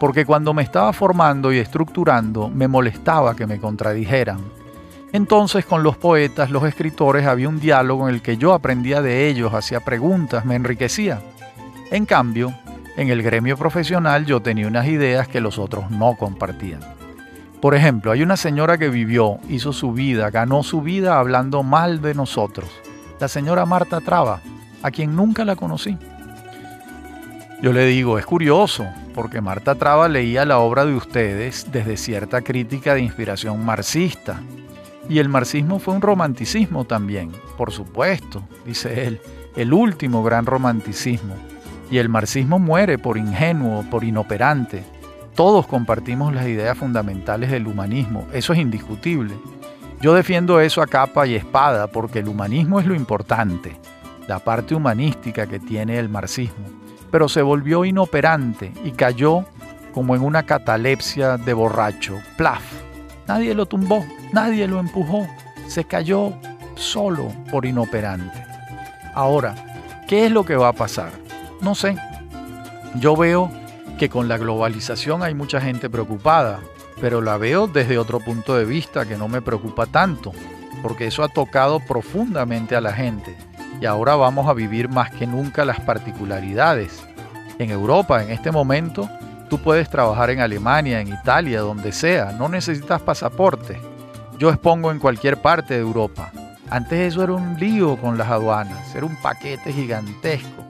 porque 0.00 0.26
cuando 0.26 0.52
me 0.52 0.62
estaba 0.64 0.92
formando 0.92 1.52
y 1.52 1.58
estructurando 1.58 2.48
me 2.48 2.66
molestaba 2.66 3.36
que 3.36 3.46
me 3.46 3.60
contradijeran 3.60 4.40
entonces 5.12 5.64
con 5.64 5.82
los 5.82 5.96
poetas, 5.96 6.50
los 6.50 6.64
escritores, 6.64 7.26
había 7.26 7.48
un 7.48 7.60
diálogo 7.60 8.08
en 8.08 8.14
el 8.14 8.22
que 8.22 8.36
yo 8.36 8.52
aprendía 8.52 9.02
de 9.02 9.28
ellos, 9.28 9.54
hacía 9.54 9.80
preguntas, 9.80 10.44
me 10.44 10.56
enriquecía. 10.56 11.20
En 11.90 12.06
cambio, 12.06 12.52
en 12.96 13.10
el 13.10 13.22
gremio 13.22 13.56
profesional 13.56 14.26
yo 14.26 14.40
tenía 14.40 14.66
unas 14.66 14.86
ideas 14.86 15.28
que 15.28 15.40
los 15.40 15.58
otros 15.58 15.90
no 15.90 16.16
compartían. 16.18 16.80
Por 17.60 17.74
ejemplo, 17.74 18.12
hay 18.12 18.22
una 18.22 18.36
señora 18.36 18.78
que 18.78 18.90
vivió, 18.90 19.38
hizo 19.48 19.72
su 19.72 19.92
vida, 19.92 20.30
ganó 20.30 20.62
su 20.62 20.82
vida 20.82 21.18
hablando 21.18 21.62
mal 21.62 22.02
de 22.02 22.14
nosotros. 22.14 22.68
La 23.18 23.28
señora 23.28 23.64
Marta 23.64 24.00
Traba, 24.00 24.40
a 24.82 24.90
quien 24.90 25.16
nunca 25.16 25.44
la 25.44 25.56
conocí. 25.56 25.96
Yo 27.62 27.72
le 27.72 27.86
digo, 27.86 28.18
es 28.18 28.26
curioso, 28.26 28.86
porque 29.14 29.40
Marta 29.40 29.74
Traba 29.74 30.08
leía 30.08 30.44
la 30.44 30.58
obra 30.58 30.84
de 30.84 30.94
ustedes 30.94 31.66
desde 31.72 31.96
cierta 31.96 32.42
crítica 32.42 32.94
de 32.94 33.00
inspiración 33.00 33.64
marxista, 33.64 34.40
y 35.08 35.18
el 35.18 35.28
marxismo 35.28 35.78
fue 35.78 35.94
un 35.94 36.02
romanticismo 36.02 36.84
también, 36.84 37.30
por 37.56 37.72
supuesto, 37.72 38.42
dice 38.64 39.06
él, 39.06 39.20
el 39.54 39.72
último 39.72 40.22
gran 40.22 40.46
romanticismo. 40.46 41.34
Y 41.90 41.98
el 41.98 42.08
marxismo 42.08 42.58
muere 42.58 42.98
por 42.98 43.16
ingenuo, 43.16 43.84
por 43.90 44.02
inoperante. 44.04 44.82
todos 45.36 45.66
compartimos 45.66 46.34
las 46.34 46.46
ideas 46.46 46.78
fundamentales 46.78 47.50
del 47.50 47.66
humanismo, 47.66 48.26
eso 48.32 48.54
es 48.54 48.58
indiscutible. 48.58 49.34
Yo 50.00 50.14
defiendo 50.14 50.60
eso 50.60 50.82
a 50.82 50.86
capa 50.86 51.26
y 51.26 51.34
espada 51.34 51.86
porque 51.88 52.20
el 52.20 52.28
humanismo 52.28 52.80
es 52.80 52.86
lo 52.86 52.94
importante, 52.94 53.78
la 54.26 54.38
parte 54.38 54.74
humanística 54.74 55.46
que 55.46 55.60
tiene 55.60 55.98
el 55.98 56.08
marxismo, 56.08 56.64
pero 57.10 57.28
se 57.28 57.42
volvió 57.42 57.84
inoperante 57.84 58.72
y 58.82 58.92
cayó 58.92 59.44
como 59.92 60.16
en 60.16 60.22
una 60.22 60.44
catalepsia 60.44 61.36
de 61.36 61.52
borracho, 61.52 62.18
plaf. 62.36 62.85
Nadie 63.26 63.54
lo 63.54 63.66
tumbó, 63.66 64.06
nadie 64.32 64.68
lo 64.68 64.78
empujó, 64.78 65.26
se 65.66 65.84
cayó 65.84 66.32
solo 66.76 67.32
por 67.50 67.66
inoperante. 67.66 68.44
Ahora, 69.14 69.54
¿qué 70.06 70.26
es 70.26 70.32
lo 70.32 70.44
que 70.44 70.56
va 70.56 70.68
a 70.68 70.72
pasar? 70.72 71.10
No 71.60 71.74
sé. 71.74 71.96
Yo 72.96 73.16
veo 73.16 73.50
que 73.98 74.08
con 74.08 74.28
la 74.28 74.38
globalización 74.38 75.22
hay 75.22 75.34
mucha 75.34 75.60
gente 75.60 75.90
preocupada, 75.90 76.60
pero 77.00 77.20
la 77.20 77.36
veo 77.36 77.66
desde 77.66 77.98
otro 77.98 78.20
punto 78.20 78.56
de 78.56 78.64
vista 78.64 79.06
que 79.06 79.16
no 79.16 79.28
me 79.28 79.42
preocupa 79.42 79.86
tanto, 79.86 80.32
porque 80.82 81.06
eso 81.06 81.22
ha 81.24 81.28
tocado 81.28 81.80
profundamente 81.80 82.76
a 82.76 82.80
la 82.80 82.92
gente 82.92 83.36
y 83.80 83.86
ahora 83.86 84.16
vamos 84.16 84.48
a 84.48 84.54
vivir 84.54 84.88
más 84.88 85.10
que 85.10 85.26
nunca 85.26 85.64
las 85.64 85.80
particularidades. 85.80 87.04
En 87.58 87.70
Europa, 87.70 88.22
en 88.22 88.30
este 88.30 88.50
momento, 88.50 89.08
tú 89.48 89.58
puedes 89.58 89.88
trabajar 89.88 90.30
en 90.30 90.40
Alemania, 90.40 91.00
en 91.00 91.08
Italia, 91.08 91.60
donde 91.60 91.92
sea, 91.92 92.32
no 92.32 92.48
necesitas 92.48 93.00
pasaporte. 93.02 93.80
Yo 94.38 94.50
expongo 94.50 94.90
en 94.90 94.98
cualquier 94.98 95.40
parte 95.40 95.74
de 95.74 95.80
Europa. 95.80 96.30
Antes 96.68 97.12
eso 97.12 97.22
era 97.22 97.32
un 97.32 97.58
lío 97.58 97.96
con 97.96 98.18
las 98.18 98.28
aduanas, 98.28 98.94
era 98.94 99.06
un 99.06 99.16
paquete 99.16 99.72
gigantesco. 99.72 100.64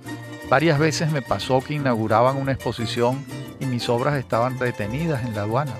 Varias 0.49 0.79
veces 0.79 1.11
me 1.11 1.22
pasó 1.22 1.61
que 1.61 1.74
inauguraban 1.74 2.37
una 2.37 2.53
exposición 2.53 3.24
y 3.59 3.66
mis 3.66 3.89
obras 3.89 4.14
estaban 4.16 4.59
retenidas 4.59 5.24
en 5.24 5.35
la 5.35 5.43
aduana. 5.43 5.72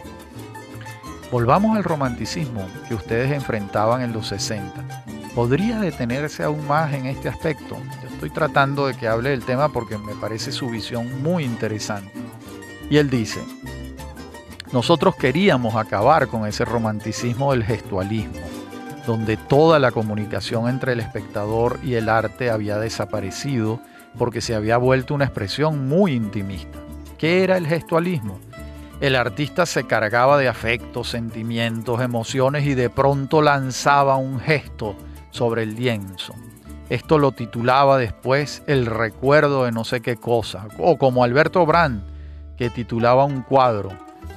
Volvamos 1.31 1.77
al 1.77 1.85
romanticismo 1.85 2.67
que 2.89 2.95
ustedes 2.95 3.31
enfrentaban 3.33 4.01
en 4.01 4.13
los 4.13 4.29
60. 4.29 5.05
¿Podría 5.35 5.79
detenerse 5.79 6.45
aún 6.45 6.67
más 6.67 6.95
en 6.95 7.07
este 7.07 7.29
aspecto? 7.29 7.77
Yo 8.03 8.09
estoy 8.09 8.31
tratando 8.31 8.87
de 8.87 8.95
que 8.95 9.07
hable 9.07 9.31
del 9.31 9.45
tema 9.45 9.69
porque 9.69 9.99
me 9.99 10.15
parece 10.15 10.51
su 10.51 10.71
visión 10.71 11.23
muy 11.23 11.45
interesante. 11.45 12.26
Y 12.89 12.99
él 12.99 13.11
dice, 13.11 13.41
nosotros 14.73 15.17
queríamos 15.17 15.75
acabar 15.75 16.29
con 16.29 16.47
ese 16.47 16.65
romanticismo 16.65 17.53
del 17.53 17.65
gestualismo, 17.65 18.41
donde 19.07 19.37
toda 19.37 19.79
la 19.79 19.93
comunicación 19.93 20.69
entre 20.69 20.93
el 20.93 21.01
espectador 21.01 21.79
y 21.83 21.95
el 21.95 22.09
arte 22.09 22.51
había 22.51 22.79
desaparecido 22.79 23.81
porque 24.19 24.41
se 24.41 24.55
había 24.55 24.77
vuelto 24.77 25.15
una 25.15 25.25
expresión 25.25 25.89
muy 25.89 26.13
intimista. 26.13 26.79
¿Qué 27.19 27.45
era 27.45 27.57
el 27.57 27.67
gestualismo? 27.67 28.39
El 29.01 29.15
artista 29.15 29.67
se 29.67 29.85
cargaba 29.85 30.39
de 30.39 30.49
afectos, 30.49 31.11
sentimientos, 31.11 32.01
emociones 32.01 32.65
y 32.65 32.75
de 32.75 32.89
pronto 32.89 33.43
lanzaba 33.43 34.17
un 34.17 34.41
gesto 34.41 34.97
sobre 35.31 35.65
el 35.65 35.77
lienzo. 35.77 36.35
Esto 36.89 37.19
lo 37.19 37.33
titulaba 37.33 37.99
después 37.99 38.63
El 38.67 38.87
recuerdo 38.87 39.65
de 39.65 39.73
no 39.73 39.85
sé 39.85 40.01
qué 40.01 40.17
cosa, 40.17 40.69
o 40.79 40.99
como 40.99 41.25
Alberto 41.25 41.67
Brand, 41.67 42.16
que 42.57 42.71
titulaba 42.71 43.25
un 43.25 43.43
cuadro, 43.43 43.91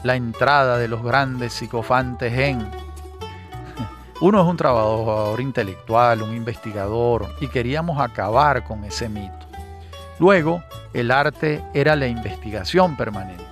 La 0.03 0.15
entrada 0.15 0.77
de 0.77 0.87
los 0.87 1.03
grandes 1.03 1.53
psicofantes 1.53 2.31
en... 2.33 2.59
Uno 4.21 4.41
es 4.41 4.47
un 4.47 4.57
trabajador 4.57 5.41
intelectual, 5.41 6.21
un 6.21 6.35
investigador, 6.35 7.27
y 7.41 7.47
queríamos 7.47 7.99
acabar 7.99 8.63
con 8.63 8.83
ese 8.85 9.09
mito. 9.09 9.33
Luego, 10.19 10.63
el 10.93 11.11
arte 11.11 11.63
era 11.73 11.95
la 11.95 12.07
investigación 12.07 12.97
permanente. 12.97 13.43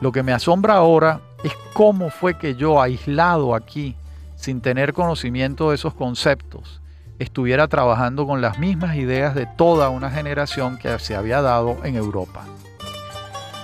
Lo 0.00 0.12
que 0.12 0.22
me 0.22 0.32
asombra 0.32 0.74
ahora 0.74 1.20
es 1.44 1.52
cómo 1.72 2.10
fue 2.10 2.34
que 2.38 2.54
yo, 2.54 2.80
aislado 2.80 3.54
aquí, 3.54 3.96
sin 4.36 4.60
tener 4.60 4.92
conocimiento 4.92 5.70
de 5.70 5.76
esos 5.76 5.94
conceptos, 5.94 6.80
estuviera 7.18 7.68
trabajando 7.68 8.26
con 8.26 8.40
las 8.40 8.58
mismas 8.58 8.96
ideas 8.96 9.34
de 9.34 9.46
toda 9.46 9.88
una 9.88 10.10
generación 10.10 10.78
que 10.78 10.98
se 10.98 11.14
había 11.14 11.40
dado 11.40 11.78
en 11.84 11.96
Europa. 11.96 12.44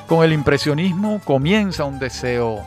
Con 0.08 0.24
el 0.24 0.32
impresionismo 0.32 1.20
comienza 1.22 1.84
un 1.84 1.98
deseo 1.98 2.64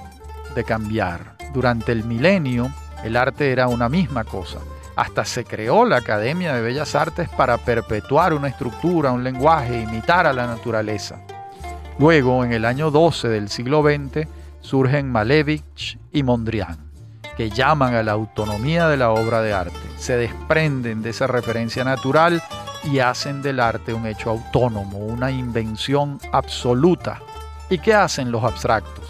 de 0.53 0.63
cambiar. 0.63 1.35
Durante 1.53 1.91
el 1.91 2.03
milenio, 2.03 2.71
el 3.03 3.17
arte 3.17 3.51
era 3.51 3.67
una 3.67 3.89
misma 3.89 4.23
cosa. 4.23 4.59
Hasta 4.95 5.25
se 5.25 5.43
creó 5.43 5.83
la 5.85 5.97
Academia 5.97 6.53
de 6.53 6.61
Bellas 6.61 6.93
Artes 6.93 7.29
para 7.29 7.57
perpetuar 7.57 8.33
una 8.35 8.47
estructura, 8.47 9.11
un 9.11 9.23
lenguaje, 9.23 9.81
imitar 9.81 10.27
a 10.27 10.33
la 10.33 10.45
naturaleza. 10.45 11.19
Luego, 11.97 12.45
en 12.45 12.53
el 12.53 12.63
año 12.63 12.91
12 12.91 13.27
del 13.27 13.49
siglo 13.49 13.81
XX, 13.81 14.27
surgen 14.61 15.11
Malevich 15.11 15.97
y 16.11 16.21
Mondrian 16.21 16.91
que 17.35 17.49
llaman 17.49 17.95
a 17.95 18.03
la 18.03 18.11
autonomía 18.11 18.87
de 18.87 18.97
la 18.97 19.09
obra 19.09 19.41
de 19.41 19.53
arte. 19.53 19.79
Se 19.97 20.15
desprenden 20.15 21.01
de 21.01 21.09
esa 21.09 21.25
referencia 21.25 21.83
natural 21.83 22.43
y 22.83 22.99
hacen 22.99 23.41
del 23.41 23.59
arte 23.59 23.93
un 23.93 24.05
hecho 24.05 24.29
autónomo, 24.29 24.99
una 24.99 25.31
invención 25.31 26.19
absoluta. 26.31 27.19
¿Y 27.71 27.79
qué 27.79 27.93
hacen 27.93 28.33
los 28.33 28.43
abstractos? 28.43 29.05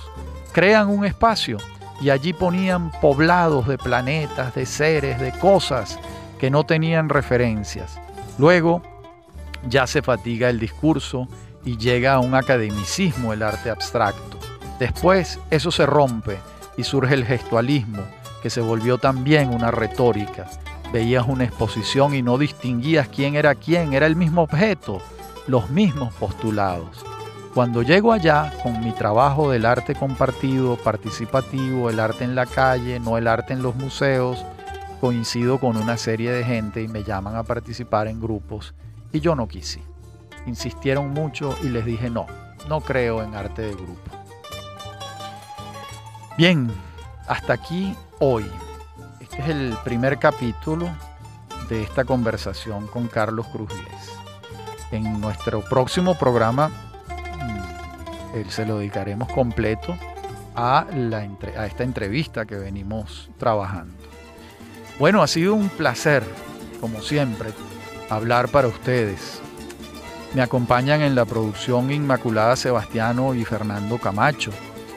Crean 0.51 0.87
un 0.87 1.03
espacio 1.03 1.57
y 1.99 2.11
allí 2.11 2.31
ponían 2.31 2.91
poblados 3.01 3.67
de 3.67 3.79
planetas, 3.79 4.53
de 4.53 4.67
seres, 4.67 5.19
de 5.19 5.31
cosas 5.31 5.97
que 6.39 6.51
no 6.51 6.63
tenían 6.63 7.09
referencias. 7.09 7.99
Luego 8.37 8.83
ya 9.67 9.87
se 9.87 10.03
fatiga 10.03 10.47
el 10.51 10.59
discurso 10.59 11.27
y 11.65 11.77
llega 11.77 12.13
a 12.13 12.19
un 12.19 12.35
academicismo 12.35 13.33
el 13.33 13.41
arte 13.41 13.71
abstracto. 13.71 14.37
Después 14.77 15.39
eso 15.49 15.71
se 15.71 15.87
rompe 15.87 16.37
y 16.77 16.83
surge 16.83 17.15
el 17.15 17.25
gestualismo, 17.25 18.03
que 18.43 18.51
se 18.51 18.61
volvió 18.61 18.99
también 18.99 19.51
una 19.51 19.71
retórica. 19.71 20.47
Veías 20.93 21.25
una 21.27 21.45
exposición 21.45 22.13
y 22.13 22.21
no 22.21 22.37
distinguías 22.37 23.07
quién 23.07 23.35
era 23.35 23.55
quién, 23.55 23.93
era 23.93 24.05
el 24.05 24.15
mismo 24.15 24.43
objeto, 24.43 25.01
los 25.47 25.71
mismos 25.71 26.13
postulados. 26.13 27.03
Cuando 27.53 27.81
llego 27.81 28.13
allá 28.13 28.53
con 28.63 28.81
mi 28.81 28.93
trabajo 28.93 29.51
del 29.51 29.65
arte 29.65 29.93
compartido, 29.93 30.77
participativo, 30.77 31.89
el 31.89 31.99
arte 31.99 32.23
en 32.23 32.33
la 32.33 32.45
calle, 32.45 32.97
no 33.01 33.17
el 33.17 33.27
arte 33.27 33.51
en 33.51 33.61
los 33.61 33.75
museos, 33.75 34.45
coincido 35.01 35.59
con 35.59 35.75
una 35.75 35.97
serie 35.97 36.31
de 36.31 36.45
gente 36.45 36.81
y 36.81 36.87
me 36.87 37.03
llaman 37.03 37.35
a 37.35 37.43
participar 37.43 38.07
en 38.07 38.21
grupos 38.21 38.73
y 39.11 39.19
yo 39.19 39.35
no 39.35 39.49
quise. 39.49 39.83
Insistieron 40.45 41.09
mucho 41.09 41.53
y 41.61 41.67
les 41.67 41.83
dije 41.83 42.09
no, 42.09 42.25
no 42.69 42.79
creo 42.79 43.21
en 43.21 43.35
arte 43.35 43.63
de 43.63 43.73
grupo. 43.73 44.11
Bien, 46.37 46.71
hasta 47.27 47.51
aquí 47.51 47.93
hoy. 48.19 48.49
Este 49.19 49.41
es 49.41 49.49
el 49.49 49.75
primer 49.83 50.19
capítulo 50.19 50.87
de 51.67 51.83
esta 51.83 52.05
conversación 52.05 52.87
con 52.87 53.07
Carlos 53.07 53.47
Cruz 53.47 53.71
En 54.91 55.19
nuestro 55.19 55.61
próximo 55.61 56.17
programa 56.17 56.90
mm, 58.33 58.49
se 58.49 58.65
lo 58.65 58.79
dedicaremos 58.79 59.31
completo 59.31 59.95
a, 60.55 60.87
esta 61.65 61.83
entrevista 61.83 62.45
que 62.45 62.55
venimos 62.55 63.29
trabajando. 63.37 63.93
Bueno, 64.99 65.23
ha 65.23 65.27
sido 65.27 65.55
un 65.55 65.69
placer, 65.69 66.23
como 66.79 67.01
siempre, 67.01 67.49
hablar 68.09 68.49
para 68.49 68.67
ustedes. 68.67 69.41
Me 70.33 70.41
acompañan 70.41 71.01
en 71.01 71.15
la 71.15 71.25
producción 71.25 71.91
Inmaculada 71.91 72.55
Sebastiano 72.55 73.33
y 73.33 73.43
Fernando 73.43 73.97
Camacho 73.97 74.51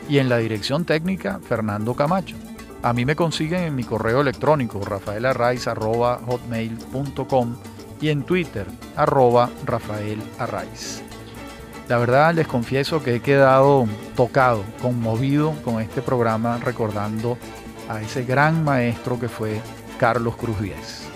y 0.08 0.18
en 0.18 0.28
la 0.28 0.36
dirección 0.38 0.84
técnica 0.84 1.40
Fernando 1.40 1.94
Camacho. 1.94 2.36
A 2.82 2.92
mí 2.92 3.04
me 3.06 3.16
consiguen 3.16 3.62
en 3.62 3.74
mi 3.74 3.82
correo 3.84 4.20
electrónico 4.20 4.84
rafaelarraiz.hotmail.com 4.84 7.56
y 8.00 8.08
en 8.10 8.22
Twitter 8.24 8.66
arroba 8.96 9.48
Rafael 9.64 10.22
La 11.88 11.98
verdad 11.98 12.34
les 12.34 12.46
confieso 12.46 13.02
que 13.02 13.16
he 13.16 13.20
quedado 13.20 13.86
tocado, 14.16 14.64
conmovido 14.80 15.52
con 15.62 15.80
este 15.80 16.00
programa 16.00 16.58
recordando 16.58 17.36
a 17.88 18.00
ese 18.00 18.24
gran 18.24 18.64
maestro 18.64 19.20
que 19.20 19.28
fue 19.28 19.60
Carlos 19.98 20.36
Cruz 20.36 20.60
Díez. 20.60 21.08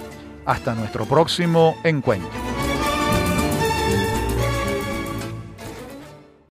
Hasta 0.45 0.75
nuestro 0.75 1.07
próximo 1.07 1.77
encuentro. 1.85 2.48